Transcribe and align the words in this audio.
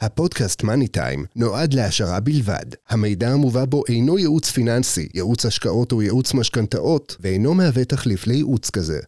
הפודקאסט 0.00 0.62
מאני 0.62 0.88
טיים 0.88 1.24
נועד 1.36 1.74
להעשרה 1.74 2.20
בלבד. 2.20 2.64
המידע 2.88 3.28
המובא 3.28 3.64
בו 3.64 3.82
אינו 3.88 4.18
ייעוץ 4.18 4.50
פיננסי, 4.50 5.08
ייעוץ 5.14 5.46
השקעות 5.46 5.92
או 5.92 6.02
ייעוץ 6.02 6.34
משכנתאות, 6.34 7.16
ואינו 7.20 7.54
מהווה 7.54 7.84
תחליף 7.84 8.26
לייעוץ 8.26 8.70
כזה. 8.70 8.98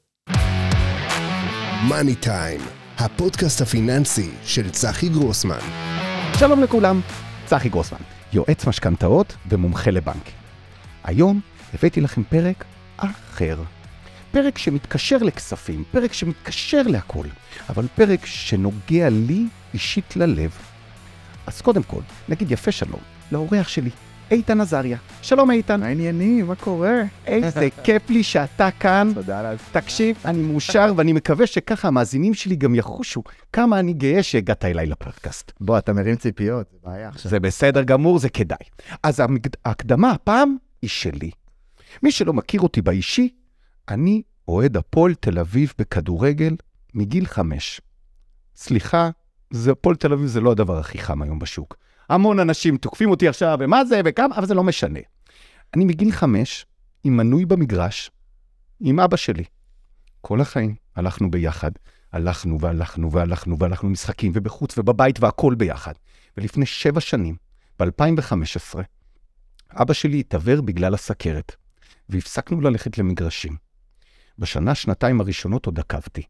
מאני 1.88 2.14
טיים, 2.14 2.60
הפודקאסט 2.98 3.60
הפיננסי 3.60 4.30
של 4.44 4.70
צחי 4.70 5.08
גרוסמן. 5.08 5.58
שלום 6.38 6.62
לכולם, 6.62 7.00
צחי 7.46 7.68
גרוסמן, 7.68 8.02
יועץ 8.32 8.66
משכנתאות 8.66 9.36
ומומחה 9.48 9.90
לבנק. 9.90 10.30
היום 11.04 11.40
הבאתי 11.74 12.00
לכם 12.00 12.22
פרק 12.24 12.64
אחר. 12.96 13.62
פרק 14.30 14.58
שמתקשר 14.58 15.18
לכספים, 15.18 15.84
פרק 15.90 16.12
שמתקשר 16.12 16.82
להכל, 16.82 17.26
אבל 17.68 17.86
פרק 17.94 18.26
שנוגע 18.26 19.08
לי 19.08 19.46
אישית 19.74 20.16
ללב. 20.16 20.50
אז 21.48 21.60
קודם 21.60 21.82
כל, 21.82 22.00
נגיד 22.28 22.50
יפה 22.50 22.72
שלום 22.72 23.00
לאורח 23.32 23.68
שלי, 23.68 23.90
איתן 24.30 24.60
עזריה. 24.60 24.98
שלום 25.22 25.50
איתן. 25.50 25.80
מה 25.80 25.86
העניינים? 25.86 26.46
מה 26.46 26.54
קורה? 26.54 27.02
איזה 27.26 27.68
כיף 27.84 28.10
לי 28.10 28.22
שאתה 28.22 28.70
כאן. 28.70 29.10
תודה 29.14 29.40
על 29.40 29.46
ההזמנה. 29.46 29.68
תקשיב, 29.72 30.16
אני 30.24 30.42
מאושר 30.42 30.92
ואני 30.96 31.12
מקווה 31.12 31.46
שככה 31.46 31.88
המאזינים 31.88 32.34
שלי 32.34 32.56
גם 32.56 32.74
יחושו 32.74 33.22
כמה 33.52 33.78
אני 33.78 33.92
גאה 33.92 34.22
שהגעת 34.22 34.64
אליי 34.64 34.86
לפודקאסט. 34.86 35.52
בוא, 35.60 35.78
אתה 35.78 35.92
מרים 35.92 36.16
ציפיות, 36.16 36.66
זה 36.72 36.78
בעיה 36.84 37.08
עכשיו. 37.08 37.30
זה 37.30 37.40
בסדר 37.40 37.82
גמור, 37.82 38.18
זה 38.18 38.28
כדאי. 38.28 38.66
אז 39.02 39.22
ההקדמה 39.64 40.10
הפעם 40.10 40.56
היא 40.82 40.90
שלי. 40.90 41.30
מי 42.02 42.12
שלא 42.12 42.32
מכיר 42.32 42.60
אותי 42.60 42.82
באישי, 42.82 43.28
אני 43.88 44.22
אוהד 44.48 44.76
הפועל 44.76 45.14
תל 45.14 45.38
אביב 45.38 45.72
בכדורגל 45.78 46.56
מגיל 46.94 47.26
חמש. 47.26 47.80
סליחה, 48.56 49.10
זה 49.50 49.72
הפועל 49.72 49.96
תל 49.96 50.12
אביב 50.12 50.26
זה 50.26 50.40
לא 50.40 50.52
הדבר 50.52 50.78
הכי 50.78 50.98
חם 50.98 51.22
היום 51.22 51.38
בשוק. 51.38 51.76
המון 52.08 52.40
אנשים 52.40 52.76
תוקפים 52.76 53.10
אותי 53.10 53.28
עכשיו, 53.28 53.58
ומה 53.60 53.84
זה, 53.84 54.00
וכמה, 54.04 54.36
אבל 54.36 54.46
זה 54.46 54.54
לא 54.54 54.64
משנה. 54.64 55.00
אני 55.74 55.84
מגיל 55.84 56.12
חמש, 56.12 56.66
עם 57.04 57.16
מנוי 57.16 57.44
במגרש, 57.44 58.10
עם 58.80 59.00
אבא 59.00 59.16
שלי. 59.16 59.44
כל 60.20 60.40
החיים 60.40 60.74
הלכנו 60.96 61.30
ביחד. 61.30 61.70
הלכנו 62.12 62.60
והלכנו 62.60 63.12
והלכנו 63.12 63.58
והלכנו 63.58 63.90
משחקים 63.90 64.32
ובחוץ 64.34 64.78
ובבית 64.78 65.20
והכל 65.20 65.54
ביחד. 65.54 65.92
ולפני 66.36 66.66
שבע 66.66 67.00
שנים, 67.00 67.36
ב-2015, 67.78 68.78
אבא 69.72 69.92
שלי 69.92 70.20
התעוור 70.20 70.60
בגלל 70.60 70.94
הסכרת, 70.94 71.56
והפסקנו 72.08 72.60
ללכת 72.60 72.98
למגרשים. 72.98 73.56
בשנה, 74.38 74.74
שנתיים 74.74 75.20
הראשונות 75.20 75.66
עוד 75.66 75.78
עקבתי. 75.78 76.22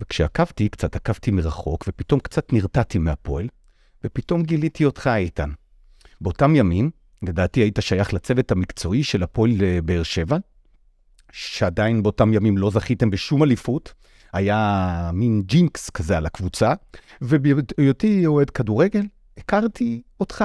וכשעקבתי, 0.00 0.68
קצת 0.68 0.96
עקבתי 0.96 1.30
מרחוק, 1.30 1.84
ופתאום 1.88 2.20
קצת 2.20 2.52
נרתעתי 2.52 2.98
מהפועל, 2.98 3.48
ופתאום 4.04 4.42
גיליתי 4.42 4.84
אותך, 4.84 5.10
איתן. 5.16 5.50
באותם 6.20 6.56
ימים, 6.56 6.90
לדעתי 7.22 7.60
היית 7.60 7.78
שייך 7.80 8.14
לצוות 8.14 8.52
המקצועי 8.52 9.04
של 9.04 9.22
הפועל 9.22 9.50
אה, 9.62 9.78
באר 9.84 10.02
שבע, 10.02 10.36
שעדיין 11.32 12.02
באותם 12.02 12.32
ימים 12.34 12.58
לא 12.58 12.70
זכיתם 12.70 13.10
בשום 13.10 13.42
אליפות, 13.42 13.94
היה 14.32 15.10
מין 15.14 15.42
ג'ינקס 15.46 15.90
כזה 15.90 16.16
על 16.16 16.26
הקבוצה, 16.26 16.72
ובהיותי 17.22 18.26
אוהד 18.26 18.50
כדורגל, 18.50 19.02
הכרתי 19.36 20.02
אותך. 20.20 20.44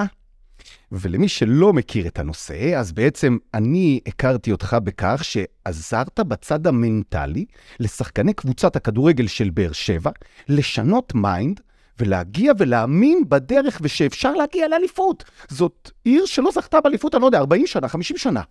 ולמי 0.92 1.28
שלא 1.28 1.74
מכיר 1.74 2.08
את 2.08 2.20
הנושא, 2.20 2.80
אז 2.80 2.92
בעצם 2.92 3.38
אני 3.54 4.00
הכרתי 4.08 4.52
אותך 4.52 4.78
בכך 4.84 5.22
שעזרת 5.24 6.20
בצד 6.20 6.68
המנטלי 6.68 7.46
לשחקני 7.80 8.34
קבוצת 8.34 8.76
הכדורגל 8.76 9.28
של 9.28 9.50
באר 9.50 9.72
שבע, 9.72 10.12
לשנות 10.48 11.16
mind 11.16 11.60
ולהגיע 12.00 12.54
ולהאמין 12.58 13.24
בדרך 13.30 13.80
ושאפשר 13.82 14.32
להגיע 14.34 14.68
לאליפות. 14.68 15.24
זאת 15.50 15.92
עיר 16.04 16.26
שלא 16.26 16.52
זכתה 16.52 16.82
באליפות, 16.82 17.16
אני 17.16 17.22
לא 17.22 17.26
יודע, 17.26 17.38
40 17.38 17.68
שנה, 17.68 17.88
50 17.88 18.18
שנה. 18.18 18.42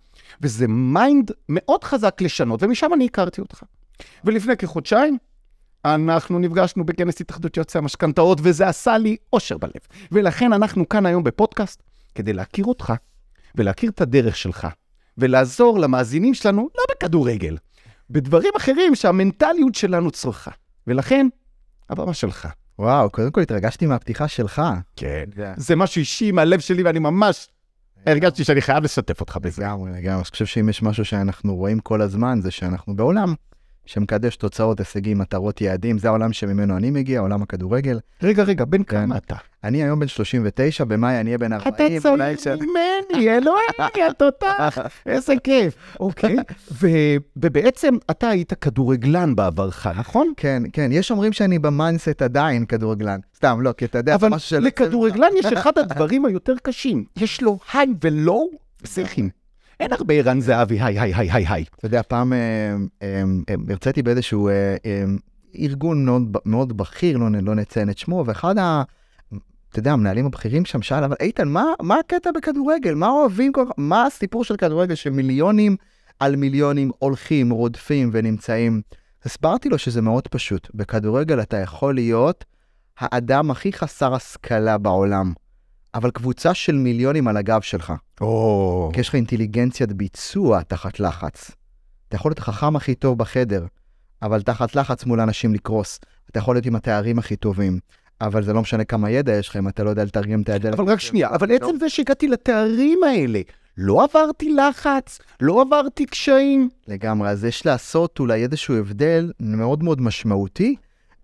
וזה 0.41 0.67
mind 0.67 1.31
מאוד 1.49 1.83
חזק 1.83 2.21
לשנות, 2.21 2.63
ומשם 2.63 2.93
אני 2.93 3.05
הכרתי 3.05 3.41
אותך. 3.41 3.63
ולפני 4.23 4.57
כחודשיים, 4.57 5.17
אנחנו 5.85 6.39
נפגשנו 6.39 6.85
בכנס 6.85 7.21
התאחדות 7.21 7.57
יועצי 7.57 7.77
המשכנתאות, 7.77 8.39
וזה 8.43 8.67
עשה 8.67 8.97
לי 8.97 9.17
אושר 9.33 9.57
בלב. 9.57 9.81
ולכן 10.11 10.53
אנחנו 10.53 10.89
כאן 10.89 11.05
היום 11.05 11.23
בפודקאסט, 11.23 11.83
כדי 12.15 12.33
להכיר 12.33 12.65
אותך, 12.65 12.93
ולהכיר 13.55 13.89
את 13.91 14.01
הדרך 14.01 14.35
שלך, 14.37 14.67
ולעזור 15.17 15.79
למאזינים 15.79 16.33
שלנו, 16.33 16.69
לא 16.77 16.83
בכדורגל, 16.91 17.57
בדברים 18.09 18.51
אחרים 18.57 18.95
שהמנטליות 18.95 19.75
שלנו 19.75 20.11
צריכה. 20.11 20.51
ולכן, 20.87 21.27
הבמה 21.89 22.13
שלך. 22.13 22.47
וואו, 22.79 23.09
קודם 23.09 23.31
כל 23.31 23.41
התרגשתי 23.41 23.85
מהפתיחה 23.85 24.27
שלך. 24.27 24.61
כן. 24.95 25.23
זה- 25.35 25.53
זה 25.57 25.75
משהו 25.75 25.99
אישי 25.99 26.31
מהלב 26.31 26.59
שלי, 26.59 26.83
ואני 26.83 26.99
ממש 26.99 27.47
הרגשתי 28.05 28.43
שאני 28.43 28.61
חייב 28.61 28.83
לשתף 28.83 29.21
אותך 29.21 29.37
בזה. 29.41 29.61
לגמרי, 29.63 29.91
לגמרי. 29.91 30.15
אני 30.15 30.23
חושב 30.23 30.45
שאם 30.45 30.69
יש 30.69 30.83
משהו 30.83 31.05
שאנחנו 31.05 31.55
רואים 31.55 31.79
כל 31.79 32.01
הזמן, 32.01 32.39
זה 32.41 32.51
שאנחנו 32.51 32.95
בעולם 32.95 33.33
שמקדש 33.85 34.35
תוצאות, 34.35 34.79
הישגים, 34.79 35.17
מטרות, 35.17 35.61
יעדים. 35.61 35.97
זה 35.97 36.07
העולם 36.07 36.33
שממנו 36.33 36.77
אני 36.77 36.91
מגיע, 36.91 37.19
עולם 37.19 37.41
הכדורגל. 37.41 37.99
רגע, 38.23 38.43
רגע, 38.43 38.65
בן 38.65 38.83
כן. 38.83 39.05
כמה 39.05 39.17
אתה? 39.17 39.35
אני 39.63 39.83
היום 39.83 39.99
בן 39.99 40.07
39, 40.07 40.83
במאי 40.83 41.19
אני 41.19 41.29
אהיה 41.29 41.37
בן 41.37 41.53
40. 41.53 41.97
אתה 42.01 42.41
ש- 42.43 42.47
ממני, 42.47 43.37
אלוהי, 43.37 43.63
התותח, 44.09 44.77
איזה 45.05 45.33
כיף. 45.43 45.75
אוקיי, 45.99 46.35
ובעצם 47.35 47.93
אתה 48.11 48.29
היית 48.29 48.53
כדורגלן 48.53 49.35
בעברך, 49.35 49.87
נכון? 49.87 50.33
כן, 50.37 50.63
כן, 50.73 50.89
יש 50.91 51.11
אומרים 51.11 51.33
שאני 51.33 51.59
ב 51.59 51.67
mindset 51.67 52.21
עדיין 52.21 52.65
כדורגלן. 52.65 53.19
סתם, 53.35 53.61
לא, 53.61 53.71
כי 53.77 53.85
אתה 53.85 53.97
יודע, 53.97 54.15
אבל. 54.15 54.29
לכדורגלן 54.61 55.29
יש 55.39 55.45
אחד 55.45 55.77
הדברים 55.77 56.25
היותר 56.25 56.53
קשים. 56.63 57.03
יש 57.17 57.41
לו 57.41 57.59
high 57.73 57.87
ו 58.03 58.14
low 58.14 58.47
פסיכים. 58.83 59.29
אין 59.81 59.93
הרבה 59.93 60.13
ערן 60.13 60.39
זהבי, 60.39 60.81
היי, 60.81 60.99
היי, 60.99 61.13
היי, 61.13 61.31
היי, 61.31 61.45
היי. 61.47 61.65
אתה 61.75 61.85
יודע, 61.85 62.01
פעם 62.03 62.33
אה, 62.33 62.37
אה, 63.01 63.23
אה, 63.49 63.55
הרציתי 63.69 64.01
באיזשהו 64.01 64.49
ארגון 65.59 66.05
מאוד, 66.05 66.37
מאוד 66.45 66.77
בכיר, 66.77 67.17
לא, 67.17 67.27
לא 67.41 67.55
נציין 67.55 67.89
את 67.89 67.97
שמו, 67.97 68.23
ואחד 68.27 68.57
ה... 68.57 68.83
אתה 69.69 69.79
יודע, 69.79 69.91
המנהלים 69.91 70.25
הבכירים 70.25 70.65
שם 70.65 70.81
שאל, 70.81 71.03
אבל 71.03 71.15
איתן, 71.19 71.47
מה, 71.47 71.65
מה 71.81 71.95
הקטע 71.99 72.29
בכדורגל? 72.31 72.93
מה 72.93 73.09
אוהבים 73.09 73.51
כל 73.51 73.65
כך? 73.65 73.71
מה 73.77 74.05
הסיפור 74.05 74.43
של 74.43 74.55
כדורגל 74.57 74.95
שמיליונים 74.95 75.75
על 76.19 76.35
מיליונים 76.35 76.91
הולכים, 76.99 77.49
רודפים 77.49 78.09
ונמצאים? 78.13 78.81
הסברתי 79.25 79.69
לו 79.69 79.77
שזה 79.77 80.01
מאוד 80.01 80.27
פשוט. 80.27 80.67
בכדורגל 80.73 81.41
אתה 81.41 81.57
יכול 81.57 81.95
להיות 81.95 82.45
האדם 82.99 83.51
הכי 83.51 83.73
חסר 83.73 84.13
השכלה 84.13 84.77
בעולם, 84.77 85.33
אבל 85.95 86.11
קבוצה 86.11 86.53
של 86.53 86.75
מיליונים 86.75 87.27
על 87.27 87.37
הגב 87.37 87.61
שלך. 87.61 87.93
או, 88.21 88.89
כי 88.93 88.99
יש 88.99 89.09
לך 89.09 89.15
אינטליגנציית 89.15 89.93
ביצוע 89.93 90.61
תחת 90.61 90.99
לחץ. 90.99 91.51
אתה 92.07 92.15
יכול 92.15 92.29
להיות 92.29 92.39
החכם 92.39 92.75
הכי 92.75 92.95
טוב 92.95 93.17
בחדר, 93.17 93.65
אבל 94.21 94.41
תחת 94.41 94.75
לחץ 94.75 95.05
מול 95.05 95.19
אנשים 95.19 95.53
לקרוס. 95.53 95.99
אתה 96.31 96.39
יכול 96.39 96.55
להיות 96.55 96.65
עם 96.65 96.75
התארים 96.75 97.19
הכי 97.19 97.35
טובים, 97.35 97.79
אבל 98.21 98.43
זה 98.43 98.53
לא 98.53 98.61
משנה 98.61 98.83
כמה 98.83 99.11
ידע 99.11 99.33
יש 99.33 99.49
לך 99.49 99.57
אם 99.57 99.67
אתה 99.67 99.83
לא 99.83 99.89
יודע 99.89 100.03
לתרגם 100.03 100.41
את 100.41 100.49
הידע. 100.49 100.69
אבל 100.69 100.85
רק 100.85 100.99
שנייה, 100.99 101.29
אבל 101.29 101.55
עצם 101.55 101.75
זה 101.79 101.89
שהגעתי 101.89 102.27
לתארים 102.27 103.03
האלה, 103.03 103.41
לא 103.77 104.03
עברתי 104.03 104.53
לחץ, 104.53 105.19
לא 105.41 105.61
עברתי 105.61 106.05
קשיים. 106.05 106.69
לגמרי, 106.87 107.29
אז 107.29 107.45
יש 107.45 107.65
לעשות 107.65 108.19
אולי 108.19 108.43
איזשהו 108.43 108.75
הבדל 108.75 109.31
מאוד 109.39 109.83
מאוד 109.83 110.01
משמעותי 110.01 110.75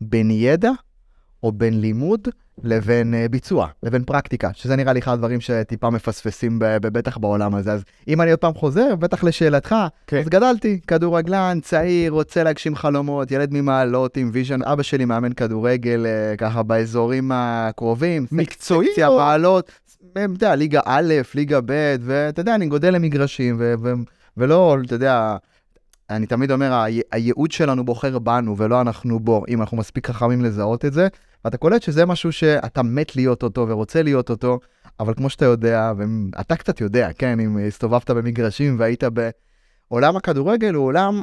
בין 0.02 0.32
ידע 0.32 0.72
או 1.44 1.52
בין 1.52 1.82
לימוד 1.82 2.28
לבין 2.64 3.14
uh, 3.14 3.32
ביצוע, 3.32 3.68
לבין 3.84 4.04
פרקטיקה, 4.04 4.50
שזה 4.54 4.76
נראה 4.76 4.94
לי 4.94 5.00
אחד 5.00 5.14
הדברים 5.14 5.42
שטיפה 5.42 5.90
מפספסים 5.90 6.56
בטח 6.82 7.18
בעולם 7.18 7.56
הזה. 7.56 7.74
אז 7.74 7.84
אם 8.08 8.22
אני 8.22 8.32
עוד 8.32 8.40
פעם 8.40 8.54
חוזר, 8.54 8.96
בטח 8.96 9.24
לשאלתך, 9.24 9.76
כן. 10.08 10.18
אז 10.18 10.30
גדלתי, 10.30 10.80
כדורגלן, 10.88 11.60
צעיר, 11.62 12.12
רוצה 12.12 12.44
להגשים 12.44 12.76
חלומות, 12.76 13.32
ילד 13.32 13.50
ממעלות 13.54 14.18
עם 14.18 14.30
vision, 14.34 14.64
אבא 14.64 14.84
שלי 14.84 15.06
מאמן 15.06 15.34
כדורגל 15.34 16.06
uh, 16.06 16.38
ככה 16.38 16.64
באזורים 16.64 17.32
הקרובים. 17.34 18.26
מקצועי 18.32 18.88
סקציה, 18.88 19.08
או- 19.08 19.18
מעלות, 19.18 19.72
אתה 20.14 20.22
יודע, 20.22 20.56
ליגה 20.56 20.82
א', 20.86 21.14
ליגה 21.36 21.60
ב', 21.66 21.96
ואתה 22.02 22.42
יודע, 22.42 22.56
אני 22.56 22.66
גודל 22.68 22.94
למגרשים, 22.94 23.56
ו- 23.60 23.74
ו- 23.84 23.94
ולא, 24.38 24.78
אתה 24.86 24.96
יודע, 24.96 25.38
אני 26.10 26.26
תמיד 26.26 26.52
אומר, 26.52 26.74
הי- 26.74 27.02
הייעוד 27.12 27.52
שלנו 27.52 27.86
בוחר 27.86 28.20
בנו 28.20 28.58
ולא 28.58 28.82
אנחנו 28.82 29.20
בו, 29.20 29.44
אם 29.48 29.62
אנחנו 29.62 29.78
מספיק 29.78 30.08
חכמים 30.08 30.42
לזהות 30.42 30.86
את 30.86 30.94
זה, 30.94 31.08
ואתה 31.46 31.58
קולט 31.58 31.82
שזה 31.82 32.06
משהו 32.06 32.32
שאתה 32.32 32.84
מת 32.84 33.16
להיות 33.16 33.44
אותו 33.44 33.68
ורוצה 33.68 34.04
להיות 34.04 34.30
אותו, 34.30 34.60
אבל 35.00 35.14
כמו 35.14 35.30
שאתה 35.30 35.46
יודע, 35.46 35.94
ואתה 35.98 36.56
קצת 36.56 36.82
יודע, 36.82 37.10
כן, 37.18 37.40
אם 37.40 37.58
הסתובבת 37.68 38.12
במגרשים 38.12 38.76
והיית 38.80 39.04
בעולם 39.90 40.16
הכדורגל, 40.16 40.74
הוא 40.74 40.86
עולם 40.86 41.22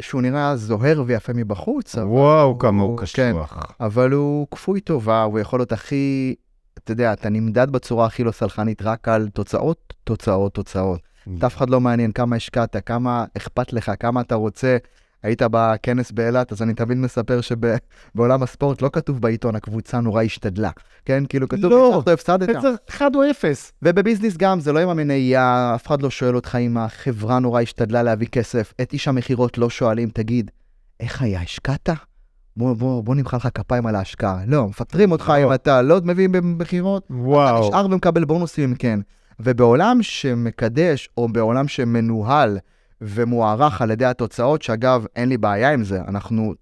שהוא 0.00 0.22
נראה 0.22 0.56
זוהר 0.56 1.02
ויפה 1.06 1.32
מבחוץ, 1.32 1.98
אבל 1.98 2.06
וואו, 2.06 2.58
כמה 2.58 2.82
הוא 2.82 2.98
כן, 2.98 3.32
קשוח. 3.32 3.58
אבל 3.80 4.12
הוא 4.12 4.46
כפוי 4.50 4.80
טובה, 4.80 5.22
הוא 5.22 5.38
יכול 5.38 5.58
להיות 5.58 5.72
הכי, 5.72 6.34
אתה 6.78 6.92
יודע, 6.92 7.12
אתה 7.12 7.28
נמדד 7.28 7.70
בצורה 7.70 8.06
הכי 8.06 8.24
לא 8.24 8.30
סלחנית 8.30 8.82
רק 8.82 9.08
על 9.08 9.28
תוצאות, 9.28 9.94
תוצאות, 10.04 10.54
תוצאות. 10.54 11.00
את 11.38 11.44
אף 11.44 11.56
אחד 11.56 11.70
לא 11.70 11.80
מעניין 11.80 12.12
כמה 12.12 12.36
השקעת, 12.36 12.76
כמה 12.86 13.24
אכפת 13.36 13.72
לך, 13.72 13.92
כמה 14.00 14.20
אתה 14.20 14.34
רוצה. 14.34 14.76
היית 15.24 15.42
בכנס 15.50 16.12
באילת, 16.12 16.52
אז 16.52 16.62
אני 16.62 16.74
תמיד 16.74 16.98
מספר 16.98 17.40
שבעולם 17.40 18.42
הספורט 18.42 18.82
לא 18.82 18.90
כתוב 18.92 19.20
בעיתון, 19.20 19.56
הקבוצה 19.56 20.00
נורא 20.00 20.22
השתדלה. 20.22 20.70
כן, 21.04 21.24
כאילו 21.28 21.48
כתוב, 21.48 21.70
לא. 21.70 22.02
או 22.06 22.12
הפסדת. 22.12 22.48
איזה 22.48 22.68
אחד 22.90 23.14
או 23.14 23.30
אפס. 23.30 23.72
ובביזנס 23.82 24.36
גם, 24.36 24.60
זה 24.60 24.72
לא 24.72 24.78
עם 24.78 24.88
המניה, 24.88 25.72
אף 25.74 25.86
אחד 25.86 26.02
לא 26.02 26.10
שואל 26.10 26.36
אותך 26.36 26.58
אם 26.60 26.76
החברה 26.78 27.38
נורא 27.38 27.60
השתדלה 27.60 28.02
להביא 28.02 28.26
כסף. 28.26 28.72
את 28.80 28.92
איש 28.92 29.08
המכירות 29.08 29.58
לא 29.58 29.70
שואלים, 29.70 30.08
תגיד, 30.08 30.50
איך 31.00 31.22
היה, 31.22 31.40
השקעת? 31.40 31.88
בוא, 32.56 32.74
בוא, 32.74 33.04
בוא 33.04 33.14
נמחא 33.14 33.36
לך 33.36 33.48
כפיים 33.54 33.86
על 33.86 33.94
ההשקעה. 33.94 34.38
לא, 34.46 34.68
מפטרים 34.68 35.12
אותך 35.12 35.32
אם 35.42 35.54
אתה 35.54 35.82
לא 35.82 36.00
מביא 36.04 36.28
במכירות, 36.28 37.04
אתה 37.06 37.14
וואו. 37.14 37.68
נשאר 37.68 37.86
ומקבל 37.86 38.24
בונוסים 38.24 38.74
כן. 38.74 39.00
ובעולם 39.40 39.98
שמקדש, 40.02 41.08
או 41.16 41.28
בעולם 41.28 41.68
שמנוהל 41.68 42.58
ומוערך 43.04 43.82
על 43.82 43.90
ידי 43.90 44.04
התוצאות, 44.04 44.62
שאגב, 44.62 45.04
אין 45.16 45.28
לי 45.28 45.36
בעיה 45.38 45.72
עם 45.72 45.84
זה, 45.84 46.00
אנחנו 46.08 46.54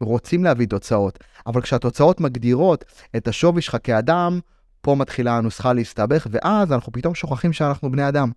רוצים 0.00 0.44
להביא 0.44 0.66
תוצאות, 0.66 1.18
אבל 1.46 1.60
כשהתוצאות 1.60 2.20
מגדירות 2.20 2.84
את 3.16 3.28
השווי 3.28 3.62
שלך 3.62 3.76
כאדם, 3.82 4.40
פה 4.80 4.94
מתחילה 4.94 5.36
הנוסחה 5.36 5.72
להסתבך, 5.72 6.26
ואז 6.30 6.72
אנחנו 6.72 6.92
פתאום 6.92 7.14
שוכחים 7.14 7.52
שאנחנו 7.52 7.92
בני 7.92 8.08
אדם. 8.08 8.30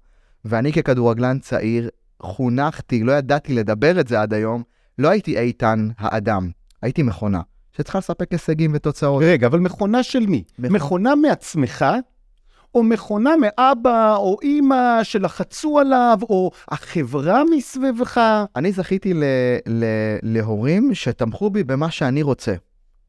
ואני 0.45 0.73
ככדורגלן 0.73 1.39
צעיר, 1.39 1.89
חונכתי, 2.21 3.03
לא 3.03 3.11
ידעתי 3.11 3.53
לדבר 3.53 3.99
את 3.99 4.07
זה 4.07 4.21
עד 4.21 4.33
היום, 4.33 4.63
לא 4.97 5.09
הייתי 5.09 5.39
איתן 5.39 5.89
האדם, 5.97 6.49
הייתי 6.81 7.03
מכונה, 7.03 7.41
שצריכה 7.77 7.97
לספק 7.97 8.31
הישגים 8.31 8.71
ותוצאות. 8.73 9.23
רגע, 9.25 9.47
אבל 9.47 9.59
מכונה 9.59 10.03
של 10.03 10.25
מי? 10.25 10.43
מכונה- 10.59 10.75
מכונה 10.75 11.15
מעצמך, 11.15 11.85
או 12.75 12.83
מכונה 12.83 13.31
מאבא 13.41 14.15
או 14.15 14.37
אימא 14.41 14.99
שלחצו 15.03 15.79
עליו, 15.79 16.19
או 16.29 16.51
החברה 16.69 17.41
מסביבך? 17.57 18.21
אני 18.55 18.71
זכיתי 18.71 19.13
ל- 19.13 19.23
ל- 19.67 20.17
להורים 20.23 20.93
שתמכו 20.93 21.49
בי 21.49 21.63
במה 21.63 21.91
שאני 21.91 22.21
רוצה. 22.21 22.53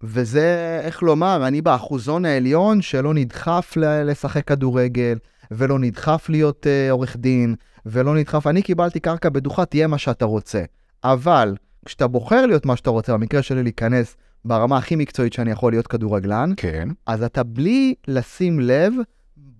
וזה, 0.03 0.81
איך 0.85 1.03
לומר, 1.03 1.47
אני 1.47 1.63
באחוזון 1.63 2.25
העליון 2.25 2.83
שלא 2.83 3.15
נדחף 3.15 3.77
ל- 3.77 4.11
לשחק 4.11 4.45
כדורגל, 4.45 5.19
ולא 5.51 5.79
נדחף 5.79 6.27
להיות 6.29 6.67
uh, 6.67 6.91
עורך 6.91 7.17
דין, 7.17 7.55
ולא 7.87 8.15
נדחף, 8.15 8.47
אני 8.47 8.63
קיבלתי 8.63 9.01
קרקע 9.01 9.29
בטוחה, 9.29 9.65
תהיה 9.65 9.87
מה 9.87 9.99
שאתה 9.99 10.25
רוצה. 10.25 10.63
אבל 11.05 11.55
כשאתה 11.85 12.07
בוחר 12.07 12.47
להיות 12.47 12.67
מה 12.67 12.77
שאתה 12.77 12.91
רוצה, 12.91 13.13
במקרה 13.13 13.43
שלי 13.43 13.63
להיכנס 13.63 14.17
ברמה 14.45 14.77
הכי 14.79 14.97
מקצועית 14.97 15.33
שאני 15.33 15.51
יכול 15.51 15.73
להיות 15.73 15.87
כדורגלן, 15.87 16.53
כן. 16.57 16.89
אז 17.07 17.23
אתה 17.23 17.43
בלי 17.43 17.95
לשים 18.09 18.61
לב, 18.61 18.93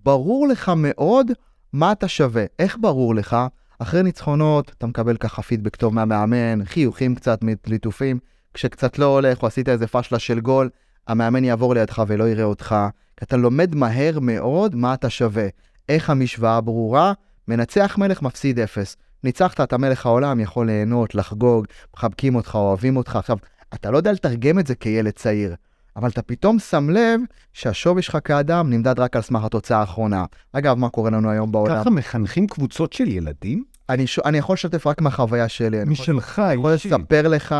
ברור 0.05 0.49
לך 0.49 0.73
מאוד 0.77 1.31
מה 1.73 1.93
אתה 1.93 2.09
שווה. 2.09 2.45
איך 2.59 2.77
ברור 2.81 3.15
לך? 3.15 3.37
אחרי 3.79 4.03
ניצחונות, 4.03 4.73
אתה 4.79 4.87
מקבל 4.87 5.17
ככה 5.17 5.43
פידבק 5.43 5.77
טוב 5.77 5.95
מהמאמן, 5.95 6.65
חיוכים 6.65 7.15
קצת, 7.15 7.41
ליטופים. 7.67 8.19
כשקצת 8.55 8.99
לא 8.99 9.07
הולך, 9.07 9.43
או 9.43 9.47
עשית 9.47 9.69
איזה 9.69 9.87
פשלה 9.87 10.19
של 10.19 10.41
גול, 10.41 10.71
המאמן 11.09 11.45
יעבור 11.45 11.75
לידך 11.75 12.03
ולא 12.07 12.29
יראה 12.29 12.45
אותך. 12.45 12.77
אתה 13.23 13.37
לומד 13.37 13.75
מהר 13.75 14.19
מאוד 14.21 14.75
מה 14.75 14.95
אתה 14.95 15.11
שווה. 15.11 15.47
איך 15.89 16.11
המשוואה 16.11 16.61
ברורה? 16.61 17.13
מנצח 17.49 17.99
מלך, 17.99 18.23
מפסיד 18.23 18.61
אפס. 18.61 18.97
ניצחת, 19.25 19.61
אתה 19.61 19.79
מלך 19.79 20.07
העולם, 20.07 20.41
יכול 20.41 20.67
ליהנות, 20.67 21.15
לחגוג, 21.15 21.67
מחבקים 21.97 22.35
אותך, 22.35 22.55
אוהבים 22.55 22.97
אותך. 22.97 23.17
עכשיו, 23.17 23.37
אתה 23.75 23.91
לא 23.91 23.97
יודע 23.97 24.13
לתרגם 24.13 24.59
את 24.59 24.67
זה 24.67 24.75
כילד 24.75 25.13
צעיר, 25.13 25.55
אבל 25.97 26.09
אתה 26.09 26.23
פתאום 26.23 26.59
שם 26.59 26.91
לב 26.91 27.21
שהשווי 27.53 28.03
שלך 28.03 28.19
כאדם 28.25 28.71
נמדד 28.71 29.01
רק 29.01 29.17
על 29.17 29.23
סמך 29.23 29.45
התוצאה 29.45 29.79
האחרונה. 29.81 30.25
אגב, 30.53 30.79
מה 30.79 30.89
קורה 30.89 31.11
לנו 31.11 31.31
היום 31.31 31.53
בעולם? 31.53 31.81
ככה 31.81 31.91
מחנכים 31.91 32.47
קבוצות 32.47 32.93
של 32.93 33.09
ילדים? 33.09 33.65
אני, 33.89 34.07
ש... 34.07 34.19
אני 34.19 34.39
יכול 34.39 34.55
לשתף 34.55 34.87
רק 34.87 35.01
מהחוויה 35.01 35.49
שלי. 35.49 35.85
משלך, 35.87 36.39
אני 36.39 36.55
יכול 36.55 36.73
אישי. 36.73 36.89
לספר 36.89 37.29
לך 37.29 37.55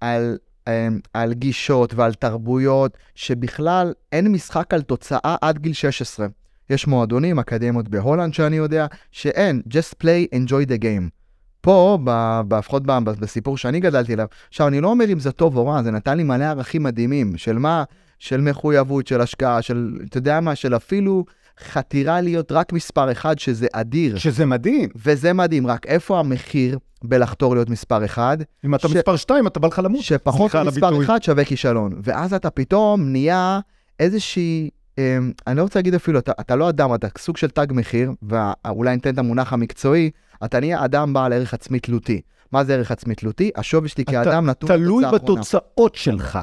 על, 0.00 0.38
אמ, 0.68 1.00
על 1.14 1.32
גישות 1.32 1.94
ועל 1.94 2.14
תרבויות 2.14 2.96
שבכלל 3.14 3.92
אין 4.12 4.32
משחק 4.32 4.74
על 4.74 4.82
תוצאה 4.82 5.36
עד 5.40 5.58
גיל 5.58 5.72
16. 5.72 6.26
יש 6.70 6.86
מועדונים, 6.86 7.38
אקדמיות 7.38 7.88
בהולנד 7.88 8.34
שאני 8.34 8.56
יודע, 8.56 8.86
שאין, 9.10 9.62
just 9.68 9.94
play, 10.02 10.34
enjoy 10.34 10.68
the 10.68 10.82
game. 10.82 11.08
פה, 11.66 11.98
לפחות 12.58 12.82
בסיפור 13.20 13.56
שאני 13.58 13.80
גדלתי 13.80 14.12
עליו, 14.12 14.26
עכשיו, 14.48 14.68
אני 14.68 14.80
לא 14.80 14.88
אומר 14.88 15.12
אם 15.12 15.18
זה 15.20 15.32
טוב 15.32 15.56
או 15.56 15.66
רע, 15.66 15.82
זה 15.82 15.90
נתן 15.90 16.16
לי 16.16 16.22
מלא 16.22 16.44
ערכים 16.44 16.82
מדהימים, 16.82 17.36
של 17.36 17.58
מה? 17.58 17.84
של 18.18 18.40
מחויבות, 18.40 19.06
של 19.06 19.20
השקעה, 19.20 19.62
של, 19.62 19.98
אתה 20.08 20.18
יודע 20.18 20.40
מה, 20.40 20.54
של 20.54 20.76
אפילו 20.76 21.24
חתירה 21.60 22.20
להיות 22.20 22.52
רק 22.52 22.72
מספר 22.72 23.12
אחד, 23.12 23.38
שזה 23.38 23.66
אדיר. 23.72 24.18
שזה 24.18 24.46
מדהים. 24.46 24.88
וזה 24.96 25.32
מדהים, 25.32 25.66
רק 25.66 25.86
איפה 25.86 26.18
המחיר 26.18 26.78
בלחתור 27.04 27.54
להיות 27.54 27.70
מספר 27.70 28.04
אחד? 28.04 28.38
אם 28.64 28.74
אתה 28.74 28.88
ש- 28.88 28.96
מספר 28.96 29.16
2, 29.16 29.46
אתה 29.46 29.60
בא 29.60 29.68
לך 29.68 29.80
למות. 29.84 30.02
שפחות 30.02 30.54
מספר. 30.54 31.02
אחד 31.02 31.22
שווה 31.22 31.44
כישלון. 31.44 31.92
ואז 32.02 32.34
אתה 32.34 32.50
פתאום 32.50 33.02
נהיה 33.12 33.60
איזושהי, 34.00 34.70
אני 35.46 35.56
לא 35.56 35.62
רוצה 35.62 35.78
להגיד 35.78 35.94
אפילו, 35.94 36.18
אתה, 36.18 36.32
אתה 36.40 36.56
לא 36.56 36.68
אדם, 36.68 36.94
אתה 36.94 37.06
סוג 37.18 37.36
של 37.36 37.50
תג 37.50 37.66
מחיר, 37.70 38.12
ואולי 38.22 38.94
ניתן 38.94 39.14
את 39.14 39.18
המונח 39.18 39.52
המקצועי, 39.52 40.10
אתה 40.44 40.60
נהיה 40.60 40.84
אדם 40.84 41.12
בעל 41.12 41.32
ערך 41.32 41.54
עצמי 41.54 41.80
תלותי. 41.80 42.20
מה 42.52 42.64
זה 42.64 42.74
ערך 42.74 42.90
עצמי 42.90 43.14
תלותי? 43.14 43.50
השווי 43.56 43.88
שלי 43.88 44.04
כאדם 44.04 44.46
נתון 44.46 44.68
תלוי 44.68 45.04
לתוצאה 45.04 45.18
האחרונה. 45.18 45.40
בתוצאות 45.40 45.94
שלך. 45.94 46.38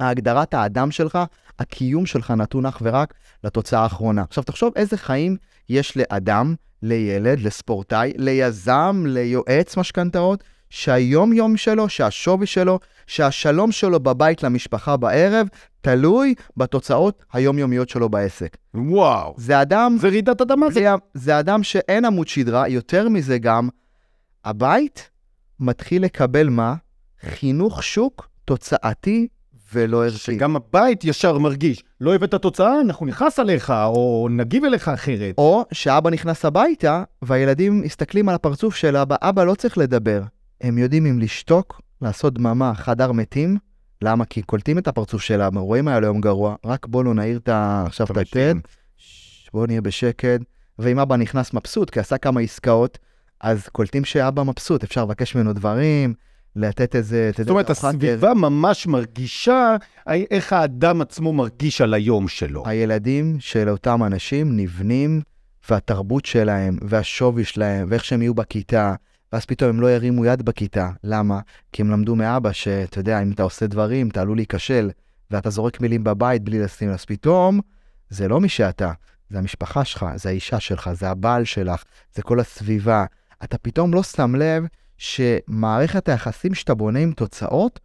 ההגדרת 0.00 0.54
האדם 0.54 0.90
שלך, 0.90 1.18
הקיום 1.58 2.06
שלך 2.06 2.30
נתון 2.30 2.66
אך 2.66 2.78
ורק 2.82 3.14
לתוצאה 3.44 3.82
האחרונה. 3.82 4.22
עכשיו 4.22 4.44
תחשוב 4.44 4.72
איזה 4.76 4.96
חיים 4.96 5.36
יש 5.68 5.96
לאדם, 5.96 6.54
לילד, 6.82 7.40
לספורטאי, 7.40 8.12
ליזם, 8.16 9.04
ליועץ 9.06 9.76
משכנתאות, 9.76 10.44
שהיום-יום 10.74 11.56
שלו, 11.56 11.88
שהשווי 11.88 12.46
שלו, 12.46 12.78
שהשלום 13.06 13.72
שלו 13.72 14.00
בבית 14.00 14.42
למשפחה 14.42 14.96
בערב, 14.96 15.48
תלוי 15.80 16.34
בתוצאות 16.56 17.24
היומיומיות 17.32 17.88
שלו 17.88 18.08
בעסק. 18.08 18.56
וואו. 18.74 19.34
זה 19.36 19.62
אדם, 19.62 19.96
זה 20.00 20.08
רעידת 20.08 20.40
אדמה. 20.40 20.70
זה... 20.70 20.90
זה, 21.14 21.38
אדם 21.38 21.62
שאין 21.62 22.04
עמוד 22.04 22.28
שדרה, 22.28 22.68
יותר 22.68 23.08
מזה 23.08 23.38
גם, 23.38 23.68
הבית 24.44 25.10
מתחיל 25.60 26.04
לקבל 26.04 26.48
מה? 26.48 26.74
חינוך 27.20 27.82
שוק 27.82 28.28
תוצאתי 28.44 29.28
ולא 29.74 30.04
ערכי. 30.04 30.18
שגם 30.18 30.56
הבית 30.56 31.04
ישר 31.04 31.38
מרגיש, 31.38 31.84
לא 32.00 32.14
הבאת 32.14 32.34
תוצאה, 32.34 32.80
אנחנו 32.80 33.06
נכעס 33.06 33.38
עליך, 33.38 33.70
או 33.70 34.28
נגיב 34.30 34.64
אליך 34.64 34.88
אחרת. 34.88 35.34
או 35.38 35.64
שאבא 35.72 36.10
נכנס 36.10 36.44
הביתה, 36.44 37.04
והילדים 37.22 37.80
מסתכלים 37.80 38.28
על 38.28 38.34
הפרצוף 38.34 38.74
של 38.74 38.96
אבא, 38.96 39.16
אבא 39.20 39.44
לא 39.44 39.54
צריך 39.54 39.78
לדבר. 39.78 40.22
הם 40.60 40.78
יודעים 40.78 41.06
אם 41.06 41.18
לשתוק, 41.18 41.80
לעשות 42.02 42.34
דממה, 42.34 42.74
חדר 42.74 43.12
מתים. 43.12 43.56
למה? 44.02 44.24
כי 44.24 44.42
קולטים 44.42 44.78
את 44.78 44.88
הפרצוף 44.88 45.22
של 45.22 45.40
אבא, 45.40 45.60
רואים 45.60 45.88
היה 45.88 46.00
לו 46.00 46.06
יום 46.06 46.20
גרוע, 46.20 46.54
רק 46.64 46.86
בוא 46.86 47.04
לא 47.04 47.14
נעיר 47.14 47.38
את 47.38 47.48
ה... 47.48 47.84
עכשיו 47.86 48.06
את 48.10 48.16
הטד, 48.16 48.54
ששש, 48.96 49.50
בוא 49.52 49.66
נהיה 49.66 49.80
בשקט. 49.80 50.40
ואם 50.78 50.98
אבא 50.98 51.16
נכנס 51.16 51.54
מבסוט, 51.54 51.90
כי 51.90 52.00
עשה 52.00 52.18
כמה 52.18 52.40
עסקאות, 52.40 52.98
אז 53.40 53.68
קולטים 53.68 54.04
שאבא 54.04 54.42
מבסוט, 54.42 54.84
אפשר 54.84 55.04
לבקש 55.04 55.34
ממנו 55.34 55.52
דברים, 55.52 56.14
לתת 56.56 56.96
איזה... 56.96 57.30
זאת 57.38 57.50
אומרת. 57.50 57.70
הסביבה 57.70 58.34
ממש 58.34 58.86
מרגישה 58.86 59.76
איך 60.30 60.52
האדם 60.52 61.00
עצמו 61.00 61.32
מרגיש 61.32 61.80
על 61.80 61.94
היום 61.94 62.28
שלו. 62.28 62.62
הילדים 62.66 63.36
של 63.40 63.68
אותם 63.68 64.04
אנשים 64.04 64.56
נבנים, 64.56 65.20
והתרבות 65.70 66.24
שלהם, 66.24 66.78
והשווי 66.82 67.44
שלהם, 67.44 67.86
ואיך 67.90 68.04
שהם 68.04 68.22
יהיו 68.22 68.34
בכיתה, 68.34 68.94
ואז 69.34 69.44
פתאום 69.44 69.70
הם 69.70 69.80
לא 69.80 69.90
ירימו 69.90 70.24
יד 70.24 70.42
בכיתה. 70.42 70.90
למה? 71.04 71.40
כי 71.72 71.82
הם 71.82 71.90
למדו 71.90 72.16
מאבא 72.16 72.52
שאתה 72.52 72.98
יודע, 72.98 73.22
אם 73.22 73.32
אתה 73.32 73.42
עושה 73.42 73.66
דברים, 73.66 74.08
אתה 74.08 74.20
עלול 74.20 74.36
להיכשל, 74.36 74.90
ואתה 75.30 75.50
זורק 75.50 75.80
מילים 75.80 76.04
בבית 76.04 76.42
בלי 76.42 76.58
לשים, 76.58 76.90
אז 76.90 77.04
פתאום 77.04 77.60
זה 78.10 78.28
לא 78.28 78.40
מי 78.40 78.48
שאתה, 78.48 78.92
זה 79.30 79.38
המשפחה 79.38 79.84
שלך, 79.84 80.06
זה 80.16 80.28
האישה 80.28 80.60
שלך, 80.60 80.90
זה 80.92 81.10
הבעל 81.10 81.44
שלך, 81.44 81.82
זה 82.14 82.22
כל 82.22 82.40
הסביבה. 82.40 83.04
אתה 83.44 83.58
פתאום 83.58 83.94
לא 83.94 84.02
שם 84.02 84.34
לב 84.34 84.64
שמערכת 84.98 86.08
היחסים 86.08 86.54
שאתה 86.54 86.74
בונה 86.74 86.98
עם 86.98 87.12
תוצאות, 87.12 87.80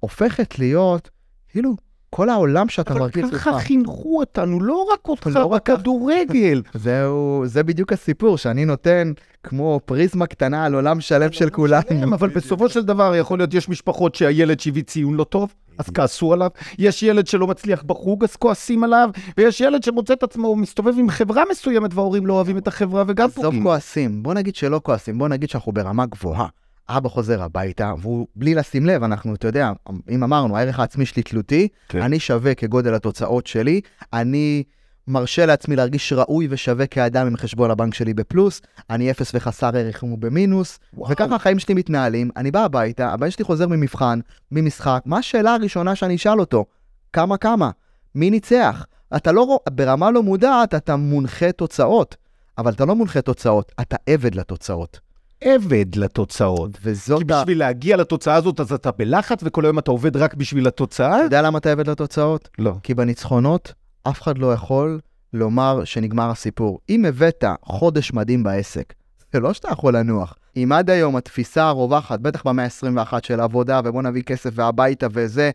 הופכת 0.00 0.58
להיות, 0.58 1.10
כאילו, 1.48 1.76
כל 2.14 2.28
העולם 2.28 2.68
שאתה 2.68 2.92
אבל 2.92 3.00
מרגיש 3.00 3.24
לך. 3.32 3.42
ככה 3.42 3.58
חינכו 3.58 4.18
אותנו, 4.18 4.60
לא 4.60 4.86
רק 4.92 5.08
אותך 5.08 5.30
לא 5.34 5.46
רק 5.46 5.62
ככה. 5.66 5.76
בכדורגל. 5.76 6.62
זהו, 6.74 7.42
זה 7.46 7.62
בדיוק 7.62 7.92
הסיפור, 7.92 8.38
שאני 8.38 8.64
נותן 8.64 9.12
כמו 9.42 9.80
פריזמה 9.84 10.26
קטנה 10.26 10.64
על 10.64 10.74
עולם 10.74 11.00
שלם 11.00 11.32
של 11.32 11.50
כולנו. 11.50 12.14
אבל 12.14 12.28
בסופו 12.28 12.68
של 12.68 12.82
דבר 12.82 13.14
יכול 13.16 13.38
להיות, 13.38 13.54
יש 13.54 13.68
משפחות 13.68 14.14
שהילד 14.14 14.60
שהביא 14.60 14.82
ציון 14.82 15.14
לא 15.14 15.24
טוב, 15.24 15.54
אז 15.78 15.90
כעסו 15.94 16.32
עליו. 16.32 16.50
יש 16.78 17.02
ילד 17.02 17.26
שלא 17.26 17.46
מצליח 17.46 17.82
בחוג, 17.82 18.24
אז 18.24 18.36
כועסים 18.36 18.84
עליו. 18.84 19.10
ויש 19.36 19.60
ילד 19.60 19.82
שמוצא 19.82 20.14
את 20.14 20.22
עצמו 20.22 20.56
מסתובב 20.56 20.94
עם 20.98 21.10
חברה 21.10 21.42
מסוימת 21.50 21.94
וההורים 21.94 22.26
לא 22.26 22.32
אוהבים 22.32 22.58
את 22.58 22.68
החברה 22.68 23.04
וגם 23.08 23.28
עזוב 23.28 23.44
פוגעים. 23.44 23.62
כועסים, 23.62 24.22
בוא 24.22 24.34
נגיד 24.34 24.54
שלא 24.54 24.80
כועסים, 24.82 25.18
בוא 25.18 25.28
נגיד 25.28 25.50
שאנחנו 25.50 25.72
ברמה 25.72 26.06
גבוהה. 26.06 26.46
אבא 26.88 27.08
חוזר 27.08 27.42
הביתה, 27.42 27.92
והוא 27.98 28.26
בלי 28.36 28.54
לשים 28.54 28.86
לב, 28.86 29.02
אנחנו, 29.02 29.34
אתה 29.34 29.48
יודע, 29.48 29.72
אם 30.10 30.22
אמרנו, 30.22 30.56
הערך 30.56 30.78
העצמי 30.78 31.06
שלי 31.06 31.22
תלותי, 31.22 31.68
כן. 31.88 32.02
אני 32.02 32.18
שווה 32.18 32.54
כגודל 32.54 32.94
התוצאות 32.94 33.46
שלי, 33.46 33.80
אני 34.12 34.62
מרשה 35.08 35.46
לעצמי 35.46 35.76
להרגיש 35.76 36.12
ראוי 36.12 36.46
ושווה 36.50 36.86
כאדם 36.86 37.26
עם 37.26 37.36
חשבון 37.36 37.70
הבנק 37.70 37.94
שלי 37.94 38.14
בפלוס, 38.14 38.60
אני 38.90 39.10
אפס 39.10 39.30
וחסר 39.34 39.76
ערך 39.76 40.04
אם 40.04 40.08
הוא 40.08 40.18
במינוס, 40.18 40.78
וואו. 40.94 41.10
וככה 41.10 41.34
החיים 41.34 41.58
שלי 41.58 41.74
מתנהלים. 41.74 42.30
אני 42.36 42.50
בא 42.50 42.64
הביתה, 42.64 43.12
הבן 43.12 43.30
שלי 43.30 43.44
חוזר 43.44 43.68
ממבחן, 43.68 44.20
ממשחק, 44.52 45.02
מה 45.06 45.18
השאלה 45.18 45.54
הראשונה 45.54 45.94
שאני 45.94 46.14
אשאל 46.14 46.40
אותו? 46.40 46.64
כמה 47.12 47.36
כמה? 47.36 47.70
מי 48.14 48.30
ניצח? 48.30 48.86
אתה 49.16 49.32
לא, 49.32 49.58
ברמה 49.70 50.10
לא 50.10 50.22
מודעת, 50.22 50.74
אתה 50.74 50.96
מונחה 50.96 51.52
תוצאות, 51.52 52.16
אבל 52.58 52.72
אתה 52.72 52.84
לא 52.84 52.96
מונחה 52.96 53.20
תוצאות, 53.20 53.72
אתה 53.80 53.96
עבד 54.06 54.34
לתוצאות. 54.34 55.00
עבד 55.42 55.96
לתוצאות. 55.96 56.76
כי 56.76 56.80
וזאת 56.82 57.30
ה... 57.30 57.40
בשביל 57.40 57.58
להגיע 57.58 57.96
לתוצאה 57.96 58.34
הזאת, 58.34 58.60
אז 58.60 58.72
אתה 58.72 58.90
בלחץ, 58.90 59.38
וכל 59.42 59.64
היום 59.64 59.78
אתה 59.78 59.90
עובד 59.90 60.16
רק 60.16 60.34
בשביל 60.34 60.68
התוצאה? 60.68 61.16
אתה 61.16 61.24
יודע 61.24 61.42
למה 61.42 61.58
אתה 61.58 61.72
עבד 61.72 61.90
לתוצאות? 61.90 62.48
לא. 62.58 62.74
כי 62.82 62.94
בניצחונות 62.94 63.72
אף 64.02 64.22
אחד 64.22 64.38
לא 64.38 64.52
יכול 64.52 65.00
לומר 65.32 65.84
שנגמר 65.84 66.30
הסיפור. 66.30 66.78
אם 66.88 67.04
הבאת 67.04 67.44
חודש 67.62 68.12
מדהים 68.12 68.42
בעסק, 68.42 68.94
זה 69.32 69.40
לא 69.40 69.52
שאתה 69.52 69.68
יכול 69.68 69.96
לנוח. 69.96 70.34
אם 70.56 70.72
עד 70.72 70.90
היום 70.90 71.16
התפיסה 71.16 71.64
הרווחת, 71.64 72.20
בטח 72.20 72.46
במאה 72.46 72.64
ה-21 72.64 73.12
של 73.22 73.40
עבודה, 73.40 73.80
ובוא 73.84 74.02
נביא 74.02 74.22
כסף 74.22 74.50
והביתה 74.54 75.06
וזה, 75.12 75.50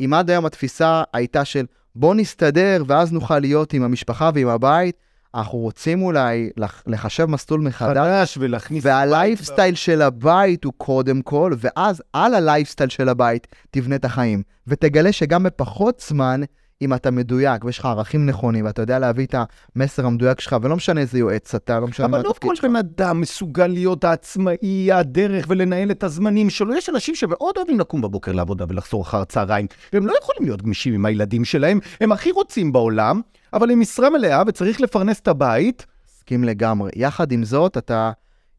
אם 0.00 0.14
עד 0.14 0.30
היום 0.30 0.46
התפיסה 0.46 1.02
הייתה 1.12 1.44
של 1.44 1.66
בוא 1.96 2.14
נסתדר 2.14 2.84
ואז 2.86 3.12
נוכל 3.12 3.38
להיות 3.38 3.72
עם 3.72 3.82
המשפחה 3.82 4.30
ועם 4.34 4.48
הבית, 4.48 4.96
אנחנו 5.34 5.58
רוצים 5.58 6.02
אולי 6.02 6.50
לח- 6.56 6.82
לחשב 6.86 7.24
מסלול 7.26 7.60
מחדש. 7.60 7.96
חדש 7.96 8.38
ולהכניס... 8.40 8.84
והלייפסטייל 8.86 9.74
של 9.74 10.02
הבית 10.02 10.64
הוא 10.64 10.72
קודם 10.76 11.22
כל, 11.22 11.52
ואז 11.58 12.02
על 12.12 12.34
הלייפסטייל 12.34 12.90
של 12.90 13.08
הבית 13.08 13.46
תבנה 13.70 13.96
את 13.96 14.04
החיים. 14.04 14.42
ותגלה 14.66 15.12
שגם 15.12 15.42
בפחות 15.42 16.04
זמן, 16.08 16.40
אם 16.84 16.94
אתה 16.94 17.10
מדויק 17.10 17.64
ויש 17.64 17.78
לך 17.78 17.84
ערכים 17.84 18.26
נכונים, 18.26 18.64
ואתה 18.64 18.82
יודע 18.82 18.98
להביא 18.98 19.26
את 19.26 19.34
המסר 19.76 20.06
המדויק 20.06 20.40
שלך, 20.40 20.56
ולא 20.62 20.76
משנה 20.76 21.00
איזה 21.00 21.18
יועץ 21.18 21.54
אתה, 21.54 21.80
לא 21.80 21.86
משנה 21.86 22.08
מה 22.08 22.16
אבל 22.16 22.24
לא 22.24 22.30
התפקיד 22.30 22.48
כל 22.48 22.56
שלך. 22.56 22.64
בן 22.64 22.76
אדם 22.76 23.20
מסוגל 23.20 23.66
להיות 23.66 24.04
העצמאי, 24.04 24.92
הדרך 24.92 25.46
ולנהל 25.48 25.90
את 25.90 26.04
הזמנים 26.04 26.50
שלו. 26.50 26.74
יש 26.74 26.88
אנשים 26.88 27.14
שמאוד 27.14 27.56
אוהבים 27.56 27.80
לקום 27.80 28.00
בבוקר 28.00 28.32
לעבודה 28.32 28.64
ולחזור 28.68 29.02
אחר 29.02 29.24
צהריים, 29.24 29.66
והם 29.92 30.06
לא 30.06 30.14
יכולים 30.22 30.44
להיות 30.44 30.62
גמישים 30.62 30.94
עם 30.94 31.06
הילדים 31.06 31.44
שלהם. 31.44 31.78
הם 32.00 32.12
הכי 32.12 32.30
רוצים 32.30 32.72
בעולם, 32.72 33.20
אבל 33.52 33.70
עם 33.70 33.80
משרה 33.80 34.10
מלאה 34.10 34.42
וצריך 34.46 34.80
לפרנס 34.80 35.20
את 35.20 35.28
הבית. 35.28 35.86
מסכים 36.16 36.44
לגמרי. 36.44 36.90
יחד 36.96 37.32
עם 37.32 37.44
זאת, 37.44 37.76
אתה 37.76 38.10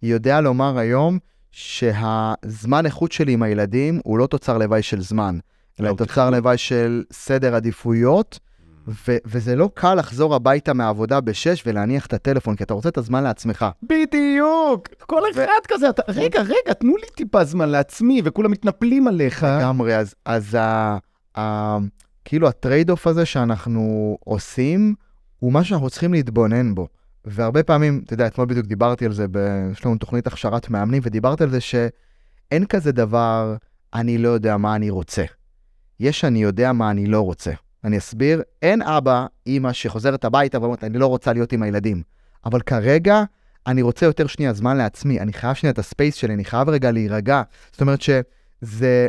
יודע 0.01 0.41
לומר 0.41 0.77
היום 0.77 1.19
שהזמן 1.51 2.85
איכות 2.85 3.11
שלי 3.11 3.33
עם 3.33 3.43
הילדים 3.43 3.99
הוא 4.03 4.17
לא 4.17 4.27
תוצר 4.27 4.57
לוואי 4.57 4.81
של 4.81 5.01
זמן, 5.01 5.37
אלא 5.79 5.89
לא, 5.89 5.95
תוצר 5.95 6.29
לוואי 6.29 6.57
של 6.57 7.03
סדר 7.11 7.55
עדיפויות, 7.55 8.39
ו- 8.87 9.17
וזה 9.25 9.55
לא 9.55 9.69
קל 9.73 9.95
לחזור 9.95 10.35
הביתה 10.35 10.73
מהעבודה 10.73 11.21
בשש 11.21 11.63
ולהניח 11.65 12.05
את 12.05 12.13
הטלפון, 12.13 12.55
כי 12.55 12.63
אתה 12.63 12.73
רוצה 12.73 12.89
את 12.89 12.97
הזמן 12.97 13.23
לעצמך. 13.23 13.65
בדיוק. 13.83 14.87
כל 14.99 15.21
אחד 15.31 15.41
כזה, 15.67 15.89
אתה, 15.89 16.01
רגע, 16.07 16.41
רגע, 16.41 16.73
תנו 16.79 16.97
לי 16.97 17.07
טיפה 17.15 17.43
זמן 17.43 17.69
לעצמי, 17.69 18.21
וכולם 18.25 18.51
מתנפלים 18.51 19.07
עליך. 19.07 19.43
לגמרי, 19.43 19.97
אז, 19.97 20.15
אז 20.25 20.55
ה, 20.55 20.97
ה, 21.37 21.77
כאילו 22.25 22.47
ה 22.47 22.54
trade 22.54 22.89
off 22.89 23.07
הזה 23.07 23.25
שאנחנו 23.25 24.17
עושים, 24.23 24.95
הוא 25.39 25.53
משהו 25.53 25.69
שאנחנו 25.69 25.89
צריכים 25.89 26.13
להתבונן 26.13 26.75
בו. 26.75 26.87
והרבה 27.25 27.63
פעמים, 27.63 28.01
אתה 28.05 28.13
יודע, 28.13 28.27
אתמול 28.27 28.47
בדיוק 28.47 28.65
דיברתי 28.65 29.05
על 29.05 29.13
זה, 29.13 29.25
ב- 29.31 29.69
יש 29.71 29.85
לנו 29.85 29.97
תוכנית 29.97 30.27
הכשרת 30.27 30.69
מאמנים, 30.69 31.01
ודיברתי 31.05 31.43
על 31.43 31.49
זה 31.49 31.61
שאין 31.61 32.65
כזה 32.69 32.91
דבר, 32.91 33.55
אני 33.93 34.17
לא 34.17 34.29
יודע 34.29 34.57
מה 34.57 34.75
אני 34.75 34.89
רוצה. 34.89 35.23
יש 35.99 36.25
אני 36.25 36.43
יודע 36.43 36.73
מה 36.73 36.91
אני 36.91 37.05
לא 37.05 37.21
רוצה. 37.21 37.51
אני 37.83 37.97
אסביר, 37.97 38.41
אין 38.61 38.81
אבא, 38.81 39.25
אימא 39.47 39.73
שחוזרת 39.73 40.25
הביתה 40.25 40.61
ואומרת, 40.61 40.83
אני 40.83 40.97
לא 40.97 41.07
רוצה 41.07 41.33
להיות 41.33 41.51
עם 41.51 41.63
הילדים. 41.63 42.03
אבל 42.45 42.61
כרגע, 42.61 43.23
אני 43.67 43.81
רוצה 43.81 44.05
יותר 44.05 44.27
שנייה 44.27 44.53
זמן 44.53 44.77
לעצמי, 44.77 45.19
אני 45.19 45.33
חייב 45.33 45.53
שנייה 45.53 45.71
את 45.71 45.79
הספייס 45.79 46.15
שלי, 46.15 46.33
אני 46.33 46.45
חייב 46.45 46.69
רגע 46.69 46.91
להירגע. 46.91 47.41
זאת 47.71 47.81
אומרת 47.81 48.01
שזה 48.01 49.07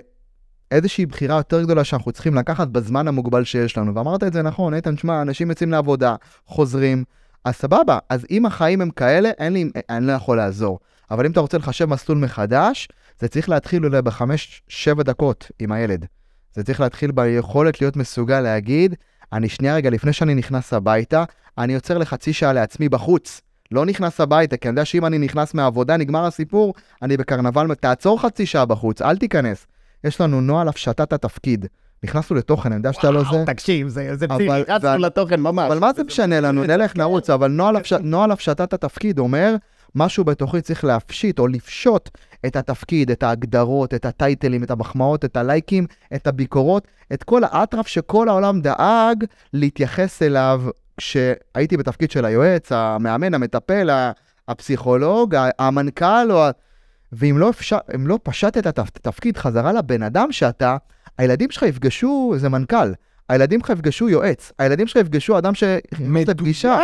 איזושהי 0.71 1.07
בחירה 1.07 1.37
יותר 1.37 1.63
גדולה 1.63 1.85
שאנחנו 1.85 2.13
צריכים 2.13 2.35
לקחת 2.35 2.69
בזמן 2.69 3.09
המוגבל 3.09 3.45
שיש 3.45 3.79
לנו. 3.79 3.95
ואמרת 3.95 4.23
את 4.23 4.33
זה 4.33 4.43
נכון, 4.43 4.75
איתן, 4.75 4.97
שמע, 4.97 5.23
אנשים 5.23 5.51
יוצאים 5.51 5.71
לעבודה, 5.71 6.15
חוזרים, 6.47 7.05
אז 7.45 7.55
סבבה, 7.55 7.99
אז 8.11 8.27
אם 8.31 8.47
החיים 8.47 8.81
הם 8.81 8.91
כאלה, 8.91 9.31
אין 9.39 9.53
לי, 9.53 9.71
אני 9.91 10.07
לא 10.07 10.13
יכול 10.13 10.37
לעזור. 10.37 10.79
אבל 11.11 11.27
אם 11.27 11.33
אתה 11.33 11.41
רוצה 11.41 11.59
לחשב 11.59 11.85
מסלול 11.85 12.19
מחדש, 12.19 12.89
זה 13.21 13.29
צריך 13.29 13.49
להתחיל 13.49 13.85
אולי 13.85 14.03
בחמש, 14.03 14.63
שבע 14.69 15.03
דקות 15.03 15.51
עם 15.59 15.73
הילד. 15.73 16.07
זה 16.57 16.65
צריך 16.65 16.81
להתחיל 16.81 17.11
ביכולת 17.13 17.81
להיות 17.81 17.97
מסוגל 17.97 18.41
להגיד, 18.41 18.95
אני 19.33 19.49
שנייה 19.49 19.75
רגע 19.75 19.91
לפני 19.91 20.13
שאני 20.13 20.35
נכנס 20.35 20.73
הביתה, 20.73 21.25
אני 21.59 21.75
עוצר 21.75 21.99
לחצי 21.99 22.33
שעה 22.33 22.53
לעצמי 22.53 22.89
בחוץ. 22.89 23.41
לא 23.73 23.87
נכנס 23.87 24.21
הביתה, 24.21 24.57
כי 24.57 24.69
אני 24.69 24.73
יודע 24.73 24.85
שאם 24.85 25.07
אני 25.07 25.19
נכנס 25.19 25.55
מהעבודה, 25.55 25.97
נגמר 25.97 26.25
הסיפור, 26.25 26.75
אני 27.03 27.17
בקרנבל, 27.17 27.75
תעצור 27.75 28.21
חצי 28.23 28.47
שעה 28.47 28.65
בחוץ, 28.65 29.03
אל 29.03 29.17
תיכנס. 29.17 29.67
יש 30.05 30.21
לנו 30.21 30.41
נוהל 30.41 30.69
הפשטת 30.69 31.13
התפקיד. 31.13 31.67
נכנסנו 32.05 32.37
לתוכן, 32.37 32.73
אני 32.73 32.79
יודע 32.79 32.93
שאתה 32.93 33.11
לא 33.11 33.23
זה. 33.33 33.45
תקשיב, 33.47 33.89
זה, 33.89 34.11
רצנו 34.13 34.35
אבל- 34.37 34.99
לתוכן 35.07 35.41
ממש. 35.41 35.71
אבל 35.71 35.79
מה 35.79 35.93
זה 35.93 36.05
משנה 36.05 36.41
לנו? 36.41 36.65
נלך 36.65 36.97
נרוץ, 36.97 37.31
אבל 37.31 37.51
נוהל 38.03 38.31
הפשטת 38.31 38.73
התפקיד 38.73 39.19
אומר, 39.19 39.57
משהו 39.97 40.25
בתוכי 40.25 40.61
צריך 40.61 40.85
להפשיט 40.85 41.39
או 41.39 41.47
לפשוט 41.47 42.11
את 42.47 42.57
התפקיד, 42.57 43.11
את 43.11 43.23
ההגדרות, 43.23 43.95
את 43.95 44.05
הטייטלים, 44.05 44.63
את 44.63 44.71
המחמאות, 44.71 45.25
את 45.25 45.37
הלייקים, 45.37 45.87
את 46.15 46.27
הביקורות, 46.27 46.89
את 47.13 47.23
כל 47.23 47.43
האטרף 47.45 47.87
שכל 47.87 48.29
העולם 48.29 48.61
דאג 48.61 49.25
להתייחס 49.53 50.23
אליו 50.23 50.63
כשהייתי 50.97 51.77
בתפקיד 51.77 52.11
של 52.11 52.25
היועץ, 52.25 52.73
המאמן, 52.73 53.35
המטפל, 53.35 53.91
הפסיכולוג, 54.49 55.35
המנכ"ל, 55.59 56.33
או. 56.33 56.45
ואם 57.13 57.39
לא, 57.39 57.51
אפשר, 57.51 57.79
לא 57.99 58.19
פשט 58.23 58.59
את 58.59 58.67
התפ- 58.67 58.97
התפקיד 58.97 59.37
חזרה 59.37 59.73
לבן 59.73 60.03
אדם 60.03 60.33
שאתה, 60.33 60.77
הילדים 61.19 61.51
שלך 61.51 61.63
יפגשו 61.63 62.31
איזה 62.35 62.49
מנכ"ל, 62.49 62.93
הילדים 63.29 63.61
שלך 63.61 63.71
יפגשו 63.71 64.09
יועץ, 64.09 64.53
הילדים 64.59 64.87
שלך 64.87 64.97
יפגשו 64.97 65.39
אדם 65.39 65.55
שנכנס 65.55 66.29
לפגישה. 66.29 66.81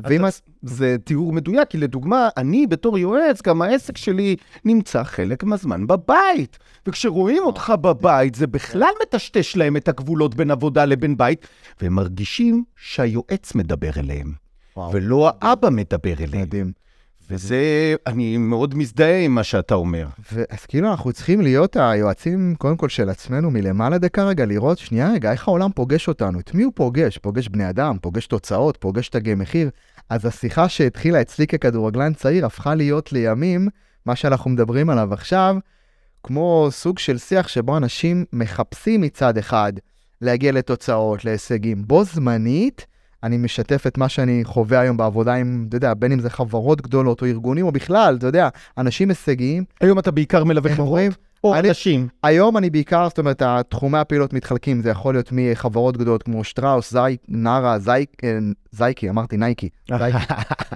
ואם 0.00 0.26
אתה- 0.26 0.36
זה 0.62 0.96
תיאור 1.04 1.32
מדויק, 1.32 1.68
כי 1.68 1.78
לדוגמה, 1.78 2.28
אני 2.36 2.66
בתור 2.66 2.98
יועץ, 2.98 3.42
גם 3.42 3.62
העסק 3.62 3.96
שלי 3.96 4.36
נמצא 4.64 5.02
חלק 5.04 5.44
מהזמן 5.44 5.86
בבית. 5.86 6.58
וכשרואים 6.86 7.42
אותך 7.42 7.72
בבית, 7.80 8.34
זה 8.34 8.46
בכלל 8.46 8.90
מטשטש 9.02 9.56
להם 9.56 9.76
את 9.76 9.88
הגבולות 9.88 10.34
בין 10.34 10.50
עבודה 10.50 10.84
לבין 10.84 11.16
בית, 11.16 11.46
והם 11.80 11.92
מרגישים 11.92 12.64
שהיועץ 12.76 13.54
מדבר 13.54 13.90
אליהם, 13.96 14.32
וואו, 14.76 14.92
ולא 14.92 15.30
האבא 15.40 15.70
מדבר 15.70 16.14
אליהם. 16.20 16.42
מדהים. 16.42 16.72
וזה, 17.30 17.94
אני 18.06 18.36
מאוד 18.36 18.74
מזדהה 18.74 19.24
עם 19.24 19.34
מה 19.34 19.44
שאתה 19.44 19.74
אומר. 19.74 20.06
אז 20.50 20.66
כאילו 20.66 20.90
אנחנו 20.90 21.12
צריכים 21.12 21.40
להיות 21.40 21.76
היועצים, 21.76 22.54
קודם 22.58 22.76
כל 22.76 22.88
של 22.88 23.10
עצמנו 23.10 23.50
מלמעלה 23.50 23.98
דקה 23.98 24.24
רגע, 24.24 24.46
לראות 24.46 24.78
שנייה 24.78 25.12
רגע, 25.12 25.32
איך 25.32 25.48
העולם 25.48 25.70
פוגש 25.74 26.08
אותנו, 26.08 26.40
את 26.40 26.54
מי 26.54 26.62
הוא 26.62 26.72
פוגש? 26.76 27.18
פוגש 27.18 27.48
בני 27.48 27.70
אדם, 27.70 27.96
פוגש 28.00 28.26
תוצאות, 28.26 28.76
פוגש 28.76 29.08
תגי 29.08 29.34
מחיר. 29.34 29.70
אז 30.10 30.26
השיחה 30.26 30.68
שהתחילה 30.68 31.20
אצלי 31.20 31.46
ככדורגלן 31.46 32.14
צעיר 32.14 32.46
הפכה 32.46 32.74
להיות 32.74 33.12
לימים, 33.12 33.68
מה 34.06 34.16
שאנחנו 34.16 34.50
מדברים 34.50 34.90
עליו 34.90 35.12
עכשיו, 35.12 35.56
כמו 36.22 36.68
סוג 36.70 36.98
של 36.98 37.18
שיח 37.18 37.48
שבו 37.48 37.76
אנשים 37.76 38.24
מחפשים 38.32 39.00
מצד 39.00 39.38
אחד 39.38 39.72
להגיע 40.20 40.52
לתוצאות, 40.52 41.24
להישגים. 41.24 41.82
בו 41.86 42.04
זמנית, 42.04 42.86
אני 43.24 43.36
משתף 43.36 43.86
את 43.86 43.98
מה 43.98 44.08
שאני 44.08 44.40
חווה 44.44 44.80
היום 44.80 44.96
בעבודה 44.96 45.34
עם, 45.34 45.66
אתה 45.68 45.76
יודע, 45.76 45.94
בין 45.94 46.12
אם 46.12 46.20
זה 46.20 46.30
חברות 46.30 46.80
גדולות 46.80 47.22
או 47.22 47.26
ארגונים 47.26 47.66
או 47.66 47.72
בכלל, 47.72 48.16
אתה 48.18 48.26
יודע, 48.26 48.48
אנשים 48.78 49.08
הישגיים, 49.08 49.64
היום 49.80 49.98
אתה 49.98 50.10
בעיקר 50.10 50.44
מלווה 50.44 50.74
חברות? 50.74 51.14
או 51.44 51.54
אני- 51.54 51.68
אנשים. 51.68 52.08
היום 52.22 52.56
אני 52.56 52.70
בעיקר, 52.70 53.08
זאת 53.08 53.18
אומרת, 53.18 53.42
התחומי 53.46 53.98
הפעילות 53.98 54.32
מתחלקים, 54.32 54.82
זה 54.82 54.90
יכול 54.90 55.14
להיות 55.14 55.28
מחברות 55.32 55.96
גדולות 55.96 56.22
כמו 56.22 56.44
שטראוס, 56.44 56.90
זי, 56.92 57.16
נארה, 57.28 57.78
זי, 57.78 57.90
אה, 58.24 58.38
זייקי, 58.72 59.10
אמרתי 59.10 59.36
נייקי. 59.36 59.68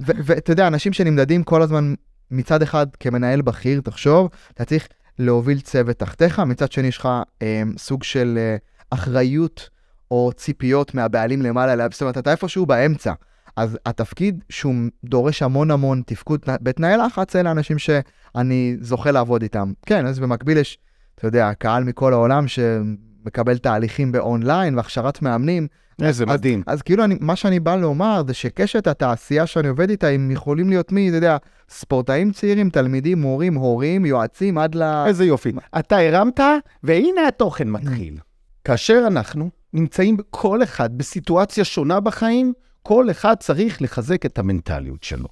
ואתה 0.06 0.52
יודע, 0.52 0.66
אנשים 0.66 0.92
שנמדדים 0.92 1.42
כל 1.42 1.62
הזמן 1.62 1.94
מצד 2.30 2.62
אחד 2.62 2.86
כמנהל 3.00 3.40
בכיר, 3.42 3.80
תחשוב, 3.80 4.28
אתה 4.54 4.64
צריך 4.64 4.88
להוביל 5.18 5.60
צוות 5.60 5.96
תחתיך, 5.98 6.38
מצד 6.40 6.72
שני 6.72 6.88
יש 6.88 6.98
לך 6.98 7.08
אה, 7.42 7.62
סוג 7.78 8.02
של 8.02 8.38
אה, 8.38 8.56
אחריות 8.90 9.68
או 10.10 10.30
ציפיות 10.36 10.94
מהבעלים 10.94 11.42
למעלה, 11.42 11.74
לה- 11.74 11.86
זאת 11.92 12.02
אומרת, 12.02 12.18
אתה 12.18 12.30
איפשהו 12.30 12.66
באמצע. 12.66 13.12
אז 13.56 13.78
התפקיד 13.86 14.44
שהוא 14.48 14.74
דורש 15.04 15.42
המון 15.42 15.70
המון 15.70 16.02
תפקוד 16.06 16.40
בתנאי 16.62 16.96
לחץ, 16.96 17.36
אלה 17.36 17.50
אנשים 17.50 17.78
שאני 17.78 18.76
זוכה 18.80 19.10
לעבוד 19.10 19.42
איתם. 19.42 19.72
כן, 19.86 20.06
אז 20.06 20.18
במקביל 20.18 20.58
יש, 20.58 20.78
אתה 21.14 21.26
יודע, 21.26 21.50
קהל 21.58 21.84
מכל 21.84 22.12
העולם 22.12 22.44
שמקבל 22.48 23.58
תהליכים 23.58 24.12
באונליין 24.12 24.76
והכשרת 24.76 25.22
מאמנים. 25.22 25.66
איזה 26.02 26.24
אז- 26.24 26.30
מדהים. 26.30 26.62
אז 26.66 26.82
כאילו, 26.82 27.04
אני, 27.04 27.16
מה 27.20 27.36
שאני 27.36 27.60
בא 27.60 27.76
לומר 27.76 28.22
זה 28.26 28.34
שקשת 28.34 28.86
התעשייה 28.86 29.46
שאני 29.46 29.68
עובד 29.68 29.90
איתה, 29.90 30.08
הם 30.08 30.30
יכולים 30.30 30.68
להיות 30.68 30.92
מי, 30.92 31.08
אתה 31.08 31.16
יודע, 31.16 31.36
ספורטאים 31.68 32.30
צעירים, 32.32 32.70
תלמידים, 32.70 33.20
מורים, 33.20 33.54
הורים, 33.54 34.06
יועצים, 34.06 34.58
עד 34.58 34.74
ל... 34.74 34.82
איזה 35.06 35.24
יופי. 35.24 35.52
אתה 35.78 35.96
הרמת, 35.98 36.40
והנה 36.82 37.28
התוכן 37.28 37.68
מתחיל. 37.70 38.18
כאשר 38.64 39.04
אנחנו 39.06 39.50
נמצאים 39.72 40.16
כל 40.30 40.62
אחד 40.62 40.98
בסיטואציה 40.98 41.64
שונה 41.64 42.00
בחיים, 42.00 42.52
כל 42.82 43.10
אחד 43.10 43.34
צריך 43.40 43.82
לחזק 43.82 44.26
את 44.26 44.38
המנטליות 44.38 45.02
שלו. 45.02 45.28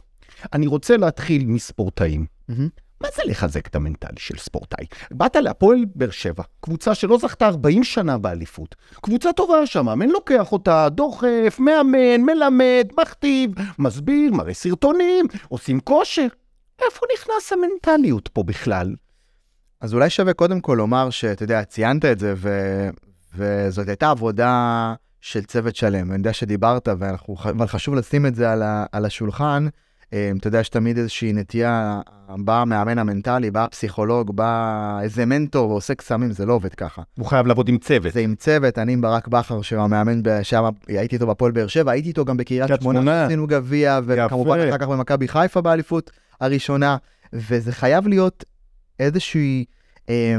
אני 0.52 0.66
רוצה 0.66 0.96
להתחיל 0.96 1.46
מספורטאים. 1.46 2.26
מהמם. 2.48 2.68
מה 3.00 3.08
זה 3.16 3.22
לחזק 3.26 3.66
את 3.66 3.74
המנטלי 3.74 4.18
של 4.18 4.38
ספורטאי? 4.38 4.86
באת 5.10 5.36
להפועל 5.36 5.84
באר 5.94 6.10
שבע, 6.10 6.42
קבוצה 6.60 6.94
שלא 6.94 7.18
זכתה 7.18 7.46
40 7.46 7.84
שנה 7.84 8.18
באליפות. 8.18 8.74
קבוצה 8.94 9.32
טובה 9.32 9.66
שם, 9.66 9.84
מאמן 9.84 10.08
לוקח 10.08 10.52
אותה, 10.52 10.88
דוחף, 10.88 11.56
מאמן, 11.58 12.20
מלמד, 12.20 12.88
מכתיב, 13.00 13.50
מסביר, 13.78 14.32
מראה 14.32 14.54
סרטונים, 14.54 15.26
עושים 15.48 15.80
כושר. 15.80 16.26
איפה 16.84 17.00
נכנס 17.14 17.52
המנטליות 17.52 18.28
פה 18.28 18.42
בכלל? 18.42 18.94
אז 19.80 19.94
אולי 19.94 20.10
שווה 20.10 20.32
קודם 20.32 20.60
כל 20.60 20.74
לומר 20.78 21.10
שאתה 21.10 21.44
יודע, 21.44 21.64
ציינת 21.64 22.04
את 22.04 22.18
זה, 22.18 22.34
ו... 22.36 22.50
וזאת 23.36 23.88
הייתה 23.88 24.10
עבודה 24.10 24.94
של 25.20 25.44
צוות 25.44 25.76
שלם. 25.76 26.10
אני 26.10 26.18
יודע 26.18 26.32
שדיברת, 26.32 26.88
ואנחנו... 26.98 27.36
אבל 27.44 27.66
חשוב 27.66 27.94
לשים 27.94 28.26
את 28.26 28.34
זה 28.34 28.52
על, 28.52 28.62
ה... 28.62 28.86
על 28.92 29.04
השולחן. 29.04 29.66
אה, 30.12 30.30
אתה 30.38 30.48
יודע, 30.48 30.60
יש 30.60 30.68
תמיד 30.68 30.98
איזושהי 30.98 31.32
נטייה, 31.32 32.00
בא 32.28 32.60
המאמן 32.60 32.98
המנטלי, 32.98 33.50
בא 33.50 33.64
הפסיכולוג, 33.64 34.36
בא 34.36 34.98
איזה 35.02 35.26
מנטור 35.26 35.70
ועושה 35.70 35.94
קסמים, 35.94 36.32
זה 36.32 36.46
לא 36.46 36.52
עובד 36.52 36.74
ככה. 36.74 37.02
הוא 37.18 37.26
חייב 37.26 37.46
לעבוד 37.46 37.68
עם 37.68 37.78
צוות. 37.78 38.12
זה 38.12 38.20
עם 38.20 38.34
צוות, 38.34 38.78
אני 38.78 38.92
עם 38.92 39.00
ברק 39.00 39.28
בכר, 39.28 39.62
שהוא 39.62 39.82
המאמן 39.82 40.22
שם, 40.42 40.64
הייתי 40.88 41.14
איתו 41.16 41.26
בהפועל 41.26 41.52
באר 41.52 41.66
שבע, 41.66 41.92
הייתי 41.92 42.08
איתו 42.08 42.24
גם 42.24 42.36
בקריית 42.36 42.66
קריית 42.66 42.80
שמונה. 42.80 43.24
עשינו 43.24 43.46
גביע, 43.46 44.00
וכמובן. 44.04 44.58
אחר 44.68 44.78
כך 44.78 44.88
במכבי 44.88 45.28
חיפה 45.28 45.60
באליפות 45.60 46.10
הראשונה, 46.40 46.96
וזה 47.32 47.72
חייב 47.72 48.08
להיות 48.08 48.44
איזושהי, 49.00 49.64
אה, 50.08 50.36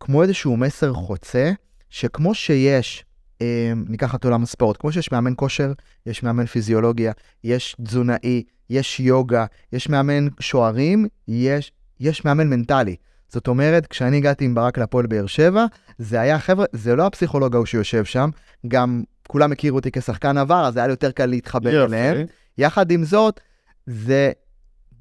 כמו 0.00 0.22
איזשהו 0.22 0.56
מסר 0.56 0.92
חוצה, 0.92 1.52
שכמו 1.96 2.34
שיש, 2.34 3.04
אה, 3.42 3.72
ניקח 3.88 4.14
את 4.14 4.24
עולם 4.24 4.42
הספורט, 4.42 4.76
כמו 4.80 4.92
שיש 4.92 5.12
מאמן 5.12 5.32
כושר, 5.36 5.72
יש 6.06 6.22
מאמן 6.22 6.46
פיזיולוגיה, 6.46 7.12
יש 7.44 7.76
תזונאי, 7.84 8.42
יש 8.70 9.00
יוגה, 9.00 9.46
יש 9.72 9.88
מאמן 9.88 10.28
שוערים, 10.40 11.06
יש, 11.28 11.72
יש 12.00 12.24
מאמן 12.24 12.50
מנטלי. 12.50 12.96
זאת 13.28 13.48
אומרת, 13.48 13.86
כשאני 13.86 14.16
הגעתי 14.16 14.44
עם 14.44 14.54
ברק 14.54 14.78
להפועל 14.78 15.06
באר 15.06 15.26
שבע, 15.26 15.66
זה 15.98 16.20
היה, 16.20 16.38
חבר'ה, 16.38 16.64
זה 16.72 16.96
לא 16.96 17.06
הפסיכולוג 17.06 17.54
ההוא 17.54 17.66
שיושב 17.66 18.04
שם, 18.04 18.30
גם 18.68 19.02
כולם 19.28 19.52
הכירו 19.52 19.76
אותי 19.76 19.90
כשחקן 19.90 20.38
עבר, 20.38 20.66
אז 20.66 20.76
היה 20.76 20.86
לי 20.86 20.92
יותר 20.92 21.10
קל 21.10 21.26
להתחבר 21.26 21.84
אליהם. 21.84 22.26
יחד 22.58 22.90
עם 22.90 23.04
זאת, 23.04 23.40
זה 23.86 24.32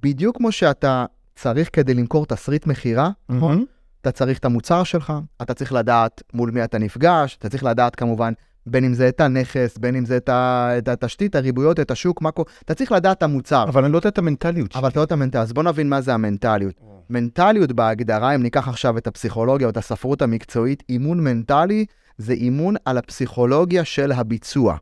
בדיוק 0.01 0.37
כמו 0.37 0.51
שאתה 0.51 1.05
צריך 1.35 1.69
כדי 1.73 1.93
למכור 1.93 2.25
תסריט 2.25 2.67
מכירה, 2.67 3.09
נכון. 3.29 3.65
אתה 4.07 4.11
צריך 4.11 4.37
את 4.37 4.45
המוצר 4.45 4.83
שלך, 4.83 5.13
אתה 5.41 5.53
צריך 5.53 5.73
לדעת 5.73 6.23
מול 6.33 6.51
מי 6.51 6.63
אתה 6.63 6.77
נפגש, 6.77 7.37
אתה 7.39 7.49
צריך 7.49 7.63
לדעת 7.63 7.95
כמובן, 7.95 8.33
בין 8.65 8.83
אם 8.83 8.93
זה 8.93 9.07
את 9.07 9.21
הנכס, 9.21 9.77
בין 9.77 9.95
אם 9.95 10.05
זה 10.05 10.17
את, 10.17 10.29
ה, 10.29 10.69
את 10.77 10.87
התשתית, 10.87 11.35
הריבויות, 11.35 11.79
את 11.79 11.91
השוק, 11.91 12.21
מה 12.21 12.31
קורה, 12.31 12.51
אתה 12.65 12.73
צריך 12.73 12.91
לדעת 12.91 13.17
את 13.17 13.23
המוצר. 13.23 13.63
אבל 13.63 13.83
אני 13.83 13.93
לא 13.93 13.97
יודע 13.97 14.09
את 14.09 14.17
המנטליות 14.17 14.71
שלי. 14.71 14.79
אבל 14.79 14.89
אתה 14.89 14.99
לא 14.99 15.03
את 15.03 15.11
המנטליות, 15.11 15.47
אז 15.47 15.53
בוא 15.53 15.63
נבין 15.63 15.89
מה 15.89 16.01
זה 16.01 16.13
המנטליות. 16.13 16.75
מנטליות 17.09 17.71
בהגדרה, 17.71 18.35
אם 18.35 18.43
ניקח 18.43 18.67
עכשיו 18.67 18.97
את 18.97 19.07
הפסיכולוגיה 19.07 19.67
או 19.67 19.71
את 19.71 19.77
הספרות 19.77 20.21
המקצועית, 20.21 20.83
אימון 20.89 21.23
מנטלי 21.23 21.85
זה 22.17 22.33
אימון 22.33 22.75
על 22.85 22.97
הפסיכולוגיה 22.97 23.85
של 23.85 24.11
הביצוע. 24.11 24.77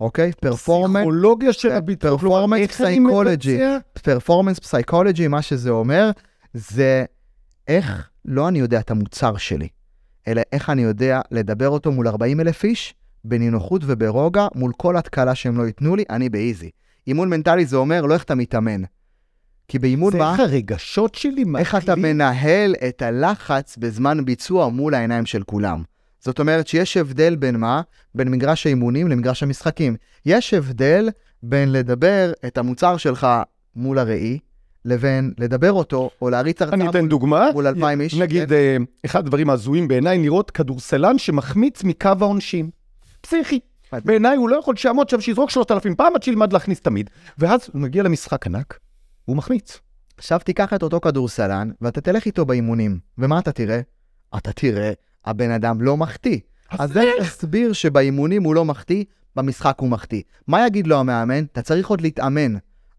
אוקיי? 0.00 0.32
פרפורמנס, 0.40 0.96
פסיכולוגיה 0.96 1.52
של 1.52 1.70
אני 2.84 2.98
psychology. 2.98 3.48
מבצע? 3.48 3.78
פרפורמנס 4.02 4.58
פסיכולוגי, 4.58 5.28
מה 5.28 5.42
שזה 5.42 5.70
אומר, 5.70 6.10
זה 6.54 7.04
איך 7.68 8.08
לא 8.24 8.48
אני 8.48 8.58
יודע 8.58 8.80
את 8.80 8.90
המוצר 8.90 9.36
שלי, 9.36 9.68
אלא 10.28 10.42
איך 10.52 10.70
אני 10.70 10.82
יודע 10.82 11.20
לדבר 11.30 11.68
אותו 11.68 11.92
מול 11.92 12.08
40 12.08 12.40
אלף 12.40 12.64
איש, 12.64 12.94
בנינוחות 13.24 13.82
וברוגע, 13.86 14.46
מול 14.54 14.72
כל 14.76 14.96
התקלה 14.96 15.34
שהם 15.34 15.58
לא 15.58 15.66
ייתנו 15.66 15.96
לי, 15.96 16.04
אני 16.10 16.28
באיזי. 16.28 16.70
אימון 17.06 17.30
מנטלי 17.30 17.66
זה 17.66 17.76
אומר 17.76 18.02
לא 18.02 18.14
איך 18.14 18.24
אתה 18.24 18.34
מתאמן. 18.34 18.82
כי 19.68 19.78
באימון 19.78 20.12
זה 20.12 20.18
מה? 20.18 20.32
איך 20.32 20.40
הרגשות 20.40 21.14
שלי 21.14 21.44
איך 21.58 21.74
אתה 21.74 21.96
מנהל 21.96 22.74
את 22.88 23.02
הלחץ 23.02 23.76
בזמן 23.76 24.24
ביצוע 24.24 24.68
מול 24.68 24.94
העיניים 24.94 25.26
של 25.26 25.42
כולם. 25.42 25.82
זאת 26.20 26.38
אומרת 26.38 26.66
שיש 26.66 26.96
הבדל 26.96 27.36
בין 27.36 27.56
מה? 27.56 27.82
בין 28.14 28.28
מגרש 28.28 28.66
האימונים 28.66 29.08
למגרש 29.08 29.42
המשחקים. 29.42 29.96
יש 30.26 30.54
הבדל 30.54 31.08
בין 31.42 31.72
לדבר 31.72 32.32
את 32.46 32.58
המוצר 32.58 32.96
שלך 32.96 33.26
מול 33.76 33.98
הראי, 33.98 34.38
לבין 34.84 35.32
לדבר 35.38 35.72
אותו, 35.72 36.10
או 36.22 36.30
להריץ 36.30 36.62
הרצאה 36.62 36.80
אני 36.80 36.88
אתן 36.88 37.00
מול, 37.00 37.08
דוגמה. 37.08 37.48
מול 37.52 37.66
אלפיים 37.66 38.00
איש. 38.00 38.14
נגיד, 38.14 38.48
כן? 38.48 38.54
אה, 38.54 38.76
אחד 39.04 39.18
הדברים 39.18 39.50
ההזויים 39.50 39.88
בעיניי, 39.88 40.18
לראות 40.18 40.50
כדורסלן 40.50 41.18
שמחמיץ 41.18 41.84
מקו 41.84 42.10
העונשין. 42.20 42.70
פסיכי. 43.20 43.60
בעיניי 43.92 44.36
הוא 44.36 44.48
לא 44.48 44.56
יכול 44.56 44.76
שיעמוד 44.76 45.08
שם, 45.08 45.20
שיזרוק 45.20 45.50
3,000 45.50 45.94
פעם 45.94 46.14
עד 46.14 46.22
שילמד 46.22 46.52
להכניס 46.52 46.80
תמיד. 46.80 47.10
ואז 47.38 47.70
הוא 47.72 47.82
מגיע 47.82 48.02
למשחק 48.02 48.46
ענק, 48.46 48.78
והוא 49.28 49.36
מחמיץ. 49.36 49.78
עכשיו 50.16 50.38
תיקח 50.44 50.72
את 50.72 50.82
אותו 50.82 51.00
כדורסלן, 51.00 51.70
ואתה 51.80 52.00
תלך 52.00 52.26
איתו 52.26 52.46
באימונים, 52.46 52.98
ומה 53.18 53.38
אתה 53.38 53.52
תראה? 53.52 53.80
אתה 54.36 54.52
תראה, 54.52 54.92
הבן 55.24 55.50
אדם 55.50 55.80
לא 55.80 55.96
מחטיא. 55.96 56.38
אז 56.70 56.96
איך 56.96 57.36
תסביר 57.36 57.72
שבאימונים 57.72 58.42
הוא 58.42 58.54
לא 58.54 58.64
מחטיא, 58.64 59.04
במשחק 59.36 59.76
הוא 59.78 59.88
מחטיא? 59.88 60.22
מה 60.48 60.66
יגיד 60.66 60.86
לו 60.86 60.96
המאמן? 61.00 61.44
אתה 61.44 61.62
צריך 61.62 61.88
עוד 61.88 62.00
להתאמן. 62.00 62.54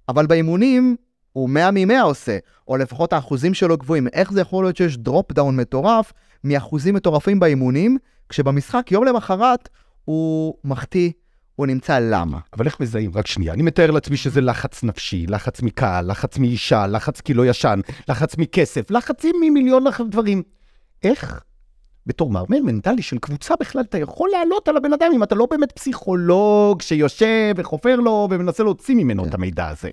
אבל 0.09 0.25
באימונים 0.25 0.95
הוא 1.33 1.49
100 1.49 1.71
מ-100 1.71 2.01
עושה, 2.03 2.37
או 2.67 2.77
לפחות 2.77 3.13
האחוזים 3.13 3.53
שלו 3.53 3.77
גבוהים. 3.77 4.07
איך 4.13 4.31
זה 4.33 4.41
יכול 4.41 4.65
להיות 4.65 4.77
שיש 4.77 4.97
drop 4.97 5.31
down 5.31 5.55
מטורף 5.55 6.13
מאחוזים 6.43 6.95
מטורפים 6.95 7.39
באימונים, 7.39 7.97
כשבמשחק 8.29 8.91
יום 8.91 9.03
למחרת 9.05 9.69
הוא 10.05 10.55
מחטיא, 10.63 11.11
הוא 11.55 11.67
נמצא 11.67 11.99
למה? 11.99 12.37
אבל 12.53 12.65
איך 12.65 12.79
מזהים? 12.79 13.11
רק 13.15 13.27
שנייה. 13.27 13.53
אני 13.53 13.61
מתאר 13.63 13.91
לעצמי 13.91 14.17
שזה 14.17 14.41
לחץ 14.41 14.83
נפשי, 14.83 15.25
לחץ 15.27 15.61
מקהל, 15.61 16.11
לחץ 16.11 16.37
מאישה, 16.37 16.87
לחץ 16.87 17.21
כי 17.21 17.33
לא 17.33 17.45
ישן, 17.45 17.79
לחץ 18.09 18.37
מכסף, 18.37 18.91
לחצים 18.91 19.35
ממיליון 19.41 19.87
אח- 19.87 20.01
דברים. 20.01 20.43
איך, 21.03 21.41
בתור 22.07 22.29
מאמן 22.29 22.59
מנטלי 22.63 23.01
של 23.01 23.17
קבוצה 23.17 23.53
בכלל, 23.59 23.81
אתה 23.81 23.97
יכול 23.97 24.29
לעלות 24.29 24.67
על 24.67 24.77
הבן 24.77 24.93
אדם 24.93 25.11
אם 25.15 25.23
אתה 25.23 25.35
לא 25.35 25.47
באמת 25.51 25.71
פסיכולוג 25.71 26.81
שיושב 26.81 27.53
וחופר 27.57 27.95
לו 27.95 28.27
ומנסה 28.31 28.63
להוציא 28.63 28.95
ממנו 28.95 29.25
את 29.25 29.33
המידע 29.33 29.67
הזה. 29.67 29.89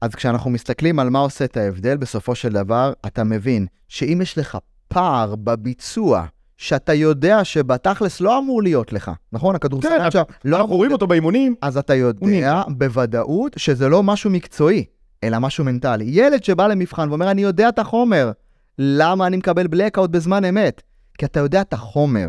אז 0.00 0.14
כשאנחנו 0.14 0.50
מסתכלים 0.50 0.98
על 0.98 1.10
מה 1.10 1.18
עושה 1.18 1.44
את 1.44 1.56
ההבדל, 1.56 1.96
בסופו 1.96 2.34
של 2.34 2.52
דבר, 2.52 2.92
אתה 3.06 3.24
מבין 3.24 3.66
שאם 3.88 4.18
יש 4.22 4.38
לך 4.38 4.58
פער 4.88 5.34
בביצוע, 5.36 6.24
שאתה 6.56 6.94
יודע 6.94 7.44
שבתכלס 7.44 8.20
לא 8.20 8.38
אמור 8.38 8.62
להיות 8.62 8.92
לך, 8.92 9.10
נכון? 9.32 9.54
הכדורסל 9.54 9.88
כן, 9.88 10.00
עכשיו 10.00 10.24
לא 10.44 10.56
אנחנו. 10.60 10.76
רואים 10.76 10.92
אותו 10.92 11.06
באימונים. 11.06 11.54
אז 11.62 11.76
אתה 11.78 11.94
יודע. 11.94 12.62
בוודאות 12.68 13.52
שזה 13.56 13.88
לא 13.88 14.02
משהו 14.02 14.30
מקצועי, 14.30 14.84
אלא 15.24 15.38
משהו 15.38 15.64
מנטלי. 15.64 16.04
ילד 16.08 16.44
שבא 16.44 16.66
למבחן 16.66 17.08
ואומר, 17.08 17.30
אני 17.30 17.42
יודע 17.42 17.68
את 17.68 17.78
החומר, 17.78 18.32
למה 18.78 19.26
אני 19.26 19.36
מקבל 19.36 19.66
blackout 19.66 20.06
בזמן 20.06 20.44
אמת? 20.44 20.82
כי 21.18 21.26
אתה 21.26 21.40
יודע 21.40 21.60
את 21.60 21.72
החומר. 21.72 22.28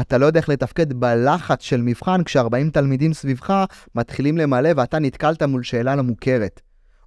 אתה 0.00 0.18
לא 0.18 0.26
יודע 0.26 0.40
איך 0.40 0.48
לתפקד 0.48 0.92
בלחץ 0.92 1.62
של 1.62 1.80
מבחן 1.82 2.24
כש-40 2.24 2.70
תלמידים 2.72 3.14
סביבך 3.14 3.64
מתחילים 3.94 4.38
למלא 4.38 4.70
ואתה 4.76 4.98
נתקלת 4.98 5.42
מול 5.42 5.62
שאלה 5.62 5.96
לא 5.96 6.02
מוכרת. 6.02 6.60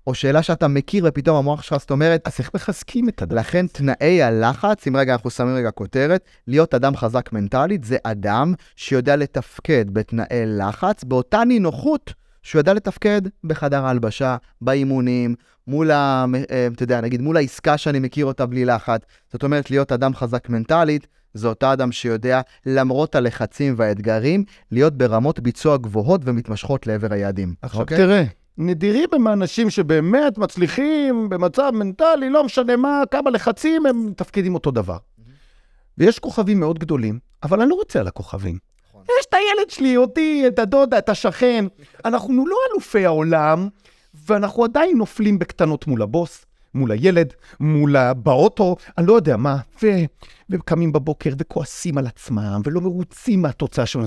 או 0.07 0.13
שאלה 0.13 0.43
שאתה 0.43 0.67
מכיר 0.67 1.05
ופתאום 1.07 1.37
המוח 1.37 1.61
שלך, 1.61 1.79
זאת 1.79 1.91
אומרת, 1.91 2.21
אז 2.25 2.33
איך 2.39 2.51
מחזקים 2.55 3.09
את 3.09 3.21
הדבר? 3.21 3.39
לכן 3.39 3.67
תנאי 3.67 4.23
הלחץ, 4.23 4.87
אם 4.87 4.95
רגע 4.95 5.13
אנחנו 5.13 5.29
שמים 5.29 5.55
רגע 5.55 5.71
כותרת, 5.71 6.23
להיות 6.47 6.73
אדם 6.73 6.95
חזק 6.95 7.33
מנטלית 7.33 7.83
זה 7.83 7.97
אדם 8.03 8.53
שיודע 8.75 9.15
לתפקד 9.15 9.85
בתנאי 9.93 10.43
לחץ, 10.45 11.03
באותה 11.03 11.43
נינוחות 11.43 12.13
שהוא 12.43 12.59
יודע 12.59 12.73
לתפקד 12.73 13.21
בחדר 13.43 13.85
ההלבשה, 13.85 14.37
באימונים, 14.61 15.35
מול 15.67 15.91
ה... 15.91 16.25
אה, 16.51 16.67
אתה 16.73 16.83
יודע, 16.83 17.01
נגיד 17.01 17.21
מול 17.21 17.37
העסקה 17.37 17.77
שאני 17.77 17.99
מכיר 17.99 18.25
אותה 18.25 18.45
בלי 18.45 18.65
לחץ. 18.65 19.01
זאת 19.33 19.43
אומרת, 19.43 19.71
להיות 19.71 19.91
אדם 19.91 20.15
חזק 20.15 20.49
מנטלית, 20.49 21.07
זה 21.33 21.47
אותו 21.47 21.73
אדם 21.73 21.91
שיודע, 21.91 22.41
למרות 22.65 23.15
הלחצים 23.15 23.73
והאתגרים, 23.77 24.43
להיות 24.71 24.97
ברמות 24.97 25.39
ביצוע 25.39 25.77
גבוהות 25.77 26.21
ומתמשכות 26.23 26.87
לעבר 26.87 27.13
היעדים. 27.13 27.53
עכשיו 27.61 27.81
אוקיי? 27.81 27.97
תראה, 27.97 28.23
נדירים 28.57 29.09
הם 29.13 29.27
האנשים 29.27 29.69
שבאמת 29.69 30.37
מצליחים 30.37 31.29
במצב 31.29 31.71
מנטלי, 31.73 32.29
לא 32.29 32.43
משנה 32.43 32.75
מה, 32.75 33.03
כמה 33.11 33.29
לחצים, 33.29 33.85
הם 33.85 34.05
מתפקדים 34.05 34.53
אותו 34.53 34.71
דבר. 34.71 34.97
ויש 35.97 36.19
כוכבים 36.19 36.59
מאוד 36.59 36.79
גדולים, 36.79 37.19
אבל 37.43 37.61
אני 37.61 37.69
לא 37.69 37.75
רוצה 37.75 37.99
על 37.99 38.07
הכוכבים. 38.07 38.57
נכון. 38.89 39.03
יש 39.19 39.25
את 39.29 39.33
הילד 39.33 39.69
שלי, 39.69 39.97
אותי, 39.97 40.43
את 40.47 40.59
הדודה, 40.59 40.97
את 40.97 41.09
השכן. 41.09 41.65
אנחנו 42.05 42.47
לא 42.47 42.57
אלופי 42.71 43.05
העולם, 43.05 43.67
ואנחנו 44.27 44.63
עדיין 44.63 44.97
נופלים 44.97 45.39
בקטנות 45.39 45.87
מול 45.87 46.01
הבוס, 46.01 46.45
מול 46.73 46.91
הילד, 46.91 47.33
מול. 47.59 48.13
באוטו, 48.13 48.75
אני 48.97 49.07
לא 49.07 49.13
יודע 49.13 49.37
מה, 49.37 49.57
ו... 49.83 49.87
וקמים 50.49 50.91
בבוקר 50.91 51.29
וכועסים 51.39 51.97
על 51.97 52.07
עצמם, 52.07 52.61
ולא 52.63 52.81
מרוצים 52.81 53.41
מהתוצאה 53.41 53.85
שלנו. 53.85 54.05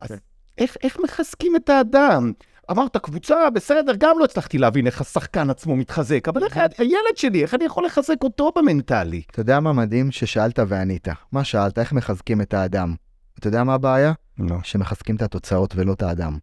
אז 0.00 0.08
כן. 0.08 0.16
איך, 0.58 0.76
איך 0.82 0.98
מחזקים 1.00 1.56
את 1.56 1.68
האדם? 1.68 2.32
אמרת 2.70 2.96
קבוצה, 2.96 3.50
בסדר, 3.54 3.92
גם 3.98 4.16
לא 4.18 4.24
הצלחתי 4.24 4.58
להבין 4.58 4.86
איך 4.86 5.00
השחקן 5.00 5.50
עצמו 5.50 5.76
מתחזק, 5.76 6.28
אבל 6.28 6.44
איך 6.44 6.56
הילד 6.78 7.16
שלי, 7.16 7.42
איך 7.42 7.54
אני 7.54 7.64
יכול 7.64 7.86
לחזק 7.86 8.22
אותו 8.22 8.52
במנטלי? 8.56 9.22
אתה 9.30 9.40
יודע 9.40 9.60
מה 9.60 9.72
מדהים 9.72 10.10
ששאלת 10.10 10.58
וענית? 10.68 11.08
מה 11.32 11.44
שאלת? 11.44 11.78
איך 11.78 11.92
מחזקים 11.92 12.40
את 12.40 12.54
האדם? 12.54 12.94
אתה 13.38 13.48
יודע 13.48 13.64
מה 13.64 13.74
הבעיה? 13.74 14.12
לא. 14.38 14.56
שמחזקים 14.62 15.16
את 15.16 15.22
התוצאות 15.22 15.72
ולא 15.76 15.92
את 15.92 16.02
האדם. 16.02 16.38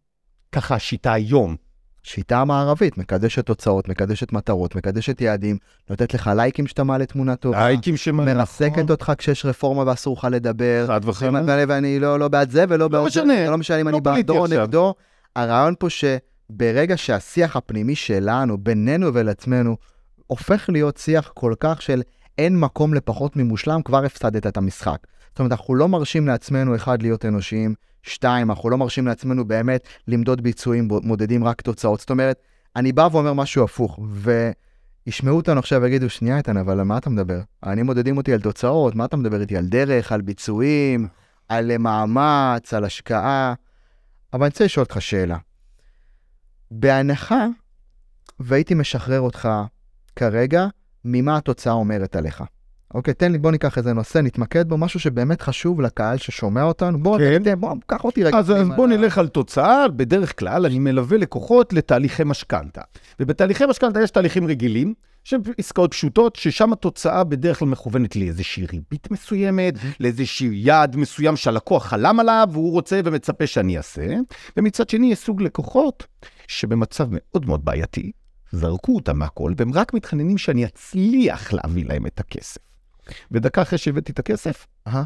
ככה 0.51 0.75
השיטה 0.75 1.13
היום. 1.13 1.55
שיטה 2.03 2.45
מערבית, 2.45 2.97
מקדשת 2.97 3.45
תוצאות, 3.45 3.89
מקדשת 3.89 4.31
מטרות, 4.33 4.75
מקדשת 4.75 5.21
יעדים, 5.21 5.57
נותנת 5.89 6.13
לך 6.13 6.31
לייקים 6.35 6.67
שאתה 6.67 6.83
מעלה 6.83 7.05
תמונה 7.05 7.35
טובה, 7.35 7.67
לייקים 7.67 7.97
שמעלה. 7.97 8.33
מרסקת 8.33 8.89
אותך 8.91 9.11
כשיש 9.17 9.45
רפורמה 9.45 9.83
ואסור 9.87 10.17
לך 10.17 10.27
לדבר. 10.31 10.83
חד 10.87 11.01
וחלק. 11.03 11.41
ואני- 11.67 11.99
לא, 11.99 12.19
לא 12.19 12.27
בעד 12.27 12.49
זה 12.51 12.65
ולא 12.69 12.87
בעד 12.87 13.01
זה, 13.01 13.07
משנה. 13.07 13.33
זה 13.45 13.49
לא 13.49 13.57
משנה 13.57 13.81
אם 13.81 13.87
לא 13.87 13.91
אני 13.91 14.01
בעדו 14.01 14.37
או. 14.37 14.47
נגדו. 14.47 14.93
הרעיון 15.39 15.73
פה 15.79 15.87
שברגע 15.89 16.97
שהשיח 16.97 17.55
הפנימי 17.55 17.95
שלנו, 17.95 18.57
בינינו 18.57 19.13
ולעצמנו, 19.13 19.77
הופך 20.27 20.69
להיות 20.69 20.97
שיח 20.97 21.31
כל 21.33 21.53
כך 21.59 21.81
של 21.81 22.01
אין 22.37 22.59
מקום 22.59 22.93
לפחות 22.93 23.35
ממושלם, 23.35 23.81
כבר 23.81 24.05
הפסדת 24.05 24.47
את 24.47 24.57
המשחק. 24.57 24.97
זאת 25.29 25.39
אומרת, 25.39 25.51
אנחנו 25.51 25.75
לא 25.75 25.87
מרשים 25.87 26.27
לעצמנו, 26.27 26.75
אחד, 26.75 27.01
להיות 27.01 27.25
אנושיים, 27.25 27.73
שתיים, 28.03 28.49
אנחנו 28.49 28.69
לא 28.69 28.77
מרשים 28.77 29.07
לעצמנו 29.07 29.45
באמת 29.45 29.87
למדוד 30.07 30.41
ביצועים, 30.41 30.87
מודדים 31.03 31.43
רק 31.43 31.61
תוצאות. 31.61 31.99
זאת 31.99 32.09
אומרת, 32.09 32.41
אני 32.75 32.91
בא 32.91 33.09
ואומר 33.11 33.33
משהו 33.33 33.63
הפוך, 33.63 33.99
וישמעו 35.05 35.35
אותנו 35.35 35.59
עכשיו 35.59 35.81
ויגידו, 35.81 36.09
שנייה 36.09 36.37
איתן, 36.37 36.57
אבל 36.57 36.79
על 36.79 36.85
מה 36.85 36.97
אתה 36.97 37.09
מדבר? 37.09 37.39
אני 37.63 37.83
מודדים 37.83 38.17
אותי 38.17 38.33
על 38.33 38.41
תוצאות, 38.41 38.95
מה 38.95 39.05
אתה 39.05 39.17
מדבר 39.17 39.41
איתי? 39.41 39.57
על 39.57 39.65
דרך, 39.65 40.11
על 40.11 40.21
ביצועים, 40.21 41.07
על 41.49 41.77
מאמץ, 41.77 42.73
על 42.73 42.83
השקעה. 42.83 43.53
אבל 44.33 44.43
אני 44.43 44.49
רוצה 44.49 44.65
לשאול 44.65 44.83
אותך 44.83 45.01
שאלה. 45.01 45.37
בהנחה, 46.71 47.47
והייתי 48.39 48.73
משחרר 48.73 49.19
אותך 49.19 49.49
כרגע, 50.15 50.67
ממה 51.05 51.37
התוצאה 51.37 51.73
אומרת 51.73 52.15
עליך. 52.15 52.43
אוקיי, 52.93 53.13
תן 53.13 53.31
לי, 53.31 53.37
בוא 53.37 53.51
ניקח 53.51 53.77
איזה 53.77 53.93
נושא, 53.93 54.17
נתמקד 54.19 54.69
בו, 54.69 54.77
משהו 54.77 54.99
שבאמת 54.99 55.41
חשוב 55.41 55.81
לקהל 55.81 56.17
ששומע 56.17 56.63
אותנו. 56.63 57.03
בוא, 57.03 57.17
כן. 57.19 57.43
תן, 57.43 57.59
בוא, 57.59 57.75
קח 57.87 58.03
אותי 58.03 58.23
רגע. 58.23 58.37
אז, 58.37 58.51
אז 58.51 58.67
בוא 58.75 58.87
ל- 58.87 58.97
נלך 58.97 59.17
על 59.17 59.27
תוצאה, 59.27 59.87
בדרך 59.87 60.39
כלל 60.39 60.65
אני 60.65 60.79
מלווה 60.79 61.17
לקוחות 61.17 61.73
לתהליכי 61.73 62.23
משכנתה. 62.23 62.81
ובתהליכי 63.19 63.65
משכנתה 63.65 64.01
יש 64.01 64.11
תהליכים 64.11 64.47
רגילים, 64.47 64.93
שהם 65.23 65.41
עסקאות 65.57 65.91
פשוטות, 65.91 66.35
ששם 66.35 66.73
התוצאה 66.73 67.23
בדרך 67.23 67.59
כלל 67.59 67.67
מכוונת 67.67 68.15
לאיזושהי 68.15 68.65
ריבית 68.65 69.11
מסוימת, 69.11 69.73
לאיזשהו 69.99 70.51
יעד 70.51 70.95
מסוים 70.95 71.35
שהלקוח 71.35 71.85
חלם 71.85 72.19
עליו, 72.19 72.49
והוא 72.51 72.71
רוצה 72.71 73.01
ומצפה 73.05 73.47
שאני 73.47 73.77
אעשה. 73.77 74.07
ומצד 74.57 74.89
שני, 74.89 75.11
יש 75.11 75.19
סוג 75.19 75.41
לקוחות 75.41 76.05
שבמצב 76.47 77.07
מאוד 77.11 77.45
מאוד 77.45 77.65
בעייתי, 77.65 78.11
זרקו 78.51 78.95
אותם 78.95 79.19
מהכל, 79.19 79.53
והם 79.57 79.73
רק 79.73 79.93
מתחננים 79.93 80.37
שאני 80.37 80.65
אצליח 80.65 81.53
להביא 81.53 81.85
להם 81.85 82.05
את 82.05 82.19
הכסף. 82.19 82.57
ודקה 83.31 83.61
אחרי 83.61 83.77
שהבאתי 83.77 84.11
את 84.11 84.19
הכסף. 84.19 84.67
אה, 84.87 85.03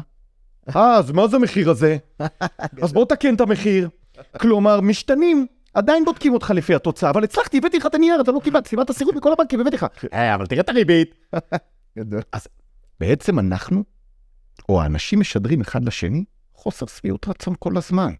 אז 0.98 1.10
מה 1.10 1.28
זה 1.28 1.36
המחיר 1.36 1.70
הזה? 1.70 1.96
אז 2.82 2.92
בוא 2.92 3.04
תקן 3.04 3.34
את 3.34 3.40
המחיר. 3.40 3.88
כלומר, 4.40 4.80
משתנים. 4.80 5.46
עדיין 5.74 6.04
בודקים 6.04 6.34
אותך 6.34 6.50
לפי 6.50 6.74
התוצאה, 6.74 7.10
אבל 7.10 7.24
הצלחתי, 7.24 7.58
הבאתי 7.58 7.78
לך 7.78 7.86
את 7.86 7.94
הנייר, 7.94 8.20
אתה 8.20 8.32
לא 8.32 8.40
קיבלת, 8.44 8.66
סיבת 8.66 8.90
הסירות 8.90 9.14
מכל 9.14 9.32
הבנקים, 9.32 9.60
הבאתי 9.60 9.76
לך. 9.76 9.86
אה, 10.12 10.34
אבל 10.34 10.46
תראה 10.46 10.60
את 10.60 10.68
הריבית. 10.68 11.14
גדול. 11.98 12.20
בעצם 13.00 13.38
אנחנו, 13.38 13.84
או 14.68 14.82
האנשים 14.82 15.20
משדרים 15.20 15.60
אחד 15.60 15.84
לשני, 15.84 16.24
חוסר 16.54 16.86
שביעות 16.86 17.28
רצון 17.28 17.54
כל 17.58 17.76
הזמן. 17.76 18.12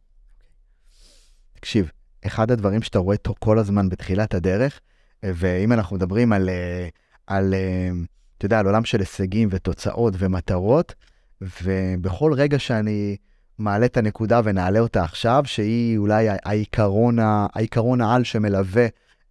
תקשיב, 1.53 1.90
אחד 2.27 2.51
הדברים 2.51 2.83
שאתה 2.83 2.99
רואה 2.99 3.17
אותו 3.17 3.35
כל 3.38 3.59
הזמן 3.59 3.88
בתחילת 3.88 4.35
הדרך, 4.35 4.81
ואם 5.23 5.73
אנחנו 5.73 5.97
מדברים 5.97 6.33
על, 6.33 6.49
אה, 6.49 6.88
על 7.27 7.55
אה, 7.55 7.90
אתה 8.38 8.47
יודע, 8.47 8.59
על 8.59 8.67
עולם 8.67 8.85
של 8.85 9.01
הישגים 9.01 9.49
ותוצאות 9.53 10.14
ומטרות, 10.19 10.95
ובכל 11.40 12.33
רגע 12.37 12.59
שאני 12.59 13.17
מעלה 13.59 13.87
את 13.87 13.97
הנקודה 13.97 14.40
ונעלה 14.45 14.79
אותה 14.79 15.03
עכשיו, 15.03 15.43
שהיא 15.47 15.99
אולי 15.99 16.29
העיקרון, 16.45 17.19
העיקרון 17.21 18.01
העל 18.01 18.25
שמלווה 18.25 18.87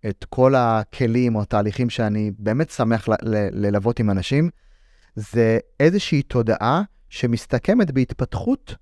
את 0.09 0.25
כל 0.29 0.55
הכלים 0.55 1.35
או 1.35 1.41
התהליכים 1.41 1.89
שאני 1.89 2.31
באמת 2.39 2.69
שמח 2.69 3.09
ל- 3.09 3.13
ל- 3.21 3.65
ללוות 3.65 3.99
עם 3.99 4.09
אנשים, 4.09 4.49
זה 5.15 5.59
איזושהי 5.79 6.21
תודעה 6.21 6.81
שמסתכמת 7.09 7.91
בהתפתחות 7.91 8.75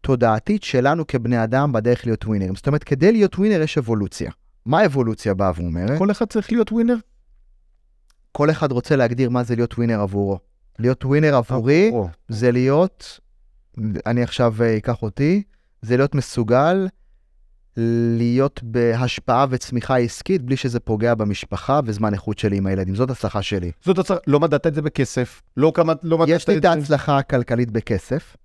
תודעתית 0.00 0.62
שלנו 0.62 1.06
כבני 1.06 1.44
אדם 1.44 1.72
בדרך 1.72 2.06
להיות 2.06 2.24
ווינרים. 2.24 2.54
זאת 2.54 2.66
אומרת, 2.66 2.84
כדי 2.84 3.12
להיות 3.12 3.34
ווינר 3.34 3.62
יש 3.62 3.78
אבולוציה. 3.78 4.30
מה 4.66 4.80
האבולוציה 4.80 5.34
באה 5.34 5.52
ואומרת? 5.56 5.98
כל 5.98 6.10
אחד 6.10 6.26
צריך 6.26 6.52
להיות 6.52 6.72
ווינר? 6.72 6.96
כל 8.32 8.50
אחד 8.50 8.72
רוצה 8.72 8.96
להגדיר 8.96 9.30
מה 9.30 9.42
זה 9.42 9.56
להיות 9.56 9.74
ווינר 9.74 10.00
עבורו. 10.00 10.38
להיות 10.78 11.04
ווינר 11.04 11.34
עבורי 11.34 11.92
זה 12.28 12.52
להיות, 12.52 13.20
אני 14.06 14.22
עכשיו 14.22 14.54
אה, 14.60 14.76
אקח 14.76 15.02
אותי, 15.02 15.42
זה 15.82 15.96
להיות 15.96 16.14
מסוגל 16.14 16.88
להיות 18.16 18.60
בהשפעה 18.62 19.46
וצמיחה 19.50 19.98
עסקית 19.98 20.42
בלי 20.42 20.56
שזה 20.56 20.80
פוגע 20.80 21.14
במשפחה 21.14 21.80
וזמן 21.84 22.14
איכות 22.14 22.38
שלי 22.38 22.56
עם 22.56 22.66
הילדים. 22.66 22.94
זאת 22.94 23.10
הצלחה 23.10 23.42
שלי. 23.42 23.72
זאת 23.84 23.98
הצעה, 23.98 24.16
לא 24.26 24.40
מדדת 24.40 24.66
את 24.66 24.74
זה 24.74 24.82
בכסף, 24.82 25.42
לא 25.56 25.72
כמה, 25.74 25.92
לא 26.02 26.18
מדדת 26.18 26.36
יש 26.36 26.48
לי 26.48 26.56
את 26.56 26.62
זה. 26.62 26.70
ההצלחה 26.70 27.18
הכלכלית 27.18 27.70
בכסף, 27.70 28.36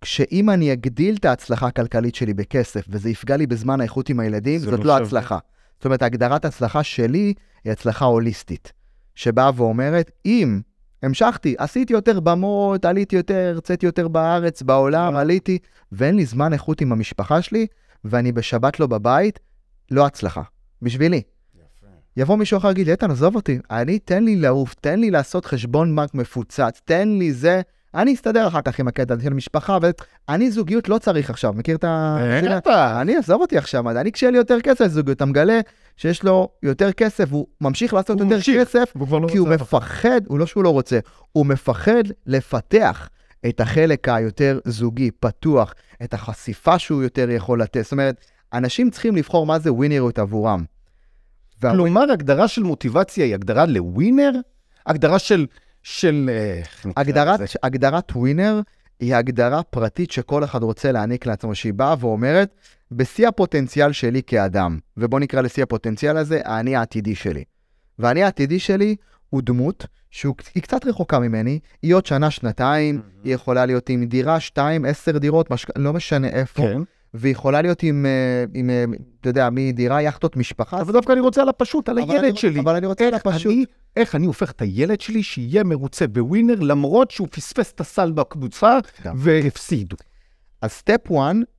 כשאם 0.00 0.50
אני 0.50 0.72
אגדיל 0.72 1.16
את 1.16 1.24
ההצלחה 1.24 1.66
הכלכלית 1.66 2.14
שלי 2.14 2.34
בכסף 2.34 2.84
וזה 2.88 3.10
יפגע 3.10 3.36
לי 3.36 3.46
בזמן 3.46 3.80
האיכות 3.80 4.08
עם 4.08 4.20
הילדים, 4.20 4.58
זה 4.58 4.70
זאת 4.70 4.84
לא 4.84 4.84
לא. 4.84 5.04
הצלחה. 5.04 5.38
זאת 5.76 5.84
אומרת, 5.84 6.02
הגדרת 6.02 6.44
הצלחה 6.44 6.82
שלי 6.82 7.34
היא 7.64 7.72
הצלחה 7.72 8.04
הוליסטית, 8.04 8.72
שבאה 9.14 9.50
ואומרת, 9.56 10.10
אם 10.26 10.60
המשכתי, 11.02 11.54
עשיתי 11.58 11.92
יותר 11.92 12.20
במות, 12.20 12.84
עליתי 12.84 13.16
יותר, 13.16 13.52
הרציתי 13.54 13.86
יותר 13.86 14.08
בארץ, 14.08 14.62
בעולם, 14.62 15.16
אה. 15.16 15.20
עליתי, 15.20 15.58
ואין 15.92 16.16
לי 16.16 16.26
זמן 16.26 16.52
איכות 16.52 16.80
עם 16.80 16.92
המשפחה 16.92 17.42
שלי, 17.42 17.66
ואני 18.04 18.32
בשבת 18.32 18.80
לא 18.80 18.86
בבית, 18.86 19.38
לא 19.90 20.06
הצלחה. 20.06 20.42
בשבילי. 20.82 21.22
יבוא 22.16 22.36
מישהו 22.36 22.58
אחר 22.58 22.68
ויגיד 22.68 22.86
לי, 22.86 22.92
איתן, 22.92 23.10
עזוב 23.10 23.36
אותי, 23.36 23.58
אני, 23.70 23.98
תן 23.98 24.24
לי 24.24 24.36
לעוף, 24.36 24.74
תן 24.74 25.00
לי 25.00 25.10
לעשות 25.10 25.44
חשבון 25.44 25.96
בנק 25.96 26.14
מפוצץ, 26.14 26.80
תן 26.84 27.08
לי 27.08 27.32
זה, 27.32 27.60
אני 27.94 28.14
אסתדר 28.14 28.48
אחר 28.48 28.60
כך 28.62 28.78
עם 28.78 28.88
הקטע 28.88 29.14
של 29.22 29.34
משפחה, 29.34 29.78
ואני 30.28 30.50
זוגיות 30.50 30.88
לא 30.88 30.98
צריך 30.98 31.30
עכשיו, 31.30 31.52
מכיר 31.52 31.76
את 31.76 31.84
ה... 31.84 32.16
אני, 33.00 33.16
עזוב 33.16 33.40
אותי 33.40 33.58
עכשיו, 33.58 33.90
אני 33.90 34.12
כשיהיה 34.12 34.30
לי 34.30 34.38
יותר 34.38 34.60
כסף 34.60 34.80
לזוגיות, 34.80 35.16
אתה 35.16 35.24
מגלה 35.24 35.60
שיש 36.00 36.22
לו 36.22 36.48
יותר 36.62 36.92
כסף, 36.92 37.32
הוא 37.32 37.46
ממשיך 37.60 37.94
לעשות 37.94 38.20
הוא 38.20 38.24
יותר 38.24 38.36
ממשיך. 38.36 38.68
כסף, 38.68 38.92
לא 38.96 39.28
כי 39.28 39.38
הוא. 39.38 39.48
מפחד, 39.48 40.20
הוא 40.26 40.38
לא 40.38 40.46
שהוא 40.46 40.64
לא 40.64 40.70
רוצה, 40.70 40.98
הוא 41.32 41.46
מפחד 41.46 42.02
לפתח 42.26 43.08
את 43.48 43.60
החלק 43.60 44.08
היותר 44.08 44.58
זוגי, 44.64 45.10
פתוח, 45.10 45.74
את 46.02 46.14
החשיפה 46.14 46.78
שהוא 46.78 47.02
יותר 47.02 47.30
יכול 47.30 47.62
לתת. 47.62 47.82
זאת 47.82 47.92
אומרת, 47.92 48.24
אנשים 48.52 48.90
צריכים 48.90 49.16
לבחור 49.16 49.46
מה 49.46 49.58
זה 49.58 49.72
ווינריות 49.72 50.18
עבורם. 50.18 50.64
כלומר, 51.60 52.12
הגדרה 52.12 52.48
של 52.48 52.62
מוטיבציה 52.62 53.24
היא 53.24 53.34
הגדרה 53.34 53.66
לווינר? 53.66 54.32
הגדרה 54.86 55.18
של... 55.18 55.46
של... 55.82 56.30
אה, 56.32 56.62
הגדרת? 56.96 57.40
הגדרת 57.62 58.12
ווינר 58.16 58.60
היא 59.00 59.14
הגדרה 59.14 59.62
פרטית 59.62 60.10
שכל 60.10 60.44
אחד 60.44 60.62
רוצה 60.62 60.92
להעניק 60.92 61.26
לעצמו, 61.26 61.54
שהיא 61.54 61.74
באה 61.74 61.94
ואומרת, 62.00 62.54
בשיא 62.92 63.28
הפוטנציאל 63.28 63.92
שלי 63.92 64.22
כאדם, 64.26 64.78
ובוא 64.96 65.20
נקרא 65.20 65.40
לשיא 65.40 65.62
הפוטנציאל 65.62 66.16
הזה, 66.16 66.40
האני 66.44 66.76
העתידי 66.76 67.14
שלי. 67.14 67.44
והאני 67.98 68.22
העתידי 68.22 68.58
שלי 68.58 68.96
הוא 69.30 69.42
דמות 69.44 69.86
שהיא 70.10 70.32
קצת 70.62 70.86
רחוקה 70.86 71.18
ממני, 71.18 71.58
היא 71.82 71.94
עוד 71.94 72.06
שנה, 72.06 72.30
שנתיים, 72.30 73.00
היא 73.24 73.34
יכולה 73.34 73.66
להיות 73.66 73.88
עם 73.88 74.04
דירה, 74.04 74.40
שתיים, 74.40 74.84
עשר 74.84 75.18
דירות, 75.18 75.50
משק... 75.50 75.68
לא 75.78 75.92
משנה 75.92 76.28
איפה, 76.28 76.62
כן. 76.62 76.80
והיא 77.14 77.32
יכולה 77.32 77.62
להיות 77.62 77.82
עם, 77.82 78.06
אה, 78.06 78.44
עם, 78.54 78.70
אה, 78.70 78.84
אתה 79.20 79.28
יודע, 79.28 79.48
מדירה, 79.52 80.02
יאכטות, 80.02 80.36
משפחה. 80.36 80.80
אבל 80.80 80.92
דווקא 80.92 81.12
אני 81.12 81.20
רוצה 81.20 81.42
על 81.42 81.48
הפשוט, 81.48 81.88
על 81.88 81.98
הילד 81.98 82.24
אני- 82.24 82.36
שלי. 82.36 82.60
אבל 82.60 82.76
אני 82.76 82.86
רוצה 82.86 83.06
על 83.08 83.14
הפשוט. 83.14 83.52
אני- 83.52 83.64
איך 83.96 84.14
אני 84.14 84.26
הופך 84.26 84.50
את 84.50 84.62
הילד 84.62 85.00
שלי 85.00 85.22
שיהיה 85.22 85.64
מרוצה 85.64 86.06
בווינר, 86.06 86.60
למרות 86.60 87.10
שהוא 87.10 87.28
פספס 87.30 87.72
את 87.72 87.80
הסל 87.80 88.12
בקבוצה. 88.12 88.78
והפסיד. 89.16 89.94
אז 90.62 90.70
סטפ 90.72 91.00
1, 91.12 91.16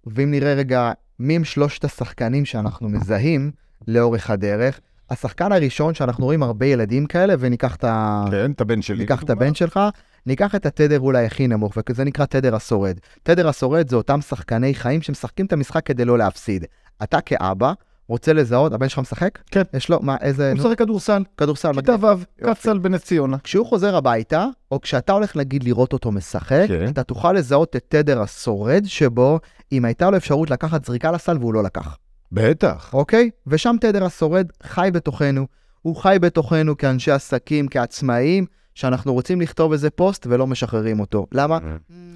ואם 0.08 0.32
נראה 0.32 0.54
רגע 0.54 0.92
מי 1.22 1.36
הם 1.36 1.44
שלושת 1.44 1.84
השחקנים 1.84 2.46
שאנחנו 2.46 2.90
מזהים 2.90 3.52
לאורך 3.88 4.30
הדרך, 4.30 4.80
השחקן 5.10 5.52
הראשון 5.52 5.94
שאנחנו 5.94 6.26
רואים 6.26 6.44
הרבה 6.44 6.66
ילדים 6.66 7.06
כאלה, 7.06 7.34
וניקח 7.40 7.76
את, 7.76 7.84
ה... 7.84 8.26
כן, 8.32 8.52
את 8.52 8.62
הבן 8.62 8.82
שלי. 8.82 8.98
ניקח 8.98 9.24
את 9.24 9.30
הבן 9.30 9.54
שלך, 9.54 9.80
ניקח 10.26 10.56
את 10.56 10.66
התדר 10.66 11.00
אולי 11.00 11.26
הכי 11.26 11.48
נמוך, 11.48 11.74
וזה 11.90 12.04
נקרא 12.04 12.26
תדר 12.26 12.56
השורד. 12.56 13.00
תדר 13.24 13.48
השורד 13.48 13.90
זה 13.90 13.96
אותם 13.96 14.22
שחקני 14.22 14.76
חיים 14.76 15.02
שמשחקים 15.02 15.46
את 15.46 15.54
המשחק 15.54 15.86
כדי 15.86 16.06
לא 16.06 16.18
להפסיד. 16.18 16.66
אתה 17.04 17.22
כאבא 17.22 17.74
רוצה 18.12 18.34
לזהות, 18.34 18.74
הבן 18.74 18.90
שלך 18.90 19.00
משחק? 19.00 19.40
כן. 19.52 19.62
יש 19.74 19.90
לו, 19.90 20.00
מה, 20.02 20.16
איזה... 20.22 20.52
הוא 20.52 20.60
משחק 20.60 20.78
כדורסל, 20.78 21.24
כדורסל. 21.38 21.74
כיתה. 21.74 21.96
ו', 22.02 22.44
קצ"ל 22.44 22.78
בנס 22.78 23.04
ציונה. 23.04 23.38
כשהוא 23.44 23.66
חוזר 23.66 23.96
הביתה, 23.96 24.48
או 24.72 24.82
כשאתה 24.82 25.14
הולך 25.14 25.36
נגיד 25.36 25.64
לראות 25.64 25.94
אותו 25.94 26.12
משחק, 26.12 26.66
כן. 26.68 26.90
אתה 26.90 27.04
תוכל 27.04 27.34
לזהות 27.34 27.76
את 27.76 27.86
תדר 27.88 28.22
השורד 28.22 28.86
שבו 28.86 29.40
אם 29.72 29.86
הייתה 29.86 30.10
לו 30.10 30.18
אפשרות 30.18 30.50
לקחת 30.50 30.86
זריקה 30.86 31.12
לסל 31.12 31.38
והוא 31.38 31.54
לא 31.54 31.64
לקח, 31.64 31.98
בטח. 32.32 32.94
אוקיי? 32.94 33.30
ושם 33.48 33.76
תדר 33.82 34.06
השורד 34.06 34.48
חי 34.64 34.90
בתוכנו. 34.94 35.48
הוא 35.82 35.96
חי 35.96 36.18
בתוכנו 36.22 36.78
כאנשי 36.78 37.12
עסקים, 37.12 37.68
כעצמאים, 37.68 38.46
שאנחנו 38.76 39.14
רוצים 39.14 39.42
לכתוב 39.42 39.72
איזה 39.72 39.90
פוסט 39.90 40.28
ולא 40.30 40.48
משחררים 40.48 41.00
אותו. 41.00 41.28
למה? 41.32 41.58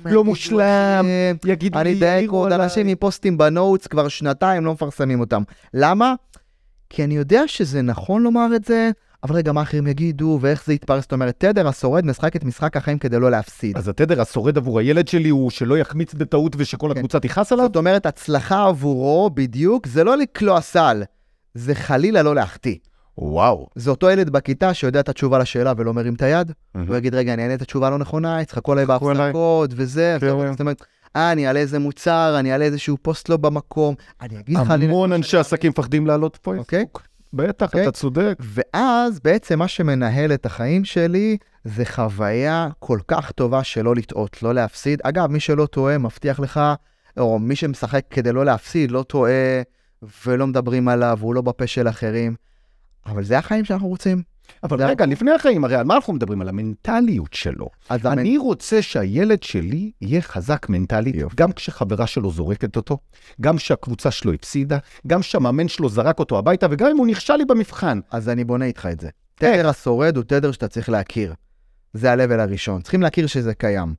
לא 0.05 0.23
מושלם, 0.23 1.05
יגידו 1.45 1.79
אני 1.79 1.93
לי, 1.93 1.99
די 1.99 2.07
העירו 2.07 2.37
עוד. 2.37 2.51
אנשים 2.51 2.87
עם 2.87 2.95
פוסטים 2.95 3.37
בנוטס 3.37 3.87
כבר 3.87 4.07
שנתיים 4.07 4.65
לא 4.65 4.73
מפרסמים 4.73 5.19
אותם. 5.19 5.43
למה? 5.73 6.13
כי 6.89 7.03
אני 7.03 7.15
יודע 7.15 7.41
שזה 7.47 7.81
נכון 7.81 8.23
לומר 8.23 8.47
את 8.55 8.65
זה, 8.65 8.91
אבל 9.23 9.35
רגע, 9.35 9.51
מה 9.51 9.61
אחרים 9.61 9.87
יגידו, 9.87 10.39
ואיך 10.41 10.65
זה 10.65 10.73
יתפרס? 10.73 11.01
זאת 11.01 11.13
אומרת, 11.13 11.35
תדר 11.37 11.67
השורד 11.67 12.05
משחק 12.05 12.35
את 12.35 12.43
משחק 12.43 12.77
החיים 12.77 12.97
כדי 12.97 13.19
לא 13.19 13.31
להפסיד. 13.31 13.77
אז 13.77 13.87
התדר 13.87 14.21
השורד 14.21 14.57
עבור 14.57 14.79
הילד 14.79 15.07
שלי 15.07 15.29
הוא 15.29 15.51
שלא 15.51 15.77
יחמיץ 15.77 16.13
בטעות 16.13 16.55
ושכל 16.57 16.87
כן. 16.87 16.97
הקבוצה 16.97 17.19
תכעס 17.19 17.51
עליו? 17.51 17.65
זאת 17.65 17.75
אומרת, 17.75 18.05
הצלחה 18.05 18.65
עבורו 18.65 19.29
בדיוק, 19.33 19.87
זה 19.87 20.03
לא 20.03 20.17
לקלוע 20.17 20.61
סל, 20.61 21.03
זה 21.53 21.75
חלילה 21.75 22.21
לא 22.21 22.35
להחטיא. 22.35 22.75
וואו. 23.17 23.67
זה 23.75 23.89
אותו 23.89 24.09
ילד 24.09 24.29
בכיתה 24.29 24.73
שיודע 24.73 24.99
את 24.99 25.09
התשובה 25.09 25.39
לשאלה 25.39 25.73
ולא 25.77 25.93
מרים 25.93 26.13
את 26.13 26.21
היד. 26.21 26.51
הוא 26.87 26.95
יגיד, 26.95 27.15
רגע, 27.15 27.33
אני 27.33 27.43
אענה 27.43 27.53
את 27.53 27.61
התשובה 27.61 27.87
הלא 27.87 27.97
נכונה, 27.97 28.41
יצחקו 28.41 28.71
עליי. 28.71 28.85
בהפסקות 28.85 29.71
וזה. 29.75 30.17
זאת 30.51 30.59
אומרת, 30.59 30.81
אה, 31.15 31.31
אני 31.31 31.47
אעלה 31.47 31.59
איזה 31.59 31.79
מוצר, 31.79 32.35
אני 32.39 32.51
אעלה 32.51 32.65
איזשהו 32.65 32.97
פוסט 33.01 33.29
לא 33.29 33.37
במקום, 33.37 33.95
אני 34.21 34.39
אגיד 34.39 34.57
לך... 34.57 34.71
המון 34.71 35.13
אנשי 35.13 35.37
עסקים 35.37 35.69
מפחדים 35.69 36.07
לעלות 36.07 36.37
פה. 36.41 36.55
אוקיי. 36.57 36.85
בטח, 37.33 37.65
אוקיי. 37.65 37.83
אתה 37.83 37.91
צודק. 37.91 38.33
ואז 38.39 39.19
בעצם 39.19 39.59
מה 39.59 39.67
שמנהל 39.67 40.33
את 40.33 40.45
החיים 40.45 40.85
שלי 40.85 41.37
זה 41.63 41.85
חוויה 41.85 42.69
כל 42.79 42.99
כך 43.07 43.31
טובה 43.31 43.63
שלא 43.63 43.95
לטעות, 43.95 44.43
לא 44.43 44.53
להפסיד. 44.53 44.99
אגב, 45.03 45.31
מי 45.31 45.39
שלא 45.39 45.65
טועה, 45.65 45.97
מבטיח 45.97 46.39
לך, 46.39 46.59
או 47.17 47.39
מי 47.39 47.55
שמשחק 47.55 48.01
כדי 48.09 48.31
לא 48.31 48.45
להפסיד, 48.45 48.91
לא 48.91 49.03
טועה 49.03 49.61
ולא 50.25 50.47
מדברים 50.47 50.87
עליו, 50.87 51.17
הוא 51.21 51.35
לא 51.35 51.41
בפה 51.41 51.67
של 51.67 51.87
אחרים. 51.87 52.35
אבל 53.05 53.23
זה 53.23 53.37
החיים 53.37 53.65
שאנחנו 53.65 53.87
רוצים. 53.87 54.21
אבל 54.63 54.83
רגע, 54.83 55.03
הכל. 55.03 55.11
לפני 55.11 55.31
החיים, 55.31 55.63
הרי 55.63 55.75
על 55.75 55.83
מה 55.85 55.95
אנחנו 55.95 56.13
מדברים? 56.13 56.41
על 56.41 56.49
המנטליות 56.49 57.33
שלו. 57.33 57.69
אז 57.89 58.05
אני 58.05 58.37
רוצה 58.37 58.81
שהילד 58.81 59.43
שלי 59.43 59.91
יהיה 60.01 60.21
חזק 60.21 60.69
מנטלית, 60.69 61.15
יופי. 61.15 61.35
גם 61.35 61.51
כשחברה 61.51 62.07
שלו 62.07 62.31
זורקת 62.31 62.75
אותו, 62.75 62.97
גם 63.41 63.57
כשהקבוצה 63.57 64.11
שלו 64.11 64.33
הפסידה, 64.33 64.77
גם 65.07 65.19
כשהמאמן 65.21 65.67
שלו 65.67 65.89
זרק 65.89 66.19
אותו 66.19 66.37
הביתה, 66.37 66.67
וגם 66.71 66.87
אם 66.91 66.97
הוא 66.97 67.07
נכשל 67.07 67.35
לי 67.35 67.45
במבחן. 67.45 67.99
אז 68.11 68.29
אני 68.29 68.43
בונה 68.43 68.65
איתך 68.65 68.87
את 68.91 68.99
זה. 68.99 69.09
תדר 69.35 69.69
השורד 69.69 70.15
הוא 70.17 70.23
תדר 70.27 70.51
שאתה 70.51 70.67
צריך 70.67 70.89
להכיר. 70.89 71.33
זה 71.93 72.11
ה-level 72.11 72.39
הראשון. 72.39 72.81
צריכים 72.81 73.01
להכיר 73.01 73.27
שזה 73.27 73.53
קיים. 73.53 73.93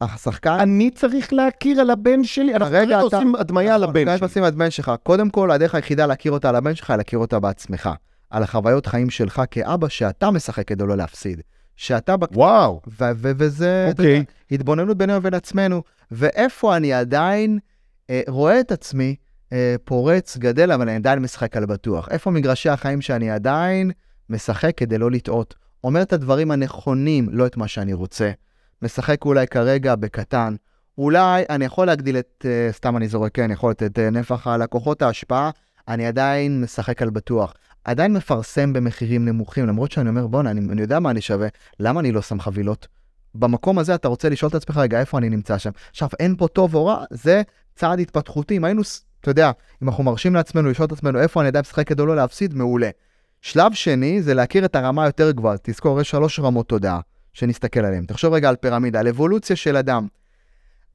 השחקן... 0.00 0.50
אני 0.60 0.90
צריך 0.90 1.32
להכיר 1.32 1.80
על 1.80 1.90
הבן 1.90 2.24
שלי, 2.24 2.54
אנחנו 2.54 2.66
רגע, 2.74 2.84
כרגע 2.84 2.96
אתה- 3.06 3.16
עושים 3.16 3.34
הדמיה 3.34 3.74
על 3.74 3.84
הבן 3.84 4.04
שלי. 4.16 4.26
עושים 4.26 4.42
הבן 4.44 4.70
שלך. 4.70 4.92
קודם 5.02 5.30
כל, 5.30 5.50
הדרך 5.50 5.74
היחידה 5.74 6.06
להכיר 6.06 6.32
אותה 6.32 6.48
על 6.48 6.56
הבן 6.56 6.74
שלך, 6.74 6.90
להכיר 6.96 7.18
אותה 7.18 7.38
בעצמך. 7.40 7.90
על 8.30 8.42
החוויות 8.42 8.86
חיים 8.86 9.10
שלך 9.10 9.42
כאבא, 9.50 9.88
שאתה 9.88 10.30
משחק 10.30 10.68
כדי 10.68 10.84
לא 10.86 10.96
להפסיד. 10.96 11.40
שאתה... 11.76 12.16
בק- 12.16 12.30
וואו, 12.32 12.80
ו- 12.86 13.04
ו- 13.16 13.32
וזה... 13.36 13.86
אתה 13.90 14.02
אוקיי. 14.02 14.14
יודע, 14.16 14.24
התבוננות 14.50 14.96
בינינו 14.98 15.18
ובין 15.18 15.34
עצמנו. 15.34 15.82
ואיפה 16.10 16.76
אני 16.76 16.92
עדיין 16.92 17.58
אה, 18.10 18.22
רואה 18.28 18.60
את 18.60 18.72
עצמי 18.72 19.14
אה, 19.52 19.74
פורץ, 19.84 20.36
גדל, 20.36 20.72
אבל 20.72 20.88
אני 20.88 20.96
עדיין 20.96 21.18
משחק 21.18 21.56
על 21.56 21.66
בטוח. 21.66 22.08
איפה 22.10 22.30
מגרשי 22.30 22.68
החיים 22.68 23.00
שאני 23.00 23.30
עדיין 23.30 23.90
משחק 24.30 24.72
כדי 24.76 24.98
לא 24.98 25.10
לטעות. 25.10 25.54
אומר 25.84 26.02
את 26.02 26.12
הדברים 26.12 26.50
הנכונים, 26.50 27.28
לא 27.32 27.46
את 27.46 27.56
מה 27.56 27.68
שאני 27.68 27.92
רוצה. 27.92 28.30
משחק 28.82 29.24
אולי 29.24 29.46
כרגע 29.46 29.94
בקטן. 29.94 30.54
אולי 30.98 31.44
אני 31.50 31.64
יכול 31.64 31.86
להגדיל 31.86 32.18
את, 32.18 32.46
אה, 32.48 32.68
סתם 32.72 32.96
אני 32.96 33.08
זורק, 33.08 33.34
כן, 33.34 33.42
אני 33.42 33.52
יכול 33.52 33.70
לתת 33.70 33.98
אה, 33.98 34.10
נפח 34.10 34.46
הלקוחות 34.46 35.02
ההשפעה, 35.02 35.50
אני 35.88 36.06
עדיין 36.06 36.60
משחק 36.60 37.02
על 37.02 37.10
בטוח. 37.10 37.54
עדיין 37.84 38.12
מפרסם 38.12 38.72
במחירים 38.72 39.24
נמוכים, 39.24 39.66
למרות 39.66 39.92
שאני 39.92 40.08
אומר, 40.08 40.26
בואנה, 40.26 40.50
אני, 40.50 40.60
אני 40.72 40.80
יודע 40.80 41.00
מה 41.00 41.10
אני 41.10 41.20
שווה, 41.20 41.48
למה 41.80 42.00
אני 42.00 42.12
לא 42.12 42.22
שם 42.22 42.40
חבילות? 42.40 42.88
במקום 43.34 43.78
הזה 43.78 43.94
אתה 43.94 44.08
רוצה 44.08 44.28
לשאול 44.28 44.48
את 44.48 44.54
עצמך, 44.54 44.76
רגע, 44.76 45.00
איפה 45.00 45.18
אני 45.18 45.28
נמצא 45.28 45.58
שם? 45.58 45.70
עכשיו, 45.90 46.08
אין 46.20 46.36
פה 46.36 46.48
טוב 46.48 46.74
או 46.74 46.86
רע, 46.86 47.04
זה 47.10 47.42
צעד 47.74 48.00
התפתחותי. 48.00 48.56
אם 48.56 48.64
היינו, 48.64 48.82
אתה 49.20 49.30
יודע, 49.30 49.50
אם 49.82 49.88
אנחנו 49.88 50.04
מרשים 50.04 50.34
לעצמנו 50.34 50.70
לשאול 50.70 50.86
את 50.86 50.92
עצמנו 50.92 51.20
איפה 51.20 51.40
אני 51.40 51.48
עדיין 51.48 51.60
משחק 51.60 51.86
כדי 51.86 52.06
לא 52.06 52.16
להפסיד, 52.16 52.54
מעולה. 52.54 52.90
שלב 53.42 53.72
שני 53.72 54.22
זה 54.22 54.34
להכיר 54.34 54.64
את 54.64 54.76
הרמה 54.76 55.04
היותר 55.04 55.30
גבוהה. 55.30 55.56
תזכור, 55.62 56.00
יש 56.00 56.10
שלוש 56.10 56.40
רמות 56.40 56.68
תודעה 56.68 57.00
שנסתכל 57.32 57.80
עליהן. 57.80 58.04
תחשוב 58.04 58.34
רגע 58.34 58.48
על 58.48 58.56
פירמידה, 58.56 59.00
על 59.00 59.08
אבולוציה 59.08 59.56
של 59.56 59.76
אדם. 59.76 60.06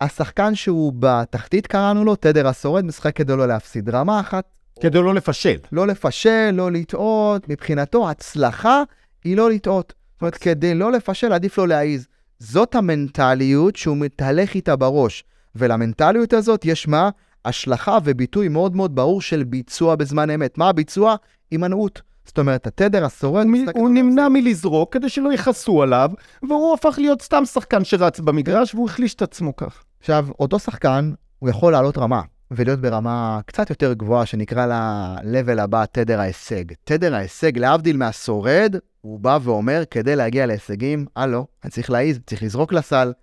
השחקן 0.02 0.56
שהוא 0.56 0.94
בתחתית, 1.00 1.68
קראנו 1.68 2.06
לו, 2.06 2.16
תדר 2.16 2.48
השורד, 2.48 2.86
משחק 2.86 3.16
כדי 3.16 3.36
לא 3.36 3.48
להפסיד. 3.48 3.90
רמה 3.90 4.20
אחת, 4.20 4.46
כדי 4.82 4.98
לא 4.98 5.14
לפשל. 5.14 5.58
לא 5.72 5.88
לפשל, 5.88 6.52
לא 6.54 6.72
לטעות. 6.72 7.50
מבחינתו, 7.50 8.10
הצלחה 8.10 8.84
היא 9.24 9.38
לא 9.38 9.50
לטעות. 9.52 9.94
זאת 10.14 10.22
אומרת, 10.22 10.36
כדי 10.36 10.76
לא 10.76 10.92
לפשל, 10.92 11.34
עדיף 11.34 11.58
לא 11.58 11.68
להעיז. 11.68 12.08
זאת 12.40 12.76
המנטליות 12.76 13.76
שהוא 13.76 13.98
מתהלך 13.98 14.56
איתה 14.56 14.76
בראש. 14.76 15.24
ולמנטליות 15.56 16.34
הזאת 16.34 16.66
יש 16.66 16.88
מה? 16.88 17.10
השלכה 17.46 17.98
וביטוי 18.04 18.48
מאוד 18.48 18.76
מאוד 18.76 18.96
ברור 18.96 19.22
של 19.22 19.44
ביצוע 19.44 19.96
בזמן 19.96 20.30
אמת. 20.30 20.58
מה 20.58 20.70
הביצוע? 20.70 21.16
הימנעות. 21.52 22.02
זאת 22.26 22.40
אומרת, 22.40 22.68
התדר 22.68 23.06
השורד... 23.06 23.46
מ- 23.46 23.70
הוא 23.76 23.90
נמנע 23.90 24.30
מלזרוק 24.30 24.94
כדי 24.94 25.10
שלא 25.10 25.34
יכעסו 25.34 25.84
עליו, 25.84 26.12
והוא 26.44 26.74
הפך 26.74 26.96
להיות 26.98 27.22
סתם 27.22 27.46
שחקן 27.46 27.84
שרץ 27.84 28.20
במגרש 28.20 28.76
והוא 28.76 28.90
החליש 28.90 29.14
את 29.14 29.22
עצמו 29.22 29.56
כך. 29.56 29.84
עכשיו, 30.00 30.28
אותו 30.40 30.60
שחקן, 30.60 31.12
הוא 31.40 31.50
יכול 31.50 31.72
לעלות 31.72 31.98
רמה, 31.98 32.22
ולהיות 32.56 32.80
ברמה 32.80 33.40
קצת 33.46 33.70
יותר 33.70 33.94
גבוהה, 33.94 34.26
שנקרא 34.26 34.66
לה 34.66 35.16
level 35.22 35.62
הבא, 35.62 35.86
תדר 35.92 36.20
ההישג. 36.20 36.64
תדר 36.84 37.16
ההישג, 37.16 37.58
להבדיל 37.58 37.98
מהשורד, 37.98 38.76
הוא 39.02 39.20
בא 39.20 39.40
ואומר, 39.44 39.84
כדי 39.92 40.16
להגיע 40.16 40.46
להישגים, 40.46 41.06
הלו, 41.16 41.48
אני 41.64 41.72
צריך 41.72 41.90
להעיז, 41.90 42.20
צריך 42.26 42.44
לזרוק 42.44 42.74
לסל. 42.74 43.14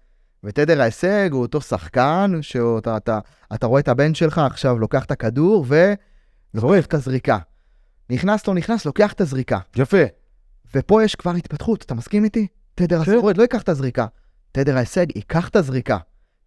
ותדר 0.44 0.80
ההישג 0.80 1.28
הוא 1.32 1.42
אותו 1.42 1.60
שחקן, 1.60 2.38
שאתה 2.40 2.96
אתה, 2.96 3.18
אתה 3.54 3.66
רואה 3.66 3.80
את 3.80 3.88
הבן 3.88 4.14
שלך 4.14 4.38
עכשיו 4.38 4.78
לוקח 4.78 5.04
את 5.04 5.10
הכדור 5.10 5.66
וזורק 6.54 6.84
את 6.84 6.94
הזריקה. 6.94 7.38
נכנס, 8.10 8.46
לא 8.46 8.54
נכנס, 8.54 8.86
לוקח 8.86 9.12
את 9.12 9.20
הזריקה. 9.20 9.58
יפה. 9.76 10.02
ופה 10.74 11.04
יש 11.04 11.14
כבר 11.14 11.30
התפתחות, 11.30 11.82
אתה 11.82 11.94
מסכים 11.94 12.24
איתי? 12.24 12.46
תדר 12.74 13.04
כן. 13.04 13.10
השורד 13.10 13.36
לא 13.36 13.42
ייקח 13.42 13.62
את 13.62 13.68
הזריקה. 13.68 14.06
תדר 14.52 14.76
ההישג 14.76 15.06
ייקח 15.16 15.48
את 15.48 15.56
הזריקה. 15.56 15.98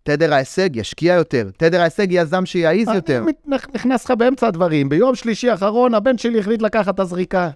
תדר 0.05 0.33
ההישג 0.33 0.75
ישקיע 0.75 1.13
יותר. 1.13 1.49
תדר 1.57 1.81
ההישג 1.81 2.07
יזם 2.09 2.45
שיעיז 2.45 2.87
יותר. 2.87 3.23
נכנס 3.73 4.05
לך 4.05 4.11
באמצע 4.11 4.47
הדברים. 4.47 4.89
ביום 4.89 5.15
שלישי 5.15 5.49
האחרון 5.49 5.93
הבן 5.93 6.17
שלי 6.17 6.39
החליט 6.39 6.61
לקחת 6.61 6.95
את 6.95 6.99
הזריקה. 6.99 7.49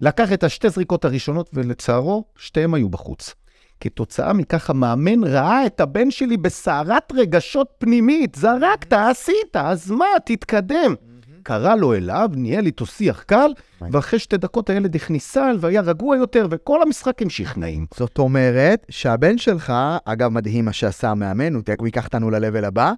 לקח 0.00 0.32
את 0.32 0.44
השתי 0.44 0.68
זריקות 0.70 1.04
הראשונות, 1.04 1.50
ולצערו, 1.52 2.24
שתיהם 2.36 2.74
היו 2.74 2.88
בחוץ. 2.88 3.34
כתוצאה 3.80 4.32
מכך 4.32 4.70
המאמן 4.70 5.24
ראה 5.24 5.66
את 5.66 5.80
הבן 5.80 6.10
שלי 6.10 6.36
בסערת 6.36 7.12
רגשות 7.14 7.68
פנימית. 7.78 8.34
זרקת, 8.34 8.92
עשית, 8.92 9.56
אז 9.56 9.90
מה, 9.90 10.06
תתקדם. 10.24 10.94
קרא 11.42 11.74
לו 11.74 11.94
אליו, 11.94 12.30
ניהל 12.34 12.66
איתו 12.66 12.86
שיח 12.86 13.22
קל, 13.22 13.50
ואחרי 13.90 14.18
שתי 14.18 14.36
דקות 14.36 14.70
הילד 14.70 14.96
הכניס 14.96 15.32
סל 15.32 15.56
והיה 15.60 15.80
רגוע 15.80 16.16
יותר, 16.16 16.46
וכל 16.50 16.82
המשחק 16.82 17.22
המשיך 17.22 17.58
נעים. 17.58 17.86
זאת 17.94 18.18
אומרת 18.18 18.86
שהבן 18.90 19.38
שלך, 19.38 19.72
אגב, 20.04 20.28
מדהים 20.28 20.64
מה 20.64 20.72
שעשה 20.72 21.10
המאמן, 21.10 21.54
הוא, 21.54 21.62
ייקח 21.84 22.04
אותנו 22.04 22.30
ל-level 22.30 22.66
הבא. 22.66 22.92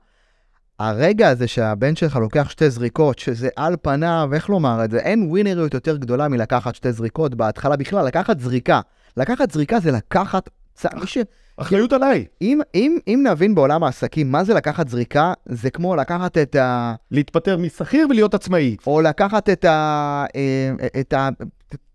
הרגע 0.78 1.28
הזה 1.28 1.48
שהבן 1.48 1.96
שלך 1.96 2.16
לוקח 2.16 2.50
שתי 2.50 2.70
זריקות, 2.70 3.18
שזה 3.18 3.48
על 3.56 3.76
פניו, 3.82 4.30
איך 4.32 4.48
לומר 4.50 4.84
את 4.84 4.90
זה, 4.90 4.98
אין 4.98 5.26
ווינריות 5.30 5.74
יותר 5.74 5.96
גדולה 5.96 6.28
מלקחת 6.28 6.74
שתי 6.74 6.92
זריקות 6.92 7.34
בהתחלה 7.34 7.76
בכלל, 7.76 8.06
לקחת 8.06 8.40
זריקה. 8.40 8.80
לקחת 9.16 9.50
זריקה 9.50 9.80
זה 9.80 9.90
לקחת... 9.90 10.50
מי 10.94 11.06
ש... 11.06 11.18
אחריות 11.56 11.92
עליי. 11.92 12.24
אם, 12.42 12.60
אם, 12.74 12.98
אם 13.06 13.26
נבין 13.30 13.54
בעולם 13.54 13.84
העסקים 13.84 14.32
מה 14.32 14.44
זה 14.44 14.54
לקחת 14.54 14.88
זריקה, 14.88 15.32
זה 15.46 15.70
כמו 15.70 15.96
לקחת 15.96 16.38
את 16.38 16.56
ה... 16.56 16.94
להתפטר 17.10 17.56
משכיר 17.58 18.06
ולהיות 18.10 18.34
עצמאי. 18.34 18.76
או 18.86 19.00
לקחת 19.00 19.48
את, 19.48 19.64
ה, 19.64 20.24
אה, 20.36 20.70
את, 21.00 21.12
ה, 21.12 21.28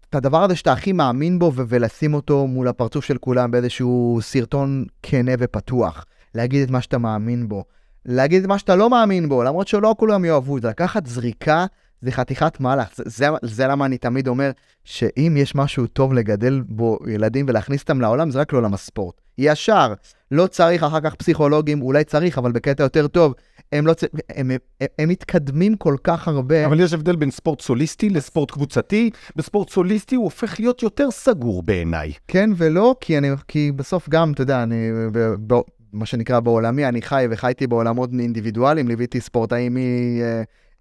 את 0.10 0.16
הדבר 0.16 0.44
הזה 0.44 0.56
שאתה 0.56 0.72
הכי 0.72 0.92
מאמין 0.92 1.40
בו 1.40 1.52
ולשים 1.56 2.14
אותו 2.14 2.48
מול 2.48 2.68
הפרצוף 2.68 3.06
של 3.06 3.18
כולם 3.18 3.52
באיזשהו 3.52 4.20
סרטון 4.22 4.86
כנה 5.04 5.32
ופתוח. 5.40 6.06
להגיד 6.36 6.64
את 6.64 6.70
מה 6.70 6.82
שאתה 6.82 6.98
מאמין 6.98 7.50
בו. 7.50 7.64
להגיד 8.06 8.42
את 8.42 8.48
מה 8.48 8.60
שאתה 8.60 8.76
לא 8.76 8.90
מאמין 8.90 9.30
בו, 9.30 9.44
למרות 9.44 9.68
שלא 9.68 9.96
כולם 9.98 10.26
יאהבו 10.26 10.58
את 10.58 10.62
זה. 10.62 10.68
לקחת 10.68 11.06
זריקה 11.06 11.66
זה 12.02 12.12
חתיכת 12.12 12.60
מהלך. 12.60 12.88
זה, 12.96 13.04
זה, 13.06 13.28
זה 13.42 13.68
למה 13.68 13.86
אני 13.86 13.98
תמיד 13.98 14.28
אומר 14.28 14.52
שאם 14.84 15.36
יש 15.38 15.56
משהו 15.56 15.88
טוב 15.88 16.14
לגדל 16.14 16.62
בו 16.68 17.00
ילדים 17.08 17.46
ולהכניס 17.50 17.82
אותם 17.82 18.02
לעולם, 18.02 18.32
זה 18.32 18.40
רק 18.40 18.54
לעולם 18.54 18.74
הספורט. 18.74 19.22
ישר, 19.40 19.94
לא 20.32 20.48
צריך 20.48 20.84
אחר 20.84 21.00
כך 21.02 21.16
פסיכולוגים, 21.16 21.82
אולי 21.82 22.04
צריך, 22.04 22.38
אבל 22.38 22.52
בקטע 22.52 22.84
יותר 22.84 23.08
טוב. 23.08 23.34
הם 23.72 23.88
לא 23.88 23.94
צריכים, 23.94 24.20
הם, 24.30 24.52
הם, 24.52 24.88
הם 25.00 25.10
מתקדמים 25.10 25.76
כל 25.76 25.96
כך 26.04 26.28
הרבה. 26.28 26.66
אבל 26.66 26.80
יש 26.80 26.94
הבדל 26.94 27.16
בין 27.16 27.32
ספורט 27.32 27.62
סוליסטי 27.62 28.10
לספורט 28.10 28.52
קבוצתי. 28.52 29.10
בספורט 29.36 29.70
סוליסטי 29.70 30.16
הוא 30.16 30.24
הופך 30.24 30.60
להיות 30.60 30.84
יותר 30.84 31.12
סגור 31.12 31.64
בעיניי. 31.64 32.14
כן 32.28 32.50
ולא, 32.58 32.96
כי, 33.02 33.18
אני, 33.18 33.30
כי 33.48 33.72
בסוף 33.72 34.10
גם, 34.10 34.32
אתה 34.32 34.42
יודע, 34.42 34.64
אני, 34.64 34.92
ב, 35.12 35.34
ב, 35.48 35.60
מה 35.94 36.06
שנקרא 36.06 36.40
בעולמי, 36.40 36.86
אני 36.86 37.02
חי 37.02 37.28
וחייתי 37.30 37.68
בעולמות 37.68 38.10
אינדיבידואליים, 38.20 38.88
ליוויתי 38.88 39.22
ספורטאים 39.22 39.78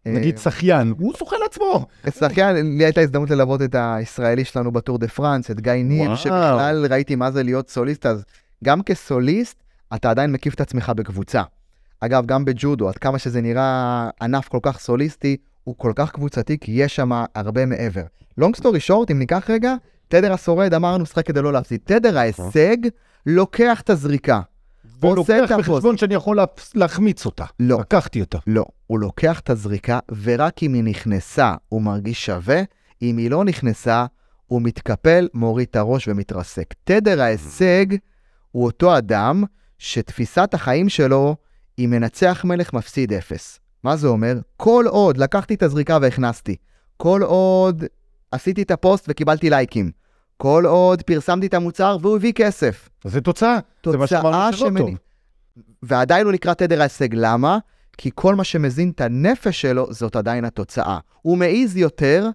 נגיד 0.07 0.39
שחיין, 0.39 0.95
הוא 0.99 1.15
שוחה 1.15 1.37
לעצמו. 1.43 1.87
שחיין, 2.19 2.79
לי 2.79 2.85
הייתה 2.85 3.01
הזדמנות 3.01 3.31
ללוות 3.31 3.63
את 3.63 3.75
הישראלי 3.79 4.45
שלנו 4.45 4.73
בטור 4.73 4.99
דה 4.99 5.09
פרנס, 5.09 5.51
את 5.51 5.61
גיא 5.61 5.73
ניר. 5.73 6.17
שבכלל 6.17 6.87
ראיתי 6.91 7.15
מה 7.15 7.31
זה 7.31 7.43
להיות 7.43 7.71
סוליסט, 7.71 8.07
אז 8.07 8.25
גם 8.65 8.83
כסוליסט, 8.83 9.63
אתה 9.95 10.11
עדיין 10.11 10.33
מקיף 10.33 10.55
את 10.55 10.61
עצמך 10.61 10.93
בקבוצה. 10.97 11.43
אגב, 12.01 12.27
גם 12.27 12.45
בג'ודו, 12.45 12.89
עד 12.89 12.99
כמה 12.99 13.19
שזה 13.19 13.41
נראה 13.41 14.11
ענף 14.23 14.49
כל 14.49 14.59
כך 14.63 14.79
סוליסטי, 14.79 15.37
הוא 15.65 15.75
כל 15.79 15.93
כך 15.97 16.11
קבוצתי, 16.11 16.59
כי 16.61 16.73
יש 16.73 16.97
שם 16.97 17.11
הרבה 17.35 17.67
מעבר. 17.67 18.03
לונג 18.39 18.57
סטורי 18.57 18.81
שורט, 18.81 19.11
אם 19.11 19.19
ניקח 19.19 19.51
רגע, 19.51 19.75
תדר 20.09 20.33
השורד, 20.33 20.75
אמרנו, 20.75 21.03
משחק 21.03 21.27
כדי 21.27 21.43
לא 21.43 21.53
להפסיד. 21.53 21.81
תדר 21.85 22.19
ההישג 22.19 22.77
לוקח 23.27 23.81
את 23.81 23.91
הזריקה. 23.91 24.41
ולוקח. 25.03 25.53
בחשבון 25.59 25.97
שאני 25.97 26.15
יכול 26.15 26.37
לה- 26.37 26.45
להחמיץ 26.75 27.27
אותה. 27.27 27.45
לא. 27.61 27.81
לקחתי 27.81 28.21
אותה. 28.21 28.39
לא, 28.47 28.65
הוא 28.87 28.99
לוקח 28.99 29.41
את 29.41 29.51
הזריקה, 29.51 29.99
ורק 30.23 30.63
אם 30.63 30.75
היא 30.75 30.85
נכנסה, 30.85 31.55
הוא 31.69 31.83
מרגיש 31.83 32.27
שווה, 32.27 32.63
אם 33.03 33.17
היא 33.17 33.31
לא 33.31 33.45
נכנסה, 33.45 34.07
הוא 34.47 34.63
מתקפל, 34.63 35.29
מוריד 35.35 35.67
את 35.71 35.77
הראש 35.77 36.09
ומתרסק. 36.09 36.75
תדר 36.85 37.23
ההישג 37.23 37.87
הוא 38.53 38.65
אותו 38.65 38.99
אדם 38.99 39.45
שתפיסת 39.79 40.51
החיים 40.55 40.89
שלו 40.89 41.37
היא 41.77 41.89
מנצח 41.89 42.45
מלך 42.45 42.73
מפסיד 42.73 43.13
אפס. 43.13 43.61
מה 43.85 43.97
זה 43.97 44.09
אומר? 44.09 44.35
כל 44.57 44.85
עוד 44.89 45.17
לקחתי 45.17 45.55
את 45.55 45.63
הזריקה 45.63 45.99
והכנסתי, 46.03 46.57
כל 46.97 47.23
עוד 47.25 47.85
עשיתי 48.33 48.63
את 48.63 48.71
הפוסט 48.71 49.05
וקיבלתי 49.09 49.51
לייקים, 49.51 49.91
כל 50.37 50.65
עוד 50.67 51.03
פרסמתי 51.03 51.47
את 51.47 51.55
המוצר 51.55 51.97
והוא 52.03 52.17
הביא 52.17 52.33
כסף, 52.33 52.89
זה 53.05 53.21
תוצאה. 53.21 53.59
זה 53.87 53.99
מה 53.99 54.07
שאמרנו 54.07 54.53
שלא 54.57 54.69
שמני- 54.69 54.81
טוב. 54.81 54.91
ועדיין 55.83 56.25
הוא 56.27 56.33
נקרא 56.33 56.55
תדר 56.55 56.81
ההישג. 56.81 57.09
למה? 57.13 57.59
כי 57.99 58.11
כל 58.15 58.35
מה 58.35 58.45
שמזין 58.45 58.91
את 58.91 59.01
הנפש 59.01 59.61
שלו, 59.61 59.93
זאת 59.93 60.17
עדיין 60.17 60.45
התוצאה. 60.45 60.99
הוא 61.23 61.39
מעז 61.39 61.77
יותר, 61.77 62.29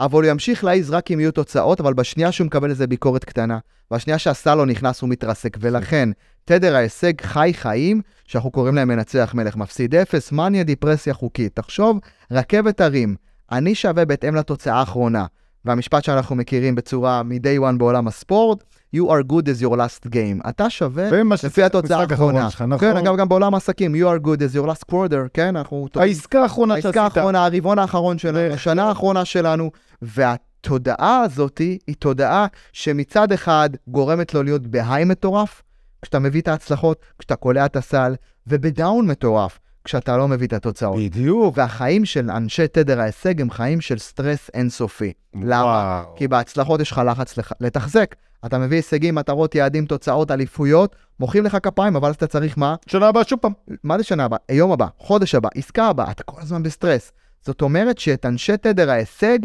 אבל 0.00 0.22
הוא 0.22 0.30
ימשיך 0.30 0.64
להעיז 0.64 0.90
רק 0.90 1.10
אם 1.10 1.20
יהיו 1.20 1.32
תוצאות, 1.32 1.80
אבל 1.80 1.94
בשנייה 1.94 2.32
שהוא 2.32 2.46
מקבל 2.46 2.70
איזה 2.70 2.86
ביקורת 2.86 3.24
קטנה, 3.24 3.58
בשנייה 3.90 4.18
שהסלו 4.18 4.64
נכנס 4.64 5.00
הוא 5.00 5.10
מתרסק, 5.10 5.56
ולכן 5.60 6.08
תדר 6.44 6.76
ההישג 6.76 7.20
חי 7.20 7.52
חיים, 7.54 8.00
שאנחנו 8.24 8.50
קוראים 8.50 8.74
להם 8.74 8.88
מנצח 8.88 9.32
מלך 9.34 9.56
מפסיד 9.56 9.94
אפס, 9.94 10.32
מניה 10.32 10.62
דיפרסיה 10.62 11.14
חוקית. 11.14 11.56
תחשוב, 11.56 11.98
רכבת 12.30 12.80
הרים, 12.80 13.16
אני 13.52 13.74
שווה 13.74 14.04
בהתאם 14.04 14.34
לתוצאה 14.34 14.76
האחרונה. 14.76 15.26
והמשפט 15.64 16.04
שאנחנו 16.04 16.36
מכירים 16.36 16.74
בצורה 16.74 17.22
מ-day 17.22 17.60
one 17.60 17.78
בעולם 17.78 18.08
הספורט, 18.08 18.64
you 18.96 19.00
are 19.00 19.32
good 19.32 19.44
as 19.44 19.62
your 19.62 19.76
last 19.76 20.06
game. 20.06 20.48
אתה 20.48 20.70
שווה 20.70 21.10
לפי 21.44 21.62
התוצאה 21.62 22.00
האחרונה. 22.00 22.46
נכון. 22.46 22.78
כן, 22.78 22.96
אגב, 22.96 23.16
גם 23.16 23.28
בעולם 23.28 23.54
העסקים, 23.54 23.94
you 23.94 23.98
are 24.06 24.26
good 24.26 24.38
as 24.38 24.56
your 24.56 24.66
last 24.66 24.92
quarter, 24.92 25.28
כן, 25.34 25.56
אנחנו... 25.56 25.88
העסקה 25.96 26.42
האחרונה 26.42 26.74
שעשית. 26.74 26.86
העסקה 26.86 27.02
האחרונה, 27.02 27.44
הרבעון 27.44 27.78
האחרון 27.78 28.18
שלנו, 28.18 28.54
השנה 28.54 28.84
האחרונה 28.88 29.24
שלנו, 29.24 29.70
והתודעה 30.02 31.20
הזאת 31.20 31.58
היא 31.58 31.96
תודעה 31.98 32.46
שמצד 32.72 33.32
אחד 33.32 33.70
גורמת 33.88 34.34
לו 34.34 34.42
להיות 34.42 34.66
ב 34.66 34.74
high 34.74 35.04
מטורף, 35.04 35.62
כשאתה 36.02 36.18
מביא 36.18 36.40
את 36.40 36.48
ההצלחות, 36.48 37.00
כשאתה 37.18 37.36
קולע 37.36 37.66
את 37.66 37.76
הסל, 37.76 38.14
וב 38.46 38.66
down 38.66 39.06
מטורף, 39.06 39.58
כשאתה 39.88 40.16
לא 40.16 40.28
מביא 40.28 40.46
את 40.46 40.52
התוצאות. 40.52 40.96
בדיוק. 40.98 41.54
והחיים 41.58 42.04
של 42.04 42.30
אנשי 42.30 42.68
תדר 42.68 43.00
ההישג 43.00 43.40
הם 43.40 43.50
חיים 43.50 43.80
של 43.80 43.98
סטרס 43.98 44.50
אינסופי. 44.54 45.12
למה? 45.34 45.62
וואו. 45.64 46.16
כי 46.16 46.28
בהצלחות 46.28 46.80
יש 46.80 46.92
לך 46.92 47.00
לחץ 47.06 47.38
לח- 47.38 47.52
לתחזק. 47.60 48.14
אתה 48.46 48.58
מביא 48.58 48.76
הישגים, 48.76 49.14
מטרות, 49.14 49.54
יעדים, 49.54 49.86
תוצאות, 49.86 50.30
אליפויות, 50.30 50.96
מוחאים 51.20 51.44
לך 51.44 51.56
כפיים, 51.62 51.96
אבל 51.96 52.10
אתה 52.10 52.26
צריך 52.26 52.58
מה? 52.58 52.74
שנה 52.86 53.08
הבאה 53.08 53.24
שוב 53.24 53.38
פעם. 53.38 53.52
מה 53.84 53.98
זה 53.98 54.04
שנה 54.04 54.24
הבאה? 54.24 54.38
היום 54.48 54.72
הבא, 54.72 54.86
חודש 54.98 55.34
הבא, 55.34 55.48
עסקה 55.54 55.86
הבאה, 55.86 56.10
אתה 56.10 56.22
כל 56.22 56.40
הזמן 56.40 56.62
בסטרס. 56.62 57.12
זאת 57.42 57.62
אומרת 57.62 57.98
שאת 57.98 58.26
אנשי 58.26 58.56
תדר 58.56 58.90
ההישג, 58.90 59.38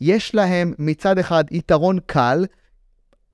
יש 0.00 0.34
להם 0.34 0.72
מצד 0.78 1.18
אחד 1.18 1.44
יתרון 1.50 1.98
קל, 2.06 2.46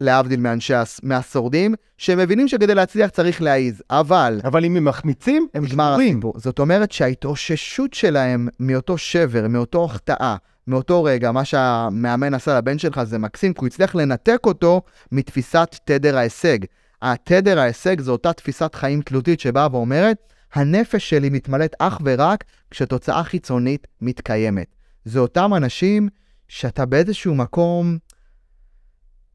להבדיל 0.01 0.41
מאנשי 0.41 0.75
הס- 0.75 1.01
מהשורדים, 1.03 1.75
שהם 1.99 2.19
מבינים 2.19 2.49
שכדי 2.49 2.75
להצליח 2.75 3.11
צריך 3.11 3.43
להעיז, 3.43 3.83
אבל 3.91 4.41
אבל 4.45 4.65
אם 4.65 4.77
הם 4.77 4.85
מחמיצים, 4.85 5.47
הם. 5.55 5.65
הסיפור. 5.81 6.33
זאת 6.37 6.59
אומרת 6.59 6.93
שההתאוששות 6.93 7.95
שלהם 7.95 8.49
מאותו 8.61 8.99
שבר, 8.99 9.49
מאותו 9.49 9.85
החטאה, 9.85 10.37
מאותו 10.67 11.05
רגע, 11.05 11.33
מה 11.33 11.45
שהמאמן 11.45 12.35
עשה 12.35 12.59
לבן 12.59 12.79
שלך 12.79 13.03
זה 13.03 13.19
מקסים, 13.19 13.53
כי 13.53 13.61
הוא 13.61 13.67
הצליח 13.67 13.95
לנתק 13.95 14.41
אותו 14.47 14.83
מתפיסת 15.13 15.77
תדר 15.85 16.19
ההישג. 16.19 16.59
התדר 17.03 17.59
ההישג 17.59 18.01
זו 18.01 18.13
אותה 18.13 18.33
תפיסת 18.33 18.75
חיים 18.75 19.03
תלותית 19.03 19.41
שבאה 19.41 19.69
ואומרת, 19.73 20.17
הנפש 20.55 21.11
שלי 21.11 21.31
מתמלאת 21.31 21.75
אך 21.79 22.01
ורק 22.05 22.45
כשתוצאה 22.71 23.25
חיצונית 23.25 23.87
מתקיימת. 24.01 24.67
זה 25.05 25.19
אותם 25.19 25.55
אנשים 25.57 26.09
שאתה 26.49 26.87
באיזשהו 26.87 27.35
מקום, 27.35 27.99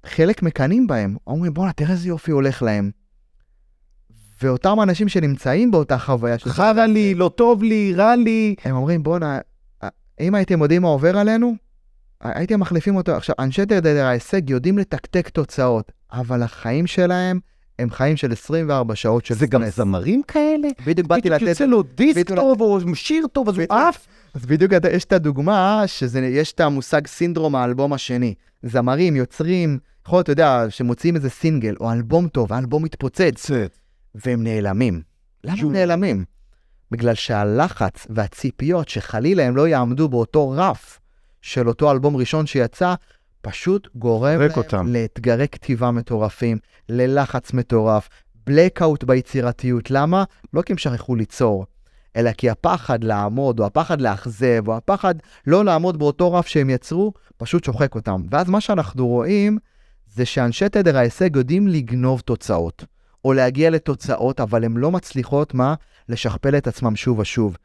חלק 0.06 0.44
מקנאים 0.44 0.88
בהם. 0.88 1.16
אומרים, 1.28 1.54
בואנה, 1.54 1.74
תראה 1.74 1.92
איזה 1.92 2.08
יופי 2.08 2.32
הולך 2.32 2.62
להם. 2.62 2.92
ואותם 4.42 4.82
אנשים 4.84 5.10
שנמצאים 5.10 5.72
באותה 5.72 5.98
חוויה, 5.98 6.38
של 6.38 6.50
חרא 6.50 6.86
לי, 6.86 7.16
לא 7.16 7.32
טוב 7.36 7.64
לי, 7.64 7.94
רע 7.96 8.16
לי. 8.16 8.56
הם 8.66 8.76
אומרים, 8.76 9.04
בואנה, 9.04 9.40
אם 10.20 10.36
הייתם 10.36 10.62
יודעים 10.62 10.82
מה 10.82 10.88
עובר 10.88 11.18
עלינו, 11.18 11.56
הייתם 12.22 12.60
מחליפים 12.60 12.96
אותו. 12.96 13.12
עכשיו, 13.16 13.36
אנשי 13.40 13.66
תדר 13.66 14.06
ההישג 14.06 14.50
יודעים 14.50 14.78
לתקתק 14.78 15.30
תוצאות, 15.30 15.92
אבל 16.12 16.44
החיים 16.44 16.88
שלהם 16.88 17.40
הם 17.82 17.90
חיים 17.90 18.18
של 18.18 18.32
24 18.32 18.96
שעות 18.96 19.26
של 19.26 19.36
זה 19.36 19.48
גם. 19.48 19.70
זמרים 19.70 20.22
כאלה? 20.28 20.68
בדיוק 20.86 21.08
באתי 21.08 21.22
בדיוק 21.22 21.36
לתת... 21.42 21.48
יוצא 21.50 21.66
לו 21.66 21.84
דיסק 21.84 22.20
בדיוק- 22.20 22.40
טוב 22.40 22.62
או 22.62 22.96
שיר 22.96 23.28
טוב, 23.28 23.50
אז 23.50 23.56
הוא 23.56 23.64
בדיוק. 23.64 23.72
עף. 23.80 24.08
אז 24.34 24.46
בדיוק 24.46 24.72
יש 24.92 25.06
את 25.06 25.14
הדוגמה, 25.14 25.84
שיש 25.86 26.52
את 26.52 26.60
המושג 26.60 27.08
סינדרום 27.08 27.56
האלבום 27.56 27.94
השני. 27.94 28.34
זמרים, 28.64 29.16
יוצרים, 29.16 29.80
יכול 30.08 30.18
להיות, 30.18 30.24
אתה 30.24 30.32
יודע, 30.32 30.66
שמוציאים 30.70 31.16
איזה 31.16 31.30
סינגל 31.30 31.76
או 31.80 31.92
אלבום 31.92 32.28
טוב, 32.28 32.54
האלבום 32.54 32.84
מתפוצץ, 32.84 33.52
והם 34.16 34.44
נעלמים. 34.44 35.02
למה 35.44 35.62
הם. 35.62 35.72
נעלמים? 35.72 36.26
בגלל 36.92 37.14
שהלחץ 37.16 38.08
והציפיות 38.10 38.90
שחלילה 38.90 39.44
הם 39.44 39.56
לא 39.56 39.68
יעמדו 39.68 40.10
באותו 40.10 40.50
רף 40.50 41.00
של 41.42 41.68
אותו 41.68 41.92
אלבום 41.92 42.16
ראשון 42.16 42.46
שיצא, 42.46 42.94
פשוט 43.42 43.88
גורם 43.96 44.40
להם 44.40 44.52
אותם. 44.58 44.88
לאתגרי 44.88 45.48
כתיבה 45.48 45.92
מטורפים, 45.92 46.58
ללחץ 46.90 47.54
מטורף, 47.54 48.10
בלקאוט 48.46 49.04
ביצירתיות. 49.04 49.92
למה? 49.92 50.24
לא 50.54 50.62
כי 50.62 50.74
הם 50.74 50.78
שכחו 50.78 51.16
ליצור, 51.16 51.66
אלא 52.16 52.32
כי 52.32 52.50
הפחד 52.50 53.04
לעמוד, 53.04 53.60
או 53.60 53.66
הפחד 53.66 54.02
לאכזב, 54.02 54.68
או 54.68 54.78
הפחד 54.78 55.16
לא 55.48 55.66
לעמוד 55.66 56.00
באותו 56.00 56.34
רף 56.34 56.48
שהם 56.48 56.70
יצרו, 56.70 57.14
פשוט 57.38 57.64
שוחק 57.64 57.96
אותם. 57.96 58.22
ואז 58.32 58.50
מה 58.50 58.62
שאנחנו 58.62 59.08
רואים, 59.08 59.58
זה 60.14 60.26
שאנשי 60.26 60.70
תדר 60.70 60.98
ההישג 60.98 61.36
יודעים 61.36 61.68
לגנוב 61.68 62.20
תוצאות, 62.20 62.86
או 63.26 63.34
להגיע 63.34 63.70
לתוצאות, 63.70 64.40
אבל 64.40 64.64
הן 64.64 64.78
לא 64.78 64.92
מצליחות, 64.92 65.54
מה? 65.54 65.74
לשכפל 66.10 66.58
את 66.58 66.68
עצמם 66.68 66.96
שוב 66.96 67.20
ושוב. 67.20 67.58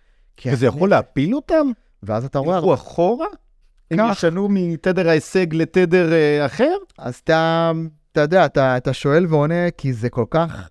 וזה 0.47 0.67
יכול 0.67 0.91
להפיל 0.91 1.35
אותם? 1.35 1.67
ואז 2.03 2.25
אתה 2.25 2.39
רואה, 2.39 2.57
ילכו 2.57 2.75
אחורה? 2.75 3.27
הם. 3.91 4.13
ישנו 4.13 4.49
מתדר 4.51 5.09
ההישג 5.09 5.55
לתדר 5.55 6.13
אה, 6.13 6.47
אחר? 6.47 6.73
אז 6.99 7.15
אתה, 7.15 7.73
אתה 8.13 8.21
יודע, 8.21 8.47
אתה, 8.47 8.77
אתה 8.77 8.93
שואל 8.93 9.27
ועונה, 9.29 9.71
כי 9.79 9.93
זה 9.93 10.09
כל 10.09 10.25
כך, 10.31 10.69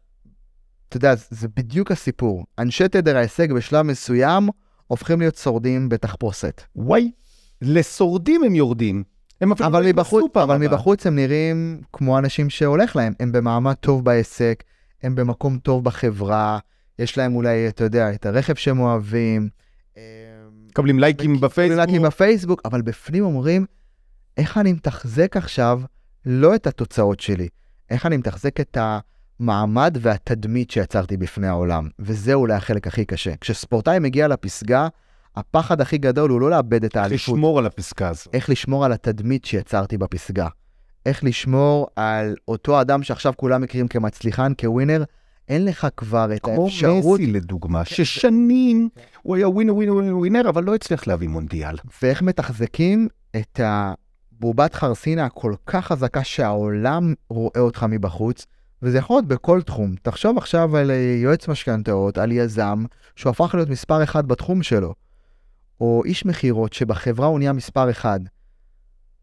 אתה 0.89 0.97
יודע, 0.97 1.13
זה- 1.29 1.47
בדיוק 1.55 1.91
הסיפור. 1.91 2.43
אנשי 2.59 2.87
תדר 2.87 3.17
ההישג 3.17 3.53
בשלב 3.53 3.81
מסוים 3.81 4.49
הופכים 4.87 5.19
להיות 5.19 5.35
שורדים 5.35 5.89
בתחפושת. 5.89 6.61
וואי, 6.75 7.11
לשורדים 7.61 8.43
הם 8.43 8.55
יורדים. 8.55 9.03
הם 9.41 9.51
אפילו 9.51 9.67
אבל 9.69 9.83
לא 9.83 9.89
מבחוץ, 9.89 10.37
אבל. 10.37 10.57
מבחוץ 10.57 11.07
הם 11.07 11.15
נראים 11.15 11.81
כמו 11.93 12.17
אנשים 12.17 12.49
שהולך 12.49 12.95
להם, 12.95 13.13
הם 13.19 13.31
במעמד 13.31 13.73
טוב 13.73 14.05
בעסק, 14.05 14.63
הם 15.03 15.15
במקום 15.15 15.57
טוב 15.57 15.83
בחברה, 15.83 16.59
יש 16.99 17.17
להם 17.17 17.35
אולי, 17.35 17.67
אתה 17.67 17.83
יודע, 17.83 18.13
את 18.13 18.25
הרכב 18.25 18.55
שהם 18.55 18.79
אוהבים. 18.79 19.49
מקבלים 20.75 20.99
לייקים 20.99 21.41
בפייסבוק. 21.41 21.77
לייקים 21.77 22.01
בפייסבוק, 22.01 22.61
אבל 22.65 22.81
בפנים 22.81 23.23
אומרים, 23.23 23.65
איך 24.37 24.57
אני 24.57 24.73
מתחזק 24.73 25.37
עכשיו 25.37 25.81
לא 26.25 26.55
את 26.55 26.67
התוצאות 26.67 27.19
שלי, 27.19 27.47
איך 27.89 28.05
אני 28.05 28.17
מתחזק 28.17 28.59
את 28.59 28.77
המעמד 29.39 29.97
והתדמית 30.01 30.71
שיצרתי 30.71 31.17
בפני 31.17 31.47
העולם. 31.47 31.89
וזה 31.99 32.33
אולי 32.33 32.53
החלק 32.53 32.87
הכי 32.87 33.05
קשה. 33.05 33.31
כשספורטאי 33.41 33.99
מגיע 33.99 34.27
לפסגה, 34.27 34.87
הפחד 35.35 35.81
הכי 35.81 35.97
גדול 35.97 36.29
הוא 36.29 36.41
לא 36.41 36.49
לאבד 36.49 36.83
את 36.83 36.95
האליפות. 36.95 37.35
לשמור 37.35 37.59
על 37.59 37.65
הפסקה 37.65 38.09
הזו. 38.09 38.29
איך 38.33 38.49
לשמור 38.49 38.85
על 38.85 38.91
התדמית 38.91 39.45
שיצרתי 39.45 39.97
בפסגה. 39.97 40.47
איך 41.05 41.23
לשמור 41.23 41.87
על 41.95 42.35
אותו 42.47 42.81
אדם 42.81 43.03
שעכשיו 43.03 43.33
כולם 43.37 43.61
מכירים 43.61 43.87
כמצליחן, 43.87 44.51
כווינר, 44.59 45.03
אין 45.49 45.65
לך 45.65 45.87
כבר 45.97 46.33
את 46.35 46.43
כמו 46.43 46.63
האפשרות, 46.63 47.19
מסי 47.19 47.31
לדוגמה, 47.31 47.85
ששנים 47.85 48.89
הוא 49.21 49.35
היה 49.35 49.49
ווינר 49.49 49.75
ווינר 49.75 49.93
ווינר 49.93 50.17
ווינר, 50.17 50.49
אבל 50.49 50.63
לא 50.63 50.75
הצליח 50.75 51.07
להביא 51.07 51.27
מונדיאל. 51.27 51.75
ואיך 52.01 52.21
מתחזקים 52.21 53.07
את 53.35 53.59
הבובת 53.63 54.73
חרסינה 54.73 55.25
הכל 55.25 55.53
כך 55.65 55.85
חזקה 55.85 56.23
שהעולם 56.23 57.13
רואה 57.29 57.59
אותך 57.59 57.85
מבחוץ, 57.89 58.45
וזה 58.81 58.97
יכול 58.97 59.15
להיות 59.15 59.27
בכל 59.27 59.61
תחום. 59.61 59.95
תחשוב 60.01 60.37
עכשיו 60.37 60.77
על 60.77 60.91
אה, 60.91 61.17
יועץ 61.23 61.47
משכנתאות, 61.47 62.17
על 62.17 62.31
יזם, 62.31 62.85
שהוא 63.15 63.29
הפך 63.29 63.55
להיות 63.55 63.69
מספר 63.69 64.03
אחד 64.03 64.27
בתחום 64.27 64.63
שלו. 64.63 64.93
או 65.81 66.01
איש 66.05 66.25
מכירות 66.25 66.73
שבחברה 66.73 67.27
הוא 67.27 67.39
נהיה 67.39 67.53
מספר 67.53 67.89
אחד, 67.89 68.19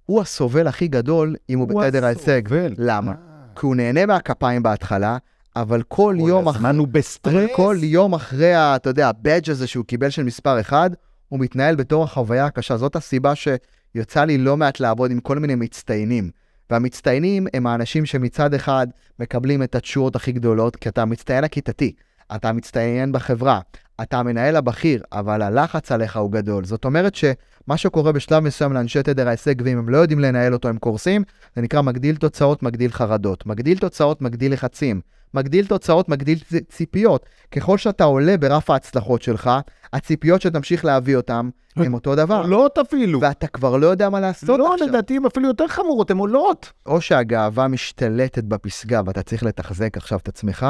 הוא 0.07 0.21
הסובל 0.21 0.67
הכי 0.67 0.89
גדול 0.89 1.37
אם 1.51 1.59
הוא 1.59 1.69
בתדר 1.69 2.05
ההישג. 2.05 2.43
למה? 2.79 3.13
אה. 3.13 3.17
כי 3.57 3.67
הוא 3.67 3.77
נהנה 3.77 4.07
מהכפיים 4.07 4.63
בהתחלה, 4.63 5.19
אבל 5.57 5.83
כל 5.89 6.17
יום 6.19 6.49
אחרי... 6.49 6.59
הזמן 6.59 6.79
הוא 6.79 6.89
בסטרס. 6.89 7.51
כל 7.57 7.77
יום 7.83 8.15
אחרי, 8.15 8.53
אתה 8.57 8.91
יודע, 8.91 9.09
הבאג' 9.09 9.51
הזה 9.51 9.67
שהוא 9.67 9.85
קיבל 9.85 10.11
של 10.11 10.23
מספר 10.23 10.61
אחד, 10.61 10.91
הוא 11.29 11.41
מתנהל 11.41 11.77
בתור 11.77 12.05
החוויה 12.05 12.47
הקשה. 12.47 12.77
זאת 12.77 12.97
הסיבה 12.97 13.33
שיצא 13.35 14.25
לי 14.25 14.39
לא 14.39 14.57
מעט 14.57 14.81
לעבוד 14.81 15.11
עם 15.11 15.21
כל 15.21 15.39
מיני 15.39 15.55
מצטיינים. 15.55 16.31
והמצטיינים 16.71 17.47
הם 17.55 17.67
האנשים 17.67 18.07
שמצד 18.07 18.55
אחד 18.55 18.87
מקבלים 19.19 19.63
את 19.63 19.75
התשואות 19.75 20.17
הכי 20.17 20.33
גדולות, 20.33 20.77
כי 20.77 20.89
אתה 20.89 21.03
המצטיין 21.03 21.45
הכיתתי, 21.45 21.93
אתה 22.35 22.49
המצטיין 22.49 23.13
בחברה, 23.13 23.61
אתה 24.03 24.19
המנהל 24.19 24.57
הבכיר, 24.57 25.03
אבל 25.13 25.43
הלחץ 25.43 25.93
עליך 25.93 26.17
הוא 26.17 26.33
גדול. 26.33 26.65
זאת 26.65 26.85
אומרת 26.85 27.15
שמה 27.15 27.77
שקורה 27.77 28.13
בשלב 28.13 28.43
מסוים 28.43 28.73
לאנשי 28.73 29.03
תדר 29.03 29.29
ההישג, 29.29 29.55
ואם 29.65 29.79
הם 29.79 29.89
לא 29.89 29.97
יודעים 29.97 30.21
לנהל 30.21 30.53
אותו, 30.53 30.69
הם 30.69 30.79
קורסים, 30.79 31.23
זה 31.57 31.63
נקרא 31.63 31.83
מגדיל 31.83 32.17
תוצאות, 32.17 32.63
מגדיל 32.63 32.91
חרדות. 32.91 33.47
מגדיל 33.47 33.79
תוצאות, 33.79 34.23
מגדיל 34.23 34.53
לחצים. 34.53 35.01
מגדיל 35.35 35.67
תוצאות, 35.67 36.09
מגדיל 36.09 36.39
ציפיות. 36.69 37.27
ככל 37.51 37.79
שאתה 37.79 38.05
עולה 38.05 38.37
ברף 38.37 38.71
ההצלחות 38.71 39.23
שלך, 39.23 39.51
הציפיות 39.93 40.43
שתמשיך 40.43 40.85
להביא 40.85 41.17
אותן 41.17 41.49
הן 41.77 41.95
אותו 41.95 42.15
דבר. 42.15 42.41
עולות 42.43 42.79
אפילו. 42.79 43.21
ואתה 43.21 43.47
כבר 43.47 43.77
לא 43.77 43.87
יודע 43.87 44.09
מה 44.09 44.21
לעשות 44.21 44.59
לא, 44.59 44.75
עכשיו. 44.75 44.89
לדעתי 44.89 45.17
הן 45.17 45.27
אפילו 45.27 45.49
יותר 45.49 45.69
חמורות, 45.69 46.11
הן 46.11 46.17
עולות. 46.17 46.73
או 46.87 47.01
שהגאווה 47.01 47.69
משתלטת 47.69 48.45
בפסגה 48.45 49.01
ואתה 49.07 49.23
צריך 49.23 49.43
לתחזק 49.43 49.97
עכשיו 49.97 50.19
את 50.19 50.29
עצמך, 50.29 50.67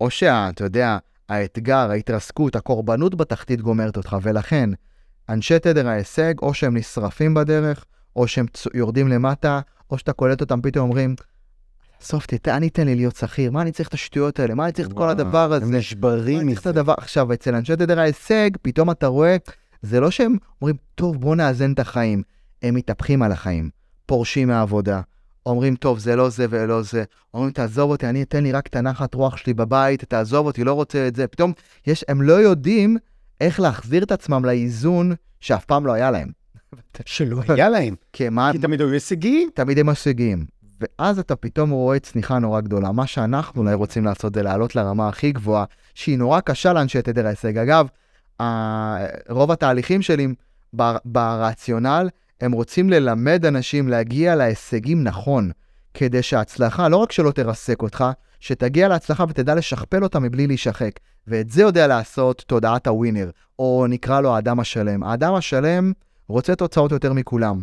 או 0.00 0.10
שאתה 0.10 0.64
יודע, 0.64 0.98
האתגר, 1.28 1.90
ההתרסקות, 1.90 2.56
הקורבנות 2.56 3.14
בתחתית 3.14 3.60
גומרת 3.60 3.96
אותך, 3.96 4.16
ולכן 4.22 4.70
אנשי 5.28 5.58
תדר 5.58 5.88
ההישג, 5.88 6.34
או 6.42 6.54
שהם 6.54 6.76
נשרפים 6.76 7.34
בדרך, 7.34 7.84
או 8.16 8.28
שהם 8.28 8.46
יורדים 8.74 9.08
למטה, 9.08 9.60
או 9.90 9.98
שאתה 9.98 10.12
קולט 10.12 10.40
אותם 10.40 10.60
פתאום 10.60 10.88
אומרים, 10.88 11.14
סוף, 12.00 12.26
תתן, 12.26 12.54
אני 12.54 12.70
תן 12.70 12.86
לי 12.86 12.94
להיות 12.94 13.16
שכיר, 13.16 13.50
מה 13.50 13.62
אני 13.62 13.72
צריך 13.72 13.88
את 13.88 13.94
השטויות 13.94 14.40
האלה? 14.40 14.54
מה 14.54 14.64
אני 14.64 14.72
צריך 14.72 14.88
את 14.88 14.92
כל 14.92 15.08
הדבר 15.08 15.52
הזה? 15.52 15.66
הם 15.66 15.74
נשברים 15.74 16.46
מזה. 16.46 16.70
עכשיו, 16.98 17.32
אצל 17.32 17.54
אנשי 17.54 17.76
תדר 17.76 18.00
ההישג, 18.00 18.50
פתאום 18.62 18.90
אתה 18.90 19.06
רואה, 19.06 19.36
זה 19.82 20.00
לא 20.00 20.10
שהם 20.10 20.36
אומרים, 20.60 20.76
טוב, 20.94 21.20
בוא 21.20 21.36
נאזן 21.36 21.72
את 21.72 21.78
החיים. 21.78 22.22
הם 22.62 22.74
מתהפכים 22.74 23.22
על 23.22 23.32
החיים, 23.32 23.70
פורשים 24.06 24.48
מהעבודה, 24.48 25.00
אומרים, 25.46 25.76
טוב, 25.76 25.98
זה 25.98 26.16
לא 26.16 26.28
זה 26.28 26.46
ולא 26.50 26.82
זה. 26.82 27.04
אומרים, 27.34 27.52
תעזוב 27.52 27.90
אותי, 27.90 28.06
אני 28.06 28.22
אתן 28.22 28.42
לי 28.42 28.52
רק 28.52 28.66
את 28.66 28.76
הנחת 28.76 29.14
רוח 29.14 29.36
שלי 29.36 29.54
בבית, 29.54 30.04
תעזוב 30.04 30.46
אותי, 30.46 30.64
לא 30.64 30.72
רוצה 30.72 31.08
את 31.08 31.16
זה. 31.16 31.26
פתאום, 31.26 31.52
יש, 31.86 32.04
הם 32.08 32.22
לא 32.22 32.32
יודעים 32.32 32.96
איך 33.40 33.60
להחזיר 33.60 34.02
את 34.02 34.12
עצמם 34.12 34.44
לאיזון 34.44 35.12
שאף 35.40 35.64
פעם 35.64 35.86
לא 35.86 35.92
היה 35.92 36.10
להם. 36.10 36.28
שלא 37.06 37.40
היה 37.48 37.68
להם. 37.68 37.94
כי 38.12 38.28
מה, 38.28 38.52
כי 38.52 38.58
תמיד 38.58 38.80
היו 38.80 38.90
הישגים. 38.90 39.50
תמיד 39.54 39.78
הם 39.78 39.86
משיגים. 39.86 40.59
ואז 40.80 41.18
אתה 41.18 41.36
פתאום 41.36 41.70
רואה 41.70 41.98
צניחה 41.98 42.38
נורא 42.38 42.60
גדולה. 42.60 42.92
מה 42.92 43.06
שאנחנו 43.06 43.62
אולי 43.62 43.74
רוצים 43.74 44.04
לעשות 44.04 44.34
זה 44.34 44.42
לעלות 44.42 44.76
לרמה 44.76 45.08
הכי 45.08 45.32
גבוהה, 45.32 45.64
שהיא 45.94 46.18
נורא 46.18 46.40
קשה 46.40 46.72
לאנשי 46.72 47.02
תדר 47.02 47.26
ההישג. 47.26 47.58
אגב, 47.58 47.86
רוב 49.28 49.50
התהליכים 49.50 50.02
שלי 50.02 50.28
בר- 50.72 50.96
ברציונל, 51.04 52.08
הם 52.40 52.52
רוצים 52.52 52.90
ללמד 52.90 53.46
אנשים 53.46 53.88
להגיע 53.88 54.34
להישגים 54.34 55.04
נכון, 55.04 55.50
כדי 55.94 56.22
שההצלחה, 56.22 56.88
לא 56.88 56.96
רק 56.96 57.12
שלא 57.12 57.30
תרסק 57.30 57.82
אותך, 57.82 58.04
שתגיע 58.40 58.88
להצלחה 58.88 59.24
ותדע 59.28 59.54
לשכפל 59.54 60.02
אותה 60.02 60.18
מבלי 60.18 60.46
להישחק. 60.46 60.90
ואת 61.26 61.50
זה 61.50 61.62
יודע 61.62 61.86
לעשות 61.86 62.44
תודעת 62.46 62.86
הווינר, 62.86 63.30
או 63.58 63.86
נקרא 63.88 64.20
לו 64.20 64.34
האדם 64.34 64.60
השלם. 64.60 65.02
האדם 65.02 65.34
השלם 65.34 65.92
רוצה 66.28 66.54
תוצאות 66.54 66.92
יותר 66.92 67.12
מכולם. 67.12 67.60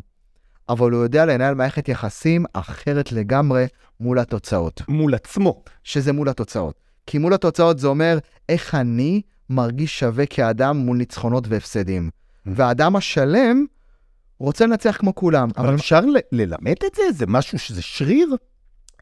אבל 0.70 0.92
הוא 0.92 1.04
יודע 1.04 1.26
לנהל 1.26 1.56
מערכת 1.56 1.90
יחסים 1.90 2.46
אחרת 2.54 3.12
לגמרי 3.12 3.66
מול 4.00 4.20
התוצאות, 4.20 4.82
מול 4.88 5.16
עצמו. 5.16 5.64
שזה 5.84 6.14
מול 6.14 6.30
התוצאות. 6.30 6.80
כי 7.06 7.18
מול 7.18 7.34
התוצאות 7.34 7.80
זה 7.80 7.88
אומר 7.88 8.18
איך 8.50 8.76
אני 8.76 9.22
מרגיש 9.50 10.00
שווה 10.00 10.26
כאדם 10.26 10.78
מול 10.78 10.98
ניצחונות 10.98 11.48
והפסדים. 11.48 12.10
והאדם 12.46 12.96
השלם 12.96 13.66
רוצה 14.40 14.66
לנצח 14.66 14.98
כמו 15.00 15.16
כולם, 15.16 15.50
אבל 15.58 15.68
אבל 15.68 15.76
אפשר 15.76 16.00
ל- 16.02 16.18
ללמד 16.32 16.76
את 16.86 16.96
זה? 16.96 17.04
זה 17.12 17.26
משהו 17.28 17.60
שזה 17.60 17.82
שריר? 17.82 18.36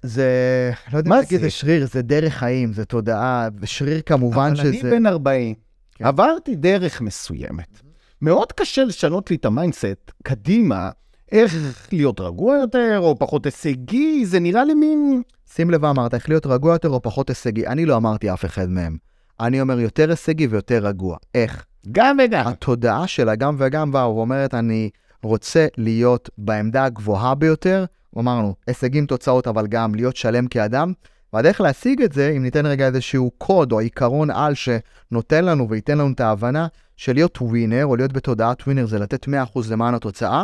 זה, 0.04 0.72
לא 0.94 0.98
יודע 0.98 1.10
מה 1.10 1.16
מה 1.16 1.22
להגיד, 1.22 1.40
זה? 1.40 1.46
זה 1.46 1.50
שריר, 1.50 1.88
זה 1.92 2.02
דרך 2.02 2.34
חיים, 2.34 2.74
זה 2.74 2.86
תודעה, 2.86 3.48
ושריר 3.60 4.02
כמובן 4.06 4.54
אבל 4.58 4.68
אני 4.68 4.78
שזה... 4.78 4.92
בן 4.92 5.06
40, 5.06 5.56
כן. 5.96 6.06
עברתי 6.06 6.56
דרך 6.56 7.02
מסוימת. 7.02 7.82
מאוד 8.22 8.52
קשה 8.52 8.84
לשנות 8.84 9.30
לי 9.32 9.36
את 9.36 9.46
ה 9.46 9.54
mindset 9.54 10.12
קדימה, 10.24 10.90
איך 11.32 11.56
להיות 11.92 12.20
רגוע 12.20 12.56
יותר 12.56 13.00
או 13.00 13.20
פחות 13.20 13.46
הישגי, 13.46 14.26
זה 14.26 14.40
נראה 14.40 14.64
לי 14.64 14.74
מין... 14.74 15.22
שים 15.54 15.70
לב 15.70 15.82
מה 15.82 15.90
אמרת, 15.90 16.14
איך 16.14 16.30
להיות 16.30 16.46
רגוע 16.46 16.74
יותר 16.74 16.90
או 16.90 17.02
פחות 17.02 17.30
הישגי. 17.30 17.68
אני 17.68 17.86
לא 17.86 17.98
אמרתי 17.98 18.34
אף 18.34 18.46
אחד 18.46 18.70
מהם. 18.70 18.98
אני 19.40 19.62
אומר 19.62 19.80
יותר 19.80 20.10
הישגי 20.10 20.48
ויותר 20.48 20.86
רגוע. 20.86 21.18
איך? 21.36 21.66
גם 21.92 22.18
וגם. 22.24 22.48
התודעה 22.48 23.08
של 23.08 23.30
הגם 23.30 23.56
וגם 23.60 23.92
באה 23.92 24.10
ואומרת, 24.10 24.54
אני 24.54 24.90
רוצה 25.24 25.68
להיות 25.78 26.30
בעמדה 26.38 26.86
הגבוהה 26.86 27.36
ביותר, 27.36 27.86
אמרנו, 28.18 28.56
הישגים, 28.68 29.06
תוצאות, 29.06 29.48
אבל 29.48 29.68
גם 29.68 29.96
להיות 29.96 30.16
שלם 30.16 30.48
כאדם. 30.48 30.94
והדרך 31.34 31.62
להשיג 31.62 32.02
את 32.02 32.12
זה, 32.12 32.34
אם 32.38 32.44
ניתן 32.44 32.66
רגע 32.66 32.88
איזשהו 32.88 33.32
קוד 33.38 33.72
או 33.72 33.80
עיקרון 33.80 34.30
על 34.30 34.54
שנותן 34.54 35.46
לנו 35.46 35.70
וייתן 35.70 35.98
לנו 35.98 36.12
את 36.12 36.20
ההבנה 36.20 36.68
של 36.98 37.14
להיות 37.14 37.38
ווינר, 37.42 37.86
או 37.86 37.96
להיות 37.96 38.14
בתודעת 38.14 38.62
ווינר, 38.62 38.86
זה 38.86 39.00
לתת 39.00 39.28
100% 39.28 39.30
למען 39.70 39.94
התוצאה, 39.94 40.44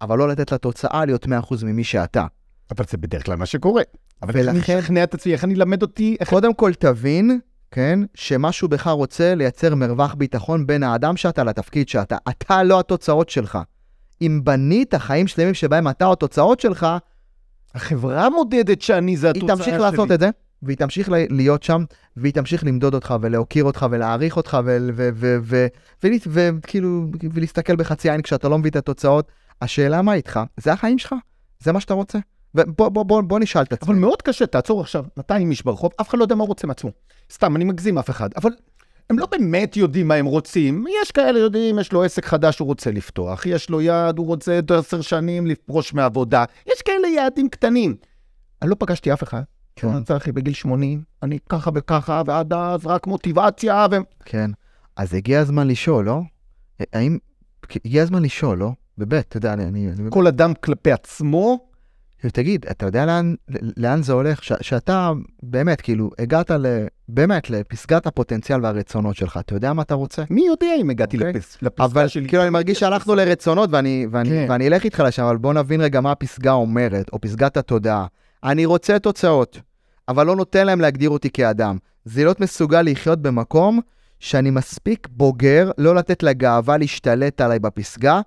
אבל 0.00 0.18
לא 0.18 0.28
לתת 0.28 0.52
לתוצאה 0.52 1.04
להיות 1.04 1.26
100% 1.26 1.28
ממי 1.64 1.84
שאתה. 1.84 2.26
אבל 2.70 2.84
זה 2.90 2.96
בדרך 2.96 3.26
כלל 3.26 3.36
מה 3.36 3.46
שקורה. 3.46 3.82
אבל 4.22 4.32
ולכן- 4.34 4.56
איך 4.56 4.70
אני 4.70 4.78
אשכנע 4.80 5.04
את 5.04 5.14
עצמי, 5.14 5.32
איך 5.32 5.44
אני 5.44 5.54
אלמד 5.54 5.82
אותי, 5.82 6.16
איך... 6.20 6.30
קודם 6.30 6.54
כל 6.54 6.74
תבין, 6.74 7.40
כן, 7.70 8.00
שמשהו 8.14 8.68
בך 8.68 8.86
רוצה 8.86 9.34
לייצר 9.34 9.74
מרווח 9.74 10.14
ביטחון 10.14 10.66
בין 10.66 10.82
האדם 10.82 11.16
שאתה 11.16 11.44
לתפקיד 11.44 11.88
שאתה. 11.88 12.16
אתה 12.28 12.62
לא 12.62 12.80
התוצאות 12.80 13.28
שלך. 13.28 13.58
אם 14.22 14.40
בנית 14.44 14.94
חיים 14.94 15.26
שלמים 15.26 15.54
שבהם 15.54 15.88
אתה 15.88 16.12
התוצאות 16.12 16.60
שלך, 16.60 16.86
החברה 17.74 18.30
מודדת 18.30 18.82
שאני 18.82 19.16
זה 19.16 19.26
היא 19.26 19.36
התוצאה 19.36 19.56
תמשיך 19.56 19.74
שלי. 19.74 19.82
לעשות 19.82 20.12
את 20.12 20.20
זה, 20.20 20.30
והיא 20.62 20.76
תמשיך 20.76 21.08
להיות 21.30 21.62
שם, 21.62 21.84
והיא 22.16 22.32
תמשיך 22.32 22.64
למדוד 22.64 22.94
אותך 22.94 23.14
ולהוקיר 23.20 23.64
אותך 23.64 23.86
ולהעריך 23.90 24.36
אותך 24.36 24.58
וכאילו, 26.26 27.06
ולהסתכל 27.34 27.76
בחצי 27.76 28.10
עין 28.10 28.22
כשאתה 28.22 28.48
לא 28.48 28.58
מביא 28.58 28.70
את 28.70 28.76
התוצאות. 28.76 29.32
השאלה 29.62 30.02
מה 30.02 30.14
איתך? 30.14 30.40
זה 30.56 30.72
החיים 30.72 30.98
שלך? 30.98 31.14
זה 31.60 31.72
מה 31.72 31.80
שאתה 31.80 31.94
רוצה? 31.94 32.18
ובוא 32.54 32.88
בוא, 32.88 33.02
בוא, 33.02 33.20
בוא 33.20 33.38
נשאל 33.38 33.62
את 33.62 33.72
אבל 33.72 33.78
עצמנו. 33.82 34.00
מאוד 34.00 34.22
קשה, 34.22 34.46
תעצור 34.46 34.80
עכשיו, 34.80 35.04
200 35.16 35.50
איש 35.50 35.62
ברחוב, 35.62 35.90
אף 36.00 36.08
אחד 36.08 36.18
לא 36.18 36.24
יודע 36.24 36.34
מה 36.34 36.42
הוא 36.42 36.48
רוצה 36.48 36.66
מעצמו. 36.66 36.90
סתם, 37.32 37.56
אני 37.56 37.64
מגזים 37.64 37.98
אף 37.98 38.10
אחד, 38.10 38.28
אבל 38.36 38.50
הם 39.10 39.18
לא 39.18 39.26
באמת 39.26 39.76
יודעים 39.76 40.08
מה 40.08 40.14
הם 40.14 40.26
רוצים. 40.26 40.84
יש 41.02 41.10
כאלה 41.10 41.38
יודעים, 41.38 41.78
יש 41.78 41.92
לו 41.92 42.04
עסק 42.04 42.24
חדש 42.24 42.56
שהוא 42.56 42.66
רוצה 42.66 42.90
לפתוח, 42.90 43.46
יש 43.46 43.70
לו 43.70 43.80
יעד, 43.80 44.18
הוא 44.18 44.26
רוצה 44.26 44.56
עוד 44.56 44.72
עשר 44.72 45.00
שנים 45.00 45.46
לפרוש 45.46 45.94
מעבודה, 45.94 46.44
יש 46.66 46.82
כאלה 46.82 47.08
יעדים 47.08 47.48
קטנים. 47.48 47.96
אני 48.62 48.70
לא 48.70 48.76
פגשתי 48.78 49.12
אף 49.12 49.22
אחד. 49.22 49.42
כן. 49.76 49.88
אני 49.88 50.04
צריך 50.04 50.28
בגיל 50.28 50.54
80, 50.54 51.02
אני 51.22 51.38
ככה 51.48 51.70
וככה, 51.74 52.22
ועד 52.26 52.52
אז 52.52 52.86
רק 52.86 53.06
מוטיבציה, 53.06 53.86
ו... 53.90 53.96
כן. 54.24 54.50
אז 54.96 55.14
הגיע 55.14 55.40
הזמן 55.40 55.68
לשאול, 55.68 56.04
לא? 56.04 56.20
האם... 56.92 57.18
הגיע 57.84 58.02
הזמן 58.02 58.22
לשאול, 58.22 58.58
לא? 58.58 58.72
באמת, 58.98 59.24
אתה 59.28 59.36
יודע, 59.36 59.52
אני... 59.52 59.66
אני... 59.66 60.10
כל 60.10 60.26
אדם 60.26 60.54
כלפי 60.54 60.92
עצמו, 60.92 61.58
תגיד, 62.32 62.66
אתה 62.70 62.86
יודע 62.86 63.06
לאן, 63.06 63.34
לאן 63.76 64.02
זה 64.02 64.12
הולך? 64.12 64.44
ש, 64.44 64.52
שאתה 64.60 65.12
באמת, 65.42 65.80
כאילו, 65.80 66.10
הגעת 66.18 66.50
ל, 66.50 66.86
באמת 67.08 67.50
לפסגת 67.50 68.06
הפוטנציאל 68.06 68.64
והרצונות 68.64 69.16
שלך, 69.16 69.36
אתה 69.40 69.54
יודע 69.54 69.72
מה 69.72 69.82
אתה 69.82 69.94
רוצה? 69.94 70.22
מי 70.30 70.46
יודע 70.46 70.68
אם 70.80 70.90
הגעתי 70.90 71.16
אוקיי. 71.16 71.32
לפס, 71.32 71.58
לפסקה 71.62 71.84
אבל 71.84 72.08
שלי. 72.08 72.28
כאילו, 72.28 72.42
אני 72.42 72.50
מרגיש 72.50 72.80
שהלכנו 72.80 73.14
לרצונות 73.14 73.70
ואני, 73.72 74.06
ואני, 74.10 74.28
כן. 74.28 74.46
ואני 74.48 74.68
אלך 74.68 74.84
איתך 74.84 75.00
לשם, 75.06 75.22
אבל 75.22 75.36
בוא 75.36 75.52
נבין 75.52 75.80
רגע 75.80 76.00
מה 76.00 76.12
הפסגה 76.12 76.52
אומרת, 76.52 77.10
או 77.12 77.20
פסגת 77.20 77.56
התודעה. 77.56 78.06
אני 78.44 78.66
רוצה 78.66 78.98
תוצאות, 78.98 79.60
אבל 80.08 80.26
לא 80.26 80.36
נותן 80.36 80.66
להם 80.66 80.80
להגדיר 80.80 81.10
אותי 81.10 81.30
כאדם. 81.30 81.76
זה 82.04 82.24
להיות 82.24 82.40
מסוגל 82.40 82.82
לחיות 82.82 83.22
במקום 83.22 83.80
שאני 84.20 84.50
מספיק 84.50 85.08
בוגר 85.10 85.70
לא 85.78 85.94
לתת 85.94 86.22
לגאווה 86.22 86.76
להשתלט 86.76 87.40
עליי 87.40 87.58
בפסגה, 87.58 88.20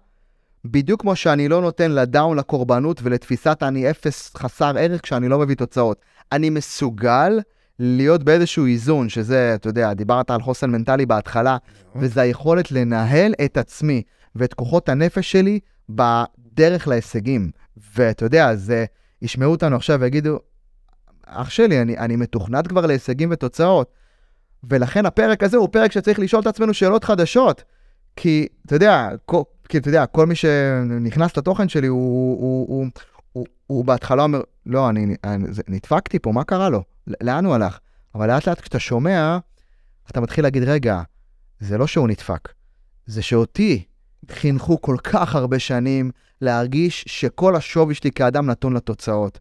בדיוק 0.66 1.02
כמו 1.02 1.16
שאני 1.16 1.48
לא 1.48 1.62
נותן 1.62 1.92
לדאון 1.92 2.38
לקורבנות 2.38 3.00
ולתפיסת 3.04 3.58
אני 3.62 3.90
אפס 3.90 4.36
חסר 4.36 4.78
ערך 4.78 5.02
כשאני 5.02 5.28
לא 5.30 5.40
מביא 5.40 5.56
תוצאות. 5.56 6.02
אני 6.32 6.50
מסוגל 6.50 7.40
להיות 7.80 8.24
באיזשהו 8.24 8.66
איזון, 8.66 9.10
שזה, 9.10 9.56
אתה 9.56 9.70
יודע, 9.70 9.94
דיברת 9.94 10.32
על 10.32 10.42
חוסן 10.42 10.70
מנטלי 10.70 11.06
בהתחלה, 11.06 11.58
וזה 11.96 12.22
היכולת 12.22 12.72
לנהל 12.72 13.34
את 13.46 13.58
עצמי 13.58 14.02
ואת 14.36 14.54
כוחות 14.54 14.90
הנפש 14.90 15.32
שלי 15.32 15.60
בדרך 15.90 16.88
להישגים. 16.88 17.52
ואתה 17.96 18.26
יודע, 18.26 18.56
זה, 18.56 18.86
ישמעו 19.22 19.52
אותנו 19.52 19.76
עכשיו 19.76 20.00
ויגידו, 20.00 20.40
אח 21.26 21.50
שלי, 21.50 21.82
אני, 21.82 21.98
אני 21.98 22.16
מתוכנת 22.16 22.68
כבר 22.68 22.86
להישגים 22.86 23.30
ותוצאות. 23.32 23.92
ולכן 24.64 25.06
הפרק 25.06 25.44
הזה 25.44 25.58
הוא 25.58 25.70
פרק 25.72 25.92
שצריך 25.92 26.20
לשאול 26.20 26.42
את 26.42 26.48
עצמנו 26.48 26.74
שאלות 26.74 27.04
חדשות. 27.04 27.64
כי, 28.16 28.48
אתה 28.66 28.76
יודע, 28.76 29.10
כי 29.70 29.78
אתה 29.78 29.90
יודע, 29.90 30.06
כל 30.06 30.26
מי 30.26 30.36
שנכנס 30.36 31.38
לתוכן 31.38 31.70
שלי, 31.70 31.88
הוא, 31.88 32.40
הוא, 32.40 32.68
הוא, 32.70 32.88
הוא, 33.32 33.46
הוא, 33.68 33.86
בהתחלה 33.86 34.24
אומר, 34.24 34.42
לא, 34.66 34.90
אני, 34.90 35.16
אני 35.24 35.44
נדפקתי 35.68 36.20
פה, 36.20 36.32
מה 36.32 36.44
קרה 36.44 36.70
לו? 36.70 36.84
לאן 37.22 37.46
הוא 37.46 37.56
הלך? 37.56 37.80
אבל 38.16 38.28
לאט 38.28 38.48
לאט 38.48 38.62
כשאתה 38.62 38.80
שומע, 38.80 39.38
אתה 40.12 40.22
מתחיל 40.22 40.44
להגיד, 40.44 40.64
רגע, 40.64 41.02
זה 41.60 41.78
לא 41.78 41.88
שהוא 41.88 42.08
נדפק, 42.08 42.50
זה 43.06 43.22
שאותי 43.22 43.84
חינכו 44.32 44.82
כל 44.82 44.98
כך 45.04 45.36
הרבה 45.36 45.60
שנים 45.60 46.12
להרגיש 46.42 47.06
שכל 47.08 47.56
השווי 47.56 47.96
שלי 47.96 48.12
כאדם 48.12 48.46
נתון 48.46 48.74
לתוצאות. 48.74 49.40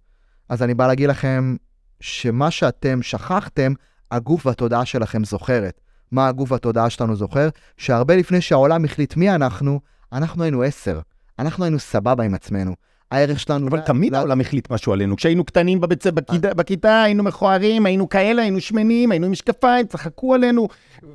אז 0.49 0.63
אני 0.63 0.75
בא 0.75 0.87
להגיד 0.87 1.09
לכם 1.09 1.57
שמה 2.01 2.51
שאתם 2.51 3.03
שכחתם, 3.03 3.73
הגוף 4.11 4.47
והתודעה 4.47 4.85
שלכם 4.85 5.25
זוכרת. 5.25 5.81
מה 6.13 6.29
הגוף 6.29 6.53
והתודעה 6.53 6.91
שלנו 6.91 7.17
זוכר? 7.17 7.49
שהרבה 7.77 8.17
לפני 8.17 8.41
שהעולם 8.41 8.85
החליט 8.85 9.17
מי 9.17 9.31
אנחנו, 9.31 9.81
אנחנו 10.13 10.43
היינו 10.43 10.63
עשר. 10.63 11.01
אנחנו 11.39 11.65
היינו 11.65 11.79
סבבה 11.79 12.25
עם 12.25 12.35
עצמנו. 12.35 12.75
הערך 13.11 13.41
שלנו... 13.41 13.69
אבל 13.69 13.81
תמיד 13.81 14.15
העולם 14.15 14.41
החליט 14.41 14.71
משהו 14.71 14.93
עלינו. 14.93 15.17
כשהיינו 15.17 15.45
קטנים 15.45 15.81
ספר, 16.03 16.11
בכיתה- 16.11 17.03
היינו 17.03 17.23
מכוערים, 17.23 17.87
היינו 17.87 18.09
כאלה, 18.09 18.43
היינו 18.43 18.61
שמנים, 18.61 19.11
היינו 19.11 19.27
עם 19.27 19.33
משקפיים, 19.33 19.87
צחקו 19.87 20.35
עלינו, 20.35 20.69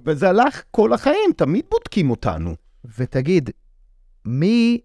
וזה 0.05 0.29
הלך 0.29 0.63
כל 0.71 0.93
החיים, 0.93 1.31
תמיד 1.37 1.65
בודקים 1.71 2.09
אותנו. 2.09 2.55
ותגיד, 2.97 3.49
מי, 4.25 4.79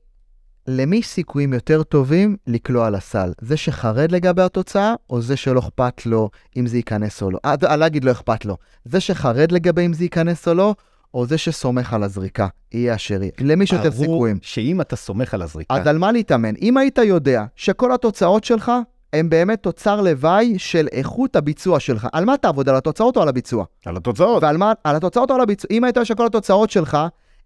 למי 0.66 1.02
סיכויים 1.02 1.52
יותר 1.52 1.82
טובים 1.82 2.36
לקלוע 2.46 2.86
על 2.86 2.94
הסל? 2.94 3.32
זה 3.40 3.56
שחרד 3.56 4.12
לגבי 4.12 4.42
התוצאה, 4.42 4.94
או 5.10 5.20
זה 5.20 5.36
שלא 5.36 5.60
אכפת 5.60 6.06
לו 6.06 6.30
אם 6.56 6.66
זה 6.66 6.76
ייכנס 6.76 7.22
או 7.22 7.30
לא? 7.30 7.38
אה, 7.44 7.86
אגיד 7.86 8.04
לא 8.04 8.10
אכפת 8.12 8.44
לו. 8.44 8.56
זה 8.84 9.00
שחרד 9.00 9.52
לגבי 9.52 9.86
אם 9.86 9.92
זה 9.92 10.04
ייכנס 10.04 10.48
או 10.48 10.54
לא, 10.54 10.74
או 11.14 11.26
זה 11.26 11.38
שסומך 11.38 11.92
על 11.92 12.02
הזריקה, 12.02 12.46
יהיה 12.72 12.94
אשר 12.94 13.22
יהיה. 13.22 13.32
למי 13.40 13.64
יש 13.64 13.72
יותר 13.72 13.90
ברור 13.90 14.04
סיכויים? 14.04 14.38
שאם 14.42 14.80
אתה 14.80 14.96
סומך 14.96 15.34
על 15.34 15.42
הזריקה, 15.42 15.74
אז 15.74 15.86
על 15.86 15.98
מה 15.98 16.12
להתאמן? 16.12 16.54
אם 16.62 16.76
היית 16.76 16.98
יודע 16.98 17.44
שכל 17.56 17.92
התוצאות 17.92 18.44
שלך 18.44 18.72
הן 19.12 19.28
באמת 19.28 19.62
תוצר 19.62 20.00
לוואי 20.00 20.58
של 20.58 20.88
איכות 20.92 21.36
הביצוע 21.36 21.80
שלך, 21.80 22.08
על 22.12 22.24
מה 22.24 22.36
תעבוד? 22.36 22.68
על 22.68 22.76
התוצאות 22.76 23.16
או 23.16 23.22
על 23.22 23.28
הביצוע? 23.28 23.64
על 23.86 23.96
התוצאות. 23.96 24.42
ועל 24.42 24.56
מה, 24.56 24.72
על 24.84 24.96
התוצאות 24.96 25.30
או 25.30 25.34
על 25.34 25.40
הביצוע? 25.40 25.68
אם 25.70 25.84
היית 25.84 25.96
יודע 25.96 26.04
שכל 26.04 26.26
התוצאות 26.26 26.70
שלך 26.70 26.98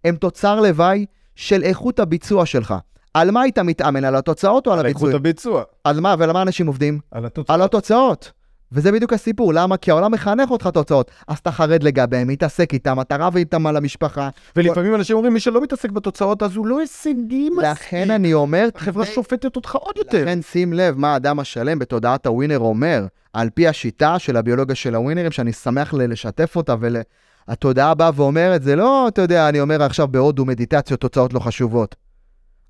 הן 0.03 0.15
תוצר 0.15 0.61
לוואי 0.61 1.05
של 1.35 1.63
איכות 1.63 1.99
הביצוע 1.99 2.45
שלך, 2.45 2.73
על 3.13 3.31
מה 3.31 3.41
היית 3.41 3.59
מתאמן? 3.59 4.05
על 4.05 4.15
התוצאות 4.15 4.67
או 4.67 4.73
על 4.73 4.79
על 4.79 4.85
הביצוע? 4.85 5.09
איכות 5.09 5.19
הביצוע. 5.19 5.63
אז 5.83 5.99
מה, 5.99 6.15
ולמה 6.19 6.41
אנשים 6.41 6.67
עובדים? 6.67 6.99
על 7.11 7.25
התוצאות. 7.25 7.49
על 7.49 7.61
התוצאות. 7.61 8.31
וזה 8.73 8.91
בדיוק 8.91 9.13
הסיפור, 9.13 9.53
למה? 9.53 9.77
כי 9.77 9.91
העולם 9.91 10.11
מחנך 10.11 10.51
אותך 10.51 10.67
תוצאות. 10.67 11.11
אז 11.27 11.37
אתה 11.37 11.51
חרד 11.51 11.83
לגביהם, 11.83 12.27
מתעסק 12.27 12.73
איתם, 12.73 13.01
אתה 13.01 13.15
רב 13.15 13.35
איתם 13.37 13.67
על 13.67 13.77
המשפחה. 13.77 14.29
ולפעמים 14.55 14.95
אנשים 14.95 15.15
אומרים, 15.15 15.33
מי 15.33 15.39
שלא 15.39 15.61
מתעסק 15.61 15.91
בתוצאות, 15.91 16.43
אז 16.43 16.55
הוא 16.55 16.67
לא 16.67 16.79
הישגי 16.79 17.49
מספיק. 17.49 17.65
לכן 17.65 18.11
אני 18.11 18.33
אומר, 18.33 18.69
החברה 18.75 19.05
שופטת 19.05 19.55
אותך 19.55 19.75
עוד 19.75 19.97
יותר. 19.97 20.21
לכן 20.21 20.41
שים 20.41 20.73
לב 20.73 20.97
מה 20.97 21.13
האדם 21.13 21.39
השלם 21.39 21.79
בתודעת 21.79 22.25
הווינר 22.25 22.59
אומר, 22.59 23.05
על 23.33 23.49
פי 23.49 23.67
השיטה 23.67 24.19
של 24.19 24.37
הביולוגיה 24.37 24.75
של 24.75 24.95
הווינרים, 24.95 25.31
שאני 25.31 25.53
שמח 25.53 25.93
לשתף 25.93 26.55
אותה 26.55 26.75
ול... 26.79 26.97
התודעה 27.47 27.93
באה 27.93 28.09
ואומרת, 28.15 28.63
זה 28.63 28.75
לא, 28.75 29.07
אתה 29.07 29.21
יודע, 29.21 29.49
אני 29.49 29.61
אומר 29.61 29.83
עכשיו 29.83 30.07
בהודו 30.07 30.45
מדיטציות, 30.45 30.99
תוצאות 30.99 31.33
לא 31.33 31.39
חשובות. 31.39 31.95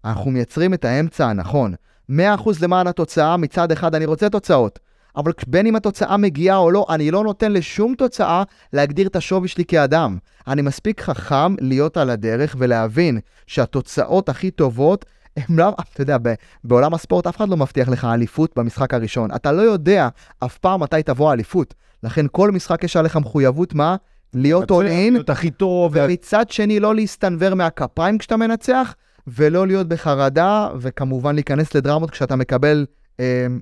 אנחנו 0.05 0.31
מייצרים 0.31 0.73
את 0.73 0.85
האמצע 0.85 1.27
הנכון. 1.27 1.73
100% 2.11 2.13
למען 2.61 2.87
התוצאה, 2.87 3.37
מצד 3.37 3.71
אחד 3.71 3.95
אני 3.95 4.05
רוצה 4.05 4.29
תוצאות. 4.29 4.79
אבל 5.15 5.31
בין 5.47 5.65
אם 5.65 5.75
התוצאה 5.75 6.17
מגיעה 6.17 6.57
או 6.57 6.71
לא, 6.71 6.85
אני 6.89 7.11
לא 7.11 7.23
נותן 7.23 7.51
לשום 7.51 7.95
תוצאה 7.95 8.43
להגדיר 8.73 9.07
את 9.07 9.15
השווי 9.15 9.47
שלי 9.47 9.65
כאדם. 9.65 10.17
אני 10.47 10.61
מספיק 10.61 11.01
חכם 11.01 11.55
להיות 11.59 11.97
על 11.97 12.09
הדרך 12.09 12.55
ולהבין 12.59 13.19
שהתוצאות 13.47 14.29
הכי 14.29 14.51
טובות 14.51 15.05
הם 15.37 15.59
לא, 15.59 15.69
אתה 15.93 16.01
יודע, 16.01 16.17
בעולם 16.63 16.93
הספורט 16.93 17.27
אף 17.27 17.37
אחד 17.37 17.49
לא 17.49 17.57
מבטיח 17.57 17.89
לך 17.89 18.05
אליפות 18.05 18.51
במשחק 18.55 18.93
הראשון. 18.93 19.31
אתה 19.35 19.51
לא 19.51 19.61
יודע 19.61 20.09
אף 20.39 20.57
פעם 20.57 20.79
מתי 20.79 21.03
תבוא 21.03 21.29
האליפות. 21.29 21.73
לכן 22.03 22.25
כל 22.31 22.51
משחק 22.51 22.83
יש 22.83 22.97
עליך 22.97 23.17
מחויבות 23.17 23.73
מה? 23.73 23.95
להיות 24.33 24.71
in, 24.71 24.75
להיות 24.83 25.29
הכי 25.29 25.51
טוב. 25.51 25.91
ומצד 25.95 26.49
שני 26.49 26.79
לא 26.79 26.95
להסתנוור 26.95 27.53
מהכפיים 27.53 28.17
כשאתה 28.17 28.37
מנצח, 28.37 28.95
ולא 29.27 29.67
להיות 29.67 29.87
בחרדה, 29.87 30.69
וכמובן 30.79 31.35
להיכנס 31.35 31.75
לדרמות 31.75 32.11
כשאתה 32.11 32.35
מקבל 32.35 32.85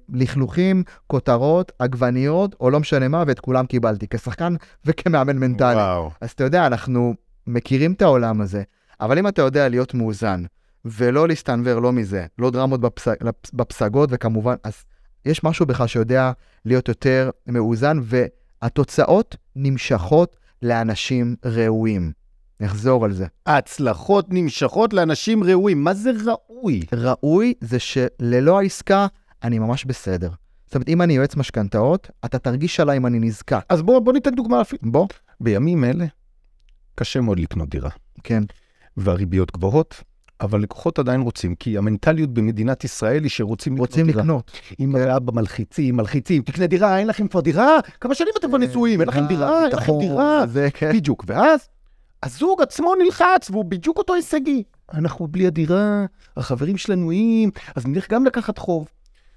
לכלוכים, 0.10 0.84
כותרות, 1.08 1.72
עגבניות, 1.80 2.56
או 2.60 2.70
לא 2.70 2.80
משנה 2.80 3.08
מה, 3.08 3.24
ואת 3.28 3.40
כולם 3.40 3.66
קיבלתי, 3.66 4.08
כשחקן 4.10 4.56
וכמאמן 4.86 5.38
מנטלי. 5.38 5.76
וואו. 5.76 6.12
אז 6.22 6.30
אתה 6.32 6.44
יודע, 6.44 6.68
אנחנו 6.68 7.14
מכירים 7.48 7.94
את 7.94 8.02
העולם 8.02 8.42
הזה, 8.42 8.64
אבל 9.02 9.20
אם 9.20 9.28
אתה 9.28 9.42
יודע 9.42 9.70
להיות 9.70 9.94
מאוזן, 9.94 10.44
ולא 10.86 11.28
להסתנוור 11.28 11.80
לא 11.80 11.92
מזה, 11.92 12.26
לא 12.40 12.52
דרמות 12.52 12.82
בפס... 12.82 13.08
בפסגות, 13.54 14.10
וכמובן, 14.12 14.56
אז 14.64 14.74
יש 15.26 15.44
משהו 15.44 15.66
בך 15.66 15.84
שיודע 15.88 16.32
להיות 16.66 16.88
יותר 16.88 17.30
מאוזן, 17.48 18.00
והתוצאות 18.04 19.36
נמשכות 19.56 20.36
לאנשים 20.62 21.36
ראויים. 21.46 22.12
נחזור 22.60 23.06
על 23.06 23.14
זה. 23.14 23.26
ההצלחות 23.46 24.26
נמשכות 24.30 24.94
לאנשים 24.94 25.44
ראויים. 25.44 25.84
מה 25.84 25.94
זה 25.94 26.12
ראוי? 26.26 26.82
ראוי 26.94 27.54
זה 27.62 27.80
שללא 27.80 28.60
העסקה, 28.60 29.08
אני 29.44 29.60
ממש 29.60 29.86
בסדר. 29.86 30.30
זאת 30.66 30.76
אומרת, 30.76 30.90
אם 30.90 31.02
אני 31.02 31.14
יועץ 31.14 31.36
משכנתאות, 31.36 32.10
אתה 32.26 32.40
תרגיש 32.40 32.80
עליי 32.80 32.98
אם 32.98 33.06
אני 33.06 33.20
נזקק. 33.20 33.66
אז 33.70 33.82
בוא, 33.82 34.00
בוא 34.00 34.14
ניתן 34.14 34.36
דוגמה 34.36 34.62
אפילו. 34.62 34.92
בוא. 34.92 35.08
בימים 35.40 35.84
אלה, 35.84 36.06
קשה 36.96 37.22
מאוד 37.22 37.40
לקנות 37.40 37.70
דירה. 37.70 37.90
כן. 38.24 38.44
והריביות 38.98 39.52
גבוהות, 39.52 40.04
אבל 40.42 40.62
לקוחות 40.62 41.00
עדיין 41.00 41.22
רוצים, 41.22 41.56
כי 41.56 41.78
המנטליות 41.78 42.34
במדינת 42.34 42.84
ישראל 42.84 43.24
היא 43.24 43.30
שרוצים 43.30 43.74
לקנות 43.74 43.90
רוצים 43.90 44.06
דירה. 44.06 44.22
לקנות. 44.22 44.52
אם 44.80 44.96
האבא 44.96 45.32
מלחיצים, 45.32 45.96
מלחיצים, 45.98 46.42
תקנה 46.42 46.68
דירה, 46.68 46.98
אין 46.98 47.08
לכם 47.08 47.28
כבר 47.28 47.42
דירה? 47.42 47.78
כמה 48.02 48.16
שנים 48.16 48.34
אתם 48.40 48.52
בנשואים? 48.52 49.02
אין 49.02 49.10
לכם 49.10 49.28
דירה? 49.28 49.64
אין 49.64 49.72
לכם 49.72 50.00
דירה? 50.00 50.48
זה 50.48 50.68
כן. 50.74 50.92
בדיוק, 50.94 51.24
ואז 51.28 51.70
הזוג 52.24 52.62
עצמו 52.62 52.96
נלחץ, 52.96 53.50
והוא 53.50 53.66
בדיוק 53.66 53.98
אותו 53.98 54.14
הישגי. 54.14 54.64
אנחנו 54.94 55.28
בלי 55.28 55.48
הדירה, 55.48 56.06
החברים 56.38 56.78
שלנו 56.78 57.12
איים, 57.12 57.52
אז 57.76 57.88
נלך 57.88 58.10
גם 58.12 58.26
לקחת 58.26 58.58
חוב. 58.58 58.88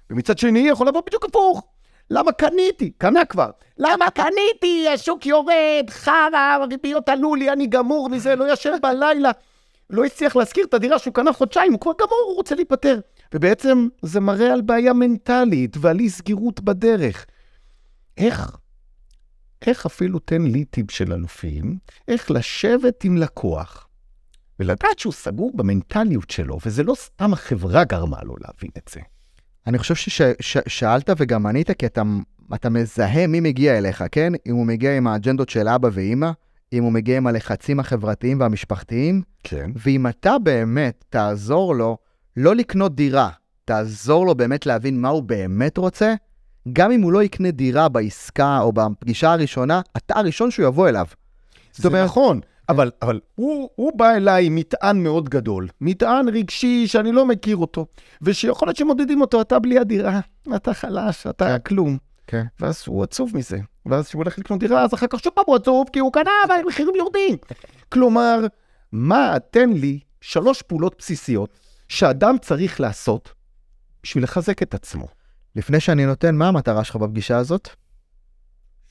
ומצד 0.09 0.37
שני, 0.37 0.59
יכול 0.59 0.87
לבוא 0.87 1.01
בדיוק 1.07 1.25
הפוך. 1.25 1.63
למה 2.09 2.31
קניתי? 2.31 2.91
קנה 2.97 3.25
כבר. 3.25 3.49
למה 3.77 4.09
קניתי? 4.11 4.87
השוק 4.93 5.25
יורד, 5.25 5.89
חרא, 5.89 6.57
הריביות 6.61 7.09
עלו 7.09 7.35
לי, 7.35 7.51
אני 7.51 7.67
גמור 7.67 8.09
מזה, 8.09 8.35
לא 8.35 8.53
ישן 8.53 8.75
בלילה. 8.81 9.31
לא 9.89 10.05
הצליח 10.05 10.35
להשכיר 10.35 10.65
את 10.65 10.73
הדירה 10.73 10.99
שהוא 10.99 11.13
קנה 11.13 11.33
חודשיים, 11.33 11.71
הוא 11.73 11.79
כבר 11.79 11.91
גמור, 11.99 12.23
הוא 12.27 12.35
רוצה 12.35 12.55
להיפטר. 12.55 12.99
ובעצם 13.33 13.87
זה 14.01 14.19
מראה 14.19 14.53
על 14.53 14.61
בעיה 14.61 14.93
מנטלית 14.93 15.77
ועל 15.79 15.99
אי 15.99 16.09
סגירות 16.09 16.59
בדרך. 16.59 17.25
איך 18.17 18.57
איך 19.67 19.85
אפילו 19.85 20.19
תן 20.19 20.41
לי 20.41 20.65
טיפ 20.65 20.91
של 20.91 21.13
אלופים, 21.13 21.77
איך 22.07 22.31
לשבת 22.31 23.03
עם 23.03 23.17
לקוח 23.17 23.87
ולדעת 24.59 24.99
שהוא 24.99 25.13
סגור 25.13 25.51
במנטליות 25.55 26.29
שלו, 26.29 26.57
וזה 26.65 26.83
לא 26.83 26.95
סתם 26.95 27.33
החברה 27.33 27.83
גרמה 27.83 28.23
לו 28.23 28.35
להבין 28.41 28.71
את 28.77 28.89
זה. 28.93 28.99
אני 29.67 29.77
חושב 29.77 29.95
ששאלת 30.39 31.09
וגם 31.17 31.45
ענית, 31.45 31.71
כי 31.71 31.85
אתה, 31.85 32.03
אתה 32.55 32.69
מזהה 32.69 33.27
מי 33.27 33.39
מגיע 33.39 33.77
אליך, 33.77 34.03
כן? 34.11 34.33
אם 34.47 34.55
הוא 34.55 34.65
מגיע 34.65 34.97
עם 34.97 35.07
האג'נדות 35.07 35.49
של 35.49 35.67
אבא 35.67 35.89
ואימא, 35.91 36.31
אם 36.73 36.83
הוא 36.83 36.91
מגיע 36.91 37.17
עם 37.17 37.27
הלחצים 37.27 37.79
החברתיים 37.79 38.39
והמשפחתיים, 38.39 39.21
כן. 39.43 39.71
ואם 39.75 40.07
אתה 40.07 40.39
באמת 40.43 41.05
תעזור 41.09 41.75
לו 41.75 41.97
לא 42.37 42.55
לקנות 42.55 42.95
דירה, 42.95 43.29
תעזור 43.65 44.25
לו 44.25 44.35
באמת 44.35 44.65
להבין 44.65 45.01
מה 45.01 45.09
הוא 45.09 45.23
באמת 45.23 45.77
רוצה, 45.77 46.13
גם 46.73 46.91
אם 46.91 47.01
הוא 47.01 47.11
לא 47.11 47.23
יקנה 47.23 47.51
דירה 47.51 47.89
בעסקה 47.89 48.59
או 48.59 48.71
בפגישה 48.73 49.31
הראשונה, 49.31 49.81
אתה 49.97 50.19
הראשון 50.19 50.51
שהוא 50.51 50.65
יבוא 50.65 50.89
אליו. 50.89 51.05
זאת 51.71 51.85
אומרת, 51.85 52.05
נכון, 52.05 52.39
אבל, 52.69 52.91
אבל 53.01 53.19
הוא, 53.35 53.69
הוא 53.75 53.97
בא 53.97 54.11
אליי 54.11 54.45
עם 54.45 54.55
מטען 54.55 55.03
מאוד 55.03 55.29
גדול, 55.29 55.67
מטען 55.81 56.29
רגשי 56.29 56.87
שאני 56.87 57.11
לא 57.11 57.25
מכיר 57.25 57.57
אותו, 57.57 57.85
ושיכול 58.21 58.67
להיות 58.67 58.77
שמודדים 58.77 59.21
אותו, 59.21 59.41
אתה 59.41 59.59
בלי 59.59 59.79
הדירה, 59.79 60.19
אתה 60.55 60.73
חלש, 60.73 61.27
אתה 61.27 61.45
כן. 61.45 61.57
כלום. 61.57 61.97
כן. 62.27 62.45
ואז 62.59 62.83
הוא 62.87 63.03
עצוב 63.03 63.31
מזה. 63.33 63.59
ואז 63.85 64.07
כשהוא 64.07 64.23
הולך 64.23 64.39
לקנות 64.39 64.59
דירה, 64.59 64.83
אז 64.83 64.93
אחר 64.93 65.07
כך 65.07 65.19
שוב 65.19 65.33
פעם 65.33 65.43
הוא 65.47 65.55
עצוב, 65.55 65.87
כי 65.93 65.99
הוא 65.99 66.13
קנה 66.13 66.31
והמחירים 66.49 66.95
יורדים. 66.95 67.37
כלומר, 67.93 68.39
מה, 68.91 69.35
תן 69.51 69.69
לי 69.69 69.99
שלוש 70.21 70.61
פעולות 70.61 70.95
בסיסיות 70.97 71.59
שאדם 71.87 72.35
צריך 72.41 72.79
לעשות 72.79 73.33
בשביל 74.03 74.23
לחזק 74.23 74.61
את 74.61 74.73
עצמו. 74.73 75.07
לפני 75.55 75.79
שאני 75.79 76.05
נותן, 76.05 76.35
מה 76.35 76.47
המטרה 76.47 76.83
שלך 76.83 76.95
בפגישה 76.95 77.37
הזאת? 77.37 77.69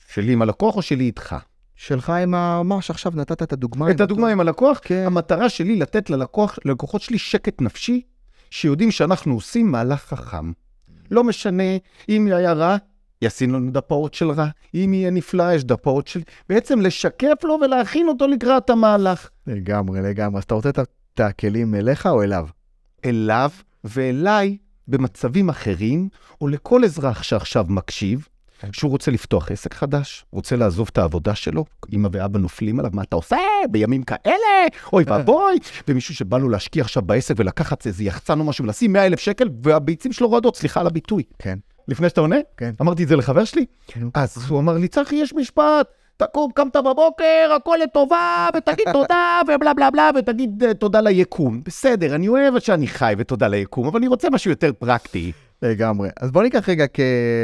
שלי 0.07 0.33
עם 0.33 0.41
הלקוח 0.41 0.75
או 0.75 0.81
שלי 0.81 1.03
איתך? 1.03 1.35
שלך 1.75 2.09
עם 2.09 2.33
ה... 2.33 2.63
מה 2.63 2.81
שעכשיו 2.81 3.11
נתת 3.15 3.43
את 3.43 3.53
הדוגמה. 3.53 3.91
את 3.91 4.01
הדוגמה 4.01 4.29
עם 4.29 4.39
הלקוח, 4.39 4.79
כן. 4.83 5.03
המטרה 5.05 5.49
שלי 5.49 5.75
לתת 5.75 6.09
ללקוח, 6.09 6.59
ללקוחות 6.65 7.01
שלי 7.01 7.17
שקט 7.17 7.61
נפשי, 7.61 8.01
שיודעים 8.49 8.91
שאנחנו 8.91 9.33
עושים 9.33 9.71
מהלך 9.71 10.01
חכם. 10.01 10.51
לא 11.11 11.23
משנה 11.23 11.77
אם 12.09 12.27
היה 12.27 12.53
רע, 12.53 12.77
ישים 13.21 13.53
לנו 13.53 13.71
דפאות 13.71 14.13
של 14.13 14.31
רע. 14.31 14.47
אם 14.75 14.91
יהיה 14.93 15.11
נפלא, 15.11 15.53
יש 15.53 15.63
דפאות 15.63 16.07
של... 16.07 16.21
בעצם 16.49 16.81
לשקף 16.81 17.43
לו 17.43 17.57
ולהכין 17.61 18.07
אותו 18.07 18.27
לקראת 18.27 18.69
המהלך. 18.69 19.29
לגמרי, 19.47 20.01
לגמרי. 20.01 20.37
אז 20.37 20.43
אתה 20.43 20.55
רוצה 20.55 20.69
את 20.69 21.19
הכלים 21.19 21.75
אליך 21.75 22.05
או 22.05 22.23
אליו? 22.23 22.47
אליו 23.05 23.49
ואליי 23.83 24.57
במצבים 24.87 25.49
אחרים, 25.49 26.09
או 26.41 26.47
לכל 26.47 26.83
אזרח 26.83 27.23
שעכשיו 27.23 27.65
מקשיב, 27.69 28.27
שהוא 28.71 28.91
רוצה 28.91 29.11
לפתוח 29.11 29.51
עסק 29.51 29.73
חדש, 29.73 30.25
רוצה 30.31 30.55
לעזוב 30.55 30.89
את 30.91 30.97
העבודה 30.97 31.35
שלו, 31.35 31.65
אמא 31.93 32.09
ואבא 32.11 32.39
נופלים 32.39 32.79
עליו, 32.79 32.91
מה 32.93 33.01
אתה 33.01 33.15
עושה 33.15 33.37
בימים 33.69 34.03
כאלה? 34.03 34.67
אוי 34.93 35.03
ואבוי. 35.07 35.57
ומישהו 35.87 36.15
שבא 36.15 36.37
לו 36.37 36.49
להשקיע 36.49 36.83
עכשיו 36.83 37.03
בעסק 37.03 37.35
ולקחת 37.37 37.87
איזה 37.87 38.03
יחצן 38.03 38.39
או 38.39 38.43
משהו 38.43 38.65
ולשים 38.65 38.93
100 38.93 39.05
אלף 39.05 39.19
שקל, 39.19 39.49
והביצים 39.63 40.13
שלו 40.13 40.27
רועדות, 40.27 40.55
סליחה 40.55 40.79
על 40.79 40.87
הביטוי. 40.87 41.23
כן. 41.39 41.57
לפני 41.87 42.09
שאתה 42.09 42.21
עונה? 42.21 42.37
כן. 42.57 42.71
אמרתי 42.81 43.03
את 43.03 43.07
זה 43.07 43.15
לחבר 43.15 43.45
שלי. 43.45 43.65
כן. 43.87 44.07
אז 44.13 44.49
הוא 44.49 44.59
אמר 44.59 44.73
לי, 44.73 44.87
צחי, 44.87 45.15
יש 45.15 45.33
משפט, 45.33 45.87
תקום, 46.17 46.51
קמת 46.51 46.75
בבוקר, 46.75 47.51
הכל 47.55 47.77
לטובה, 47.83 48.49
ותגיד 48.57 48.85
תודה, 48.93 49.39
ובלה 49.47 49.73
בלה 49.73 49.91
בלה, 49.91 50.09
ותגיד 50.15 50.63
אה, 50.63 50.73
תודה 50.73 51.01
ליקום. 51.01 51.61
בסדר, 51.65 52.15
אני 52.15 52.27
אוהב 52.27 52.59
שאני 52.59 52.87
חי 52.87 53.13
ותודה 53.17 53.47
ליקום, 53.47 53.87
אבל 53.87 53.97
אני 53.97 54.07
רוצה 54.07 54.29
משהו 54.29 54.51
יותר 54.51 54.71
פרקטי. 54.79 55.31
לגמרי. 55.65 56.09
אז 56.19 56.31
בוא 56.31 56.43
ניקח 56.43 56.69
רגע 56.69 56.85
כ... 56.93 56.99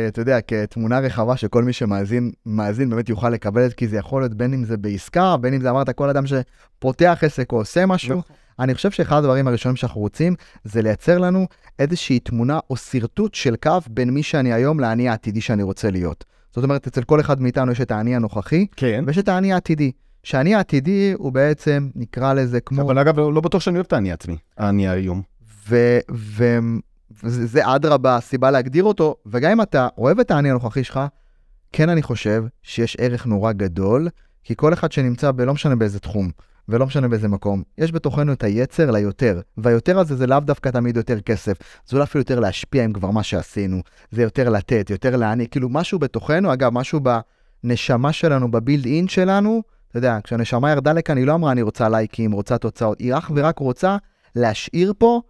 אתה 0.07 0.21
יודע, 0.21 0.41
כתמונה 0.41 0.99
רחבה 0.99 1.37
שכל 1.37 1.63
מי 1.63 1.73
שמאזין, 1.73 2.31
מאזין 2.45 2.89
באמת 2.89 3.09
יוכל 3.09 3.29
לקבל 3.29 3.65
את, 3.65 3.73
כי 3.73 3.87
זה 3.87 3.97
יכול 3.97 4.21
להיות 4.21 4.33
בין 4.33 4.53
אם 4.53 4.65
זה 4.65 4.77
בעסקה, 4.77 5.37
בין 5.37 5.53
אם 5.53 5.61
זה 5.61 5.69
אמרת 5.69 5.89
כל 5.89 6.09
אדם 6.09 6.23
שפותח 6.27 7.19
עסק 7.21 7.51
או 7.51 7.57
עושה 7.57 7.85
משהו. 7.85 8.17
נכון. 8.17 8.35
אני 8.59 8.75
חושב 8.75 8.91
שאחד 8.91 9.17
הדברים 9.17 9.47
הראשונים 9.47 9.75
שאנחנו 9.75 10.01
רוצים, 10.01 10.35
זה 10.63 10.81
לייצר 10.81 11.17
לנו 11.17 11.47
איזושהי 11.79 12.19
תמונה 12.19 12.59
או 12.69 12.77
שרטוט 12.77 13.33
של 13.33 13.55
קו 13.55 13.77
בין 13.89 14.09
מי 14.09 14.23
שאני 14.23 14.53
היום 14.53 14.79
לאני 14.79 15.09
העתידי 15.09 15.41
שאני 15.41 15.63
רוצה 15.63 15.91
להיות. 15.91 16.25
זאת 16.55 16.63
אומרת, 16.63 16.87
אצל 16.87 17.03
כל 17.03 17.19
אחד 17.19 17.41
מאיתנו 17.41 17.71
יש 17.71 17.81
את 17.81 17.91
האני 17.91 18.15
הנוכחי, 18.15 18.65
כן. 18.75 19.03
ויש 19.07 19.17
את 19.17 19.29
האני 19.29 19.53
העתידי. 19.53 19.91
שהאני 20.23 20.55
העתידי 20.55 21.13
הוא 21.17 21.31
בעצם, 21.31 21.89
נקרא 21.95 22.33
לזה 22.33 22.61
כמו... 22.61 22.81
אבל 22.81 22.97
אגב, 22.97 23.19
לא 23.19 23.41
בטוח 23.41 23.61
שאני 23.61 23.75
אוהב 23.75 23.85
את 23.85 23.93
האני 23.93 24.11
עצמי, 24.11 24.37
האני 24.57 24.89
היום. 24.89 25.21
ו- 25.69 25.99
ו- 26.11 26.59
זה 27.23 27.61
אדרבה 27.75 28.15
הסיבה 28.15 28.51
להגדיר 28.51 28.83
אותו, 28.83 29.15
וגם 29.25 29.51
אם 29.51 29.61
אתה 29.61 29.87
אוהב 29.97 30.19
את 30.19 30.31
האני 30.31 30.49
הנוכחי 30.49 30.83
שלך, 30.83 30.99
כן 31.71 31.89
אני 31.89 32.01
חושב 32.01 32.43
שיש 32.63 32.97
ערך 32.99 33.25
נורא 33.25 33.51
גדול, 33.51 34.07
כי 34.43 34.55
כל 34.55 34.73
אחד 34.73 34.91
שנמצא 34.91 35.31
ב... 35.31 35.41
לא 35.41 35.53
משנה 35.53 35.75
באיזה 35.75 35.99
תחום, 35.99 36.29
ולא 36.69 36.85
משנה 36.85 37.07
באיזה 37.07 37.27
מקום, 37.27 37.63
יש 37.77 37.91
בתוכנו 37.91 38.33
את 38.33 38.43
היצר 38.43 38.91
ליותר, 38.91 39.41
והיותר 39.57 39.99
הזה 39.99 40.15
זה 40.15 40.27
לאו 40.27 40.39
דווקא 40.39 40.69
תמיד 40.69 40.97
יותר 40.97 41.19
כסף, 41.19 41.57
זה 41.85 41.95
אולי 41.95 42.03
אפילו 42.03 42.21
יותר 42.21 42.39
להשפיע 42.39 42.83
עם 42.83 42.93
כבר 42.93 43.11
מה 43.11 43.23
שעשינו, 43.23 43.81
זה 44.11 44.21
יותר 44.21 44.49
לתת, 44.49 44.89
יותר 44.89 45.15
להעניק, 45.15 45.51
כאילו 45.51 45.69
משהו 45.69 45.99
בתוכנו, 45.99 46.53
אגב, 46.53 46.73
משהו 46.73 46.99
בנשמה 47.63 48.13
שלנו, 48.13 48.51
בבילד 48.51 48.85
אין 48.85 49.07
שלנו, 49.07 49.61
אתה 49.89 49.97
יודע, 49.97 50.17
כשהנשמה 50.23 50.71
ירדה 50.71 50.93
לכאן, 50.93 51.17
היא 51.17 51.27
לא 51.27 51.33
אמרה 51.33 51.51
אני 51.51 51.61
רוצה 51.61 51.89
לייקים, 51.89 52.31
רוצה 52.31 52.57
תוצאות, 52.57 52.99
היא 52.99 53.13
אך 53.13 53.31
ורק 53.35 53.59
רוצה 53.59 53.97
להשאיר 54.35 54.93
פה 54.97 55.21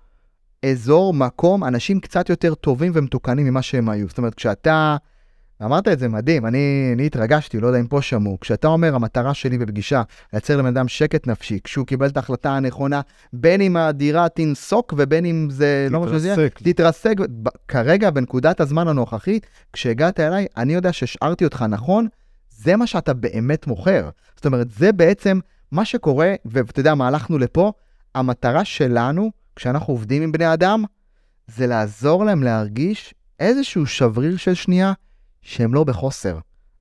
אזור, 0.65 1.13
מקום, 1.13 1.63
אנשים 1.63 1.99
קצת 1.99 2.29
יותר 2.29 2.55
טובים 2.55 2.91
ומתוקנים 2.95 3.45
ממה 3.45 3.61
שהם 3.61 3.89
היו. 3.89 4.07
זאת 4.07 4.17
אומרת, 4.17 4.35
כשאתה, 4.35 4.97
אמרת 5.63 5.87
את 5.87 5.99
זה 5.99 6.07
מדהים, 6.07 6.45
אני, 6.45 6.91
אני 6.95 7.05
התרגשתי, 7.05 7.59
לא 7.59 7.67
יודע 7.67 7.79
אם 7.79 7.87
פה 7.87 8.01
שמעו, 8.01 8.39
כשאתה 8.39 8.67
אומר, 8.67 8.95
המטרה 8.95 9.33
שלי 9.33 9.57
בפגישה, 9.57 10.01
לייצר 10.33 10.57
לבן 10.57 10.67
אדם 10.67 10.87
שקט 10.87 11.27
נפשי, 11.27 11.59
כשהוא 11.63 11.87
קיבל 11.87 12.07
את 12.07 12.17
ההחלטה 12.17 12.51
הנכונה, 12.51 13.01
בין 13.33 13.61
אם 13.61 13.77
הדירה 13.77 14.29
תנסוק 14.29 14.93
ובין 14.97 15.25
אם 15.25 15.47
זה, 15.49 15.87
לא 15.91 15.99
מה 15.99 16.07
שזה 16.07 16.33
תתרסק. 16.33 16.59
תתרסק. 16.63 17.15
כרגע, 17.67 18.09
בנקודת 18.09 18.59
הזמן 18.59 18.87
הנוכחית, 18.87 19.47
כשהגעת 19.73 20.19
אליי, 20.19 20.45
אני 20.57 20.73
יודע 20.73 20.93
שהשארתי 20.93 21.45
אותך 21.45 21.65
נכון, 21.69 22.07
זה 22.49 22.75
מה 22.75 22.87
שאתה 22.87 23.13
באמת 23.13 23.67
מוכר. 23.67 24.09
זאת 24.35 24.45
אומרת, 24.45 24.71
זה 24.71 24.91
בעצם 24.91 25.39
מה 25.71 25.85
שקורה, 25.85 26.33
ואתה 26.45 26.79
יודע 26.79 26.95
מה, 26.95 27.07
הלכנו 27.07 27.37
לפה, 27.37 27.71
המטרה 28.15 28.65
שלנו, 28.65 29.31
כשאנחנו 29.55 29.93
עובדים 29.93 30.21
עם 30.21 30.31
בני 30.31 30.53
אדם, 30.53 30.83
זה 31.47 31.67
לעזור 31.67 32.25
להם 32.25 32.43
להרגיש 32.43 33.13
איזשהו 33.39 33.85
שבריר 33.85 34.37
של 34.37 34.53
שנייה 34.53 34.93
שהם 35.41 35.73
לא 35.73 35.83
בחוסר. 35.83 36.37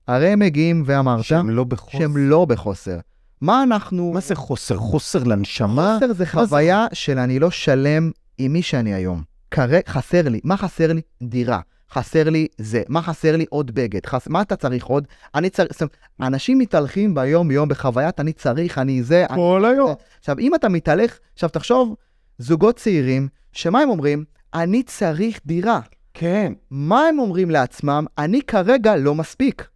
הרי 0.09 0.29
הם 0.29 0.39
מגיעים, 0.39 0.83
ואמרת, 0.87 1.25
שהם 1.25 1.51
לא 1.51 1.65
בחוסר. 1.65 1.99
שהם 1.99 2.17
לא 2.17 2.45
בחוסר. 2.45 2.99
מה 3.41 3.63
אנחנו... 3.63 4.13
מה 4.13 4.21
זה 4.21 4.35
חוסר? 4.35 4.77
חוסר 4.77 5.25
לנשמה? 5.25 5.99
חוסר 6.01 6.13
זה 6.13 6.27
חוויה 6.27 6.87
של 6.93 7.19
אני 7.19 7.39
לא 7.39 7.51
שלם 7.51 8.11
עם 8.39 8.53
מי 8.53 8.63
שאני 8.63 8.95
היום. 8.95 9.23
כרגע, 9.51 9.81
חסר 9.89 10.29
לי. 10.29 10.41
מה 10.45 10.57
חסר 10.57 10.93
לי? 10.93 11.01
דירה. 11.23 11.61
חסר 11.93 12.31
לי 12.31 12.47
זה. 12.59 12.83
מה 12.89 13.03
חסר 13.03 13.37
לי? 13.37 13.45
עוד 13.49 13.71
בגד. 13.75 14.07
חס... 14.07 14.29
מה 14.29 14.43
אתה 14.43 14.57
צריך 14.57 14.87
עוד? 14.87 15.07
אני 15.35 15.51
צריך... 15.51 15.73
זאת 15.73 15.83
אומרת, 15.83 15.97
אנשים 16.21 16.59
מתהלכים 16.59 17.15
ביום-יום 17.15 17.69
בחוויית 17.69 18.21
אני 18.21 18.33
צריך, 18.33 18.79
אני 18.79 19.03
זה. 19.03 19.27
אני... 19.31 19.37
כל 19.37 19.65
היום. 19.65 19.95
עכשיו, 20.19 20.39
אם 20.39 20.55
אתה 20.55 20.69
מתהלך, 20.69 21.19
עכשיו 21.35 21.49
תחשוב, 21.49 21.95
זוגות 22.41 22.77
צעירים, 22.77 23.29
שמה 23.53 23.81
הם 23.81 23.89
אומרים? 23.89 24.25
אני 24.55 24.83
צריך 24.83 25.41
דירה. 25.47 25.81
כן. 26.15 26.53
מה 26.71 27.01
הם 27.01 27.19
אומרים 27.19 27.51
לעצמם? 27.51 28.07
אני 28.19 28.43
כרגע 28.43 28.97
לא 28.97 29.15
מספיק. 29.15 29.69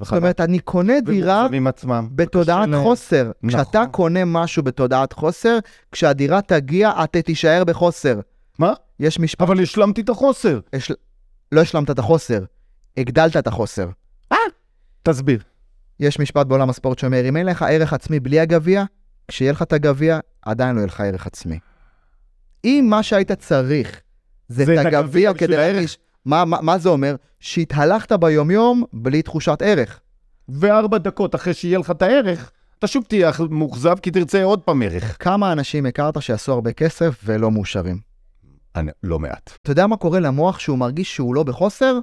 זאת 0.00 0.12
אומרת, 0.12 0.40
אני 0.40 0.58
קונה 0.58 1.00
דירה. 1.00 1.46
בתודעת 2.14 2.68
להם. 2.68 2.82
חוסר. 2.82 3.30
כשאתה 3.48 3.78
נכון. 3.78 3.90
קונה 3.90 4.24
משהו 4.24 4.62
בתודעת 4.62 5.12
חוסר, 5.12 5.58
כשהדירה 5.92 6.42
תגיע, 6.42 6.92
אתה 7.04 7.22
תישאר 7.22 7.64
בחוסר. 7.64 8.20
מה? 8.58 8.72
יש 9.00 9.18
משפט, 9.20 9.42
אבל 9.42 9.62
השלמתי 9.62 10.00
את 10.00 10.08
החוסר. 10.08 10.60
יש... 10.72 10.92
לא 11.52 11.60
השלמת 11.60 11.90
את 11.90 11.98
החוסר, 11.98 12.44
הגדלת 12.96 13.36
את 13.36 13.46
החוסר. 13.46 13.88
תסביר. 15.02 15.42
יש 16.00 16.18
משפט 16.20 16.46
בעולם 16.46 16.70
הספורט 16.70 16.98
שאומר, 16.98 17.28
אם 17.28 17.36
אין 17.36 17.46
לך 17.46 17.62
ערך 17.62 17.92
עצמי 17.92 18.20
בלי 18.20 18.40
הגביע, 18.40 18.84
כשיהיה 19.28 19.52
לך 19.52 19.62
את 19.62 19.72
הגביע, 19.72 20.18
עדיין 20.42 20.74
לא 20.74 20.80
יהיה 20.80 20.86
לך 20.86 21.00
ערך 21.00 21.26
עצמי. 21.26 21.58
אם 22.64 22.86
מה 22.90 23.02
שהיית 23.02 23.32
צריך 23.32 24.00
זה, 24.48 24.64
זה 24.64 24.80
את 24.80 24.86
הגביע 24.86 25.34
כדי. 25.34 25.56
להרגיש, 25.56 25.98
מה, 26.24 26.44
מה, 26.44 26.60
מה 26.60 26.78
זה 26.78 26.88
אומר? 26.88 27.16
שהתהלכת 27.40 28.12
ביומיום 28.12 28.84
בלי 28.92 29.22
תחושת 29.22 29.62
ערך. 29.62 30.00
וארבע 30.48 30.98
דקות 30.98 31.34
אחרי 31.34 31.54
שיהיה 31.54 31.78
לך 31.78 31.90
את 31.90 32.02
הערך, 32.02 32.50
אתה 32.78 32.86
שוב 32.86 33.04
תהיה 33.08 33.30
מאוכזב 33.50 33.98
כי 33.98 34.10
תרצה 34.10 34.44
עוד 34.44 34.60
פעם 34.60 34.82
ערך. 34.82 35.16
כמה 35.18 35.52
אנשים 35.52 35.86
הכרת 35.86 36.22
שעשו 36.22 36.52
הרבה 36.52 36.72
כסף 36.72 37.20
ולא 37.24 37.50
מאושרים? 37.50 37.98
אני, 38.76 38.90
לא 39.02 39.18
מעט. 39.18 39.50
אתה 39.62 39.70
יודע 39.70 39.86
מה 39.86 39.96
קורה 39.96 40.20
למוח 40.20 40.58
שהוא 40.58 40.78
מרגיש 40.78 41.14
שהוא 41.14 41.34
לא 41.34 41.42
בחוסר? 41.42 41.98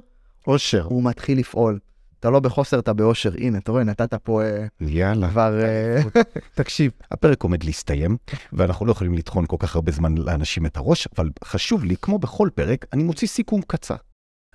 אושר. 0.46 0.82
הוא 0.82 1.02
מתחיל 1.02 1.38
לפעול. 1.38 1.78
אתה 2.20 2.30
לא 2.30 2.40
בחוסר, 2.40 2.78
אתה 2.78 2.92
באושר. 2.92 3.30
הנה, 3.38 3.58
אתה 3.58 3.72
רואה, 3.72 3.84
נתת 3.84 4.14
פה 4.14 4.42
אה, 4.42 4.66
יאללה. 4.80 5.30
כבר... 5.30 5.60
אה, 5.62 6.02
תקשיב, 6.54 6.92
הפרק 7.10 7.42
עומד 7.42 7.64
להסתיים, 7.64 8.16
ואנחנו 8.52 8.86
לא 8.86 8.92
יכולים 8.92 9.14
לטחון 9.14 9.44
כל 9.46 9.56
כך 9.58 9.74
הרבה 9.74 9.92
זמן 9.92 10.18
לאנשים 10.18 10.66
את 10.66 10.76
הראש, 10.76 11.08
אבל 11.16 11.30
חשוב 11.44 11.84
לי, 11.84 11.96
כמו 11.96 12.18
בכל 12.18 12.48
פרק, 12.54 12.86
אני 12.92 13.02
מוציא 13.02 13.28
סיכום 13.28 13.62
קצר. 13.62 13.96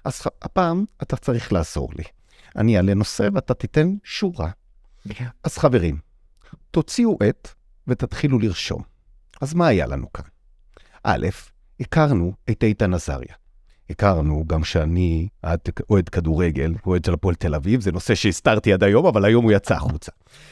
אז 0.05 0.21
הפעם 0.41 0.85
אתה 1.01 1.15
צריך 1.15 1.53
לעזור 1.53 1.89
לי. 1.97 2.03
אני 2.55 2.77
אעלה 2.77 2.93
נושא 2.93 3.27
ואתה 3.33 3.53
תיתן 3.53 3.95
שורה. 4.03 4.49
אז 5.43 5.57
חברים, 5.57 5.97
תוציאו 6.71 7.17
עט 7.23 7.47
ותתחילו 7.87 8.39
לרשום. 8.39 8.81
אז 9.41 9.53
מה 9.53 9.67
היה 9.67 9.87
לנו 9.87 10.13
כאן? 10.13 10.25
א', 11.03 11.27
הכרנו 11.79 12.33
את 12.49 12.63
איתן 12.63 12.93
עזריה. 12.93 13.40
הכרנו 13.91 14.43
גם 14.47 14.63
שאני 14.63 15.27
אוהד 15.89 16.09
כדורגל, 16.09 16.73
אוהד 16.85 17.05
של 17.05 17.13
הפועל 17.13 17.35
תל 17.35 17.55
אביב, 17.55 17.81
זה 17.81 17.91
נושא 17.91 18.15
שהסתרתי 18.15 18.73
עד 18.73 18.83
היום, 18.83 19.05
אבל 19.05 19.25
היום 19.25 19.43
הוא 19.43 19.51
יצא 19.51 19.73
החוצה. 19.73 20.11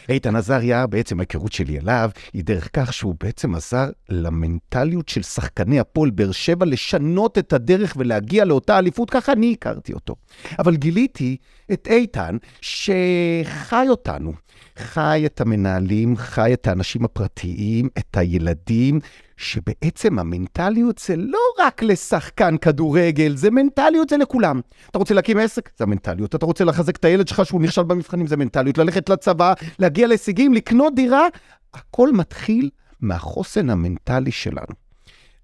איתן 0.10 0.36
עזריה, 0.36 0.88
בעצם 0.88 1.20
ההיכרות 1.20 1.52
שלי 1.52 1.80
אליו, 1.80 2.10
היא 2.34 2.44
דרך 2.44 2.70
כך 2.74 2.94
שהוא 2.94 3.16
בעצם 3.24 3.56
עזר 3.56 3.90
למנטליות 4.10 5.10
של 5.10 5.22
שחקני 5.22 5.80
הפועל 5.80 6.10
באר 6.10 6.32
שבע 6.32 6.66
לשנות 6.66 7.38
את 7.38 7.54
הדרך 7.54 7.94
ולהגיע 7.98 8.46
לאותה 8.46 8.80
אליפות, 8.80 9.10
ככה 9.10 9.32
אני 9.32 9.54
הכרתי 9.54 9.94
אותו. 9.94 10.16
אבל 10.60 10.76
גיליתי 10.76 11.38
את 11.74 11.88
איתן 11.88 12.38
שחי 12.62 13.86
אותנו. 13.90 14.34
חי 14.78 15.24
את 15.26 15.42
המנהלים, 15.42 16.18
חי 16.18 16.54
את 16.54 16.68
האנשים 16.68 17.06
הפרטיים, 17.06 17.90
את 17.98 18.18
הילדים, 18.18 19.00
שבעצם 19.40 20.20
המנטליות 20.20 20.98
זה 20.98 21.16
לא 21.16 21.40
רק 21.60 21.84
לשחקן 21.84 22.58
כדורגל, 22.58 23.36
זה 23.36 23.52
מנטליות, 23.52 24.10
זה 24.10 24.18
לכולם. 24.18 24.62
אתה 24.92 24.98
רוצה 24.98 25.14
להקים 25.14 25.38
עסק? 25.38 25.70
זה 25.78 25.84
המנטליות. 25.84 26.36
אתה 26.36 26.46
רוצה 26.46 26.66
לחזק 26.66 26.96
את 26.96 27.06
הילד 27.06 27.28
שלך 27.28 27.46
שהוא 27.46 27.62
נכשל 27.62 27.84
במבחנים? 27.84 28.28
זה 28.28 28.38
מנטליות. 28.38 28.78
ללכת 28.78 29.10
לצבא, 29.10 29.54
להגיע 29.80 30.08
להישגים, 30.08 30.54
לקנות 30.54 30.96
דירה, 30.96 31.28
הכל 31.74 32.12
מתחיל 32.12 32.70
מהחוסן 33.02 33.70
המנטלי 33.70 34.32
שלנו. 34.32 34.76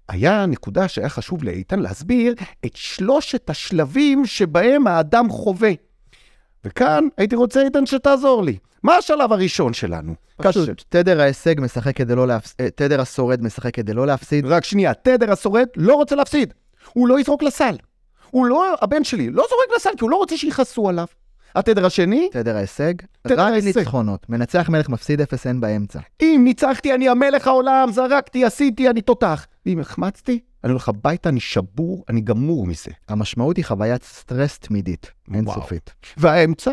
היה 0.08 0.46
נקודה 0.46 0.88
שהיה 0.88 1.08
חשוב 1.08 1.44
לאיתן 1.44 1.78
להסביר 1.78 2.34
את 2.66 2.76
שלושת 2.76 3.50
השלבים 3.50 4.26
שבהם 4.26 4.86
האדם 4.86 5.28
חווה. 5.28 5.72
וכאן 6.66 7.08
הייתי 7.16 7.36
רוצה, 7.36 7.62
איתן, 7.62 7.86
שתעזור 7.86 8.42
לי. 8.42 8.58
מה 8.82 8.96
השלב 8.96 9.32
הראשון 9.32 9.72
שלנו? 9.72 10.14
פשוט, 10.36 10.84
תדר 10.88 11.20
ההישג 11.20 11.54
משחק 11.60 11.96
כדי 11.96 12.14
לא 12.14 12.26
להפסיד, 12.26 12.68
תדר 12.68 13.00
השורד 13.00 13.42
משחק 13.42 13.74
כדי 13.74 13.92
לא 13.92 14.06
להפסיד. 14.06 14.46
רק 14.46 14.64
שנייה, 14.64 14.94
תדר 14.94 15.32
השורד 15.32 15.66
לא 15.76 15.94
רוצה 15.94 16.14
להפסיד. 16.14 16.54
הוא 16.92 17.08
לא 17.08 17.20
יזרוק 17.20 17.42
לסל. 17.42 17.76
הוא 18.30 18.46
לא, 18.46 18.74
הבן 18.82 19.04
שלי, 19.04 19.30
לא 19.30 19.44
זורק 19.50 19.76
לסל 19.76 19.90
כי 19.96 20.04
הוא 20.04 20.10
לא 20.10 20.16
רוצה 20.16 20.36
שיכעסו 20.36 20.88
עליו. 20.88 21.06
התדר 21.56 21.86
השני, 21.86 22.28
תדר 22.32 22.56
ההישג, 22.56 22.94
תדר 23.22 23.40
רק 23.40 23.52
ההישג. 23.52 23.78
ניצחונות. 23.78 24.26
מנצח 24.30 24.68
מלך 24.68 24.88
מפסיד 24.88 25.20
אפס 25.20 25.46
אין 25.46 25.60
באמצע. 25.60 26.00
אם 26.22 26.40
ניצחתי, 26.44 26.94
אני 26.94 27.08
המלך 27.08 27.46
העולם, 27.46 27.88
זרקתי, 27.92 28.44
עשיתי, 28.44 28.90
אני 28.90 29.00
תותח. 29.00 29.46
ואם 29.66 29.78
החמצתי, 29.78 30.40
אני 30.64 30.70
הולך 30.72 30.88
הביתה, 30.88 31.28
אני 31.28 31.40
שבור, 31.40 32.04
אני 32.08 32.20
גמור 32.20 32.66
מזה. 32.66 32.90
המשמעות 33.08 33.56
היא 33.56 33.64
חוויית 33.64 34.02
סטרס 34.02 34.58
תמידית. 34.58 35.10
אינסופית. 35.34 35.90
והאמצע, 36.16 36.70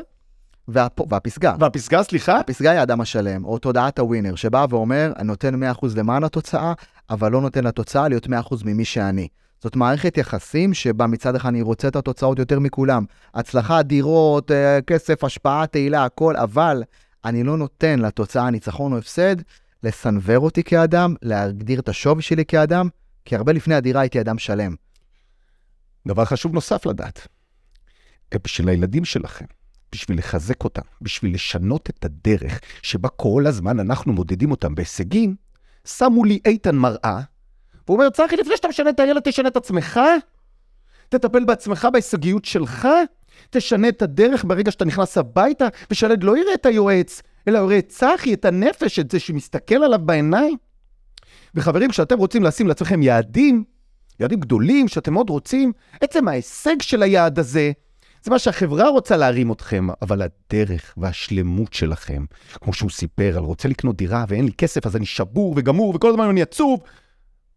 והפ- 0.71 1.05
והפסגה, 1.09 1.55
והפסגה, 1.59 2.03
סליחה, 2.03 2.39
הפסגה 2.39 2.71
היא 2.71 2.79
האדם 2.79 3.01
השלם, 3.01 3.45
או 3.45 3.57
תודעת 3.57 3.99
הווינר, 3.99 4.35
שבא 4.35 4.65
ואומר, 4.69 5.11
אני 5.17 5.27
נותן 5.27 5.55
100% 5.63 5.95
למען 5.95 6.23
התוצאה, 6.23 6.73
אבל 7.09 7.31
לא 7.31 7.41
נותן 7.41 7.63
לתוצאה 7.63 8.07
להיות 8.07 8.27
100% 8.27 8.31
ממי 8.65 8.85
שאני. 8.85 9.27
זאת 9.63 9.75
מערכת 9.75 10.17
יחסים 10.17 10.73
שבה 10.73 11.07
מצד 11.07 11.35
אחד 11.35 11.49
אני 11.49 11.61
רוצה 11.61 11.87
את 11.87 11.95
התוצאות 11.95 12.39
יותר 12.39 12.59
מכולם. 12.59 13.05
הצלחה, 13.33 13.83
דירות, 13.83 14.51
אה, 14.51 14.81
כסף, 14.81 15.23
השפעה, 15.23 15.67
תהילה, 15.67 16.05
הכל, 16.05 16.35
אבל 16.35 16.83
אני 17.25 17.43
לא 17.43 17.57
נותן 17.57 17.99
לתוצאה 17.99 18.49
ניצחון 18.49 18.93
או 18.93 18.97
הפסד 18.97 19.35
לסנוור 19.83 20.37
אותי 20.37 20.63
כאדם, 20.63 21.15
להגדיר 21.21 21.79
את 21.79 21.89
השווי 21.89 22.21
שלי 22.21 22.45
כאדם, 22.45 22.89
כי 23.25 23.35
הרבה 23.35 23.51
לפני 23.53 23.75
הדירה 23.75 24.01
הייתי 24.01 24.21
אדם 24.21 24.37
שלם. 24.37 24.75
דבר 26.07 26.25
חשוב 26.25 26.53
נוסף 26.53 26.85
לדעת. 26.85 27.27
בשביל 28.43 28.69
הילדים 28.69 29.05
שלכם, 29.05 29.45
בשביל 29.91 30.17
לחזק 30.17 30.63
אותם, 30.63 30.81
בשביל 31.01 31.33
לשנות 31.33 31.89
את 31.89 32.05
הדרך 32.05 32.59
שבה 32.81 33.09
כל 33.09 33.47
הזמן 33.47 33.79
אנחנו 33.79 34.13
מודדים 34.13 34.51
אותם 34.51 34.75
בהישגים, 34.75 35.35
שמו 35.87 36.23
לי 36.23 36.39
איתן 36.45 36.75
מראה, 36.75 37.21
והוא 37.87 37.97
אומר, 37.97 38.09
צחי, 38.09 38.35
לפני 38.35 38.57
שאתה 38.57 38.67
משנה 38.67 38.89
את 38.89 38.99
הילד, 38.99 39.21
תשנה 39.21 39.47
את 39.47 39.57
עצמך, 39.57 39.99
תטפל 41.09 41.43
בעצמך 41.43 41.87
בהישגיות 41.93 42.45
שלך, 42.45 42.87
תשנה 43.49 43.89
את 43.89 44.01
הדרך 44.01 44.43
ברגע 44.43 44.71
שאתה 44.71 44.85
נכנס 44.85 45.17
הביתה, 45.17 45.67
ושהילד 45.91 46.23
לא 46.23 46.37
יראה 46.37 46.53
את 46.53 46.65
היועץ, 46.65 47.21
אלא 47.47 47.57
יראה 47.57 47.77
את 47.77 47.87
צחי, 47.87 48.33
את 48.33 48.45
הנפש, 48.45 48.99
את 48.99 49.11
זה 49.11 49.19
שמסתכל 49.19 49.83
עליו 49.83 49.99
בעיניים. 49.99 50.57
וחברים, 51.55 51.89
כשאתם 51.89 52.17
רוצים 52.17 52.43
לשים 52.43 52.67
לעצמכם 52.67 53.01
יעדים, 53.01 53.63
יעדים 54.19 54.39
גדולים 54.39 54.87
שאתם 54.87 55.13
מאוד 55.13 55.29
רוצים, 55.29 55.71
עצם 56.01 56.27
ההישג 56.27 56.81
של 56.81 57.03
היעד 57.03 57.39
הזה, 57.39 57.71
זה 58.23 58.31
מה 58.31 58.39
שהחברה 58.39 58.89
רוצה 58.89 59.17
להרים 59.17 59.51
אתכם, 59.51 59.87
אבל 60.01 60.21
הדרך 60.21 60.93
והשלמות 60.97 61.73
שלכם, 61.73 62.25
כמו 62.53 62.73
שהוא 62.73 62.89
סיפר 62.89 63.37
על 63.37 63.43
רוצה 63.43 63.67
לקנות 63.67 63.95
דירה 63.95 64.25
ואין 64.27 64.45
לי 64.45 64.51
כסף, 64.57 64.85
אז 64.85 64.95
אני 64.95 65.05
שבור 65.05 65.53
וגמור 65.57 65.95
וכל 65.95 66.09
הזמן 66.09 66.29
אני 66.29 66.41
עצוב. 66.41 66.79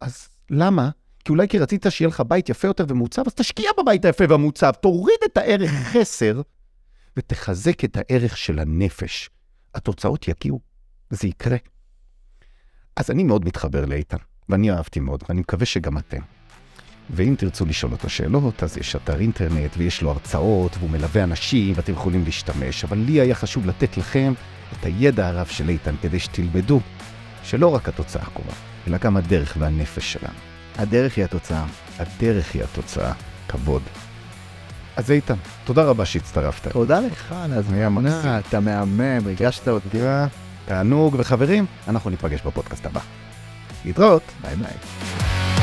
אז 0.00 0.28
למה? 0.50 0.90
כי 1.24 1.32
אולי 1.32 1.48
כי 1.48 1.58
רצית 1.58 1.86
שיהיה 1.90 2.08
לך 2.08 2.22
בית 2.28 2.48
יפה 2.48 2.68
יותר 2.68 2.84
ומעוצב, 2.88 3.22
אז 3.26 3.34
תשקיע 3.34 3.70
בבית 3.78 4.04
היפה 4.04 4.24
והמעוצב, 4.28 4.72
תוריד 4.72 5.18
את 5.24 5.36
הערך 5.36 5.70
חסר 5.92 6.40
ותחזק 7.16 7.84
את 7.84 7.96
הערך 7.96 8.36
של 8.36 8.58
הנפש. 8.58 9.30
התוצאות 9.76 10.28
יגיעו, 10.28 10.60
וזה 11.10 11.28
יקרה. 11.28 11.56
אז 12.96 13.10
אני 13.10 13.24
מאוד 13.24 13.44
מתחבר 13.44 13.84
לאיתן, 13.84 14.16
ואני 14.48 14.70
אהבתי 14.70 15.00
מאוד, 15.00 15.22
ואני 15.28 15.40
מקווה 15.40 15.66
שגם 15.66 15.98
אתם. 15.98 16.20
ואם 17.10 17.34
תרצו 17.38 17.66
לשאול 17.66 17.92
אותו 17.92 18.08
שאלות, 18.08 18.62
אז 18.62 18.76
יש 18.76 18.96
אתר 18.96 19.20
אינטרנט 19.20 19.76
ויש 19.76 20.02
לו 20.02 20.10
הרצאות 20.10 20.76
והוא 20.76 20.90
מלווה 20.90 21.24
אנשים 21.24 21.74
ואתם 21.76 21.92
יכולים 21.92 22.24
להשתמש, 22.24 22.84
אבל 22.84 22.98
לי 22.98 23.20
היה 23.20 23.34
חשוב 23.34 23.66
לתת 23.66 23.96
לכם 23.96 24.32
את 24.72 24.84
הידע 24.84 25.28
הרב 25.28 25.46
של 25.46 25.68
איתן 25.68 25.94
כדי 26.02 26.18
שתלמדו 26.18 26.80
שלא 27.42 27.74
רק 27.74 27.88
התוצאה 27.88 28.24
קורה, 28.24 28.54
אלא 28.86 28.98
גם 28.98 29.16
הדרך 29.16 29.56
והנפש 29.58 30.12
שלנו. 30.12 30.38
הדרך 30.78 31.16
היא 31.16 31.24
התוצאה. 31.24 31.64
הדרך 31.98 32.54
היא 32.54 32.62
התוצאה, 32.62 33.12
כבוד. 33.48 33.82
אז 34.96 35.10
איתן, 35.10 35.34
תודה 35.64 35.84
רבה 35.84 36.04
שהצטרפת. 36.04 36.72
תודה 36.72 37.00
לך 37.00 37.32
על. 37.32 37.52
הזמנה, 37.52 38.38
אתה 38.38 38.60
מהמם, 38.60 39.26
ריגשת 39.26 39.68
אותי. 39.68 39.98
תענוג, 40.66 41.16
וחברים, 41.18 41.66
אנחנו 41.88 42.10
ניפגש 42.10 42.40
בפודקאסט 42.42 42.86
הבא. 42.86 43.00
להתראות. 43.84 44.22
ביי 44.42 44.56
ביי. 44.56 45.55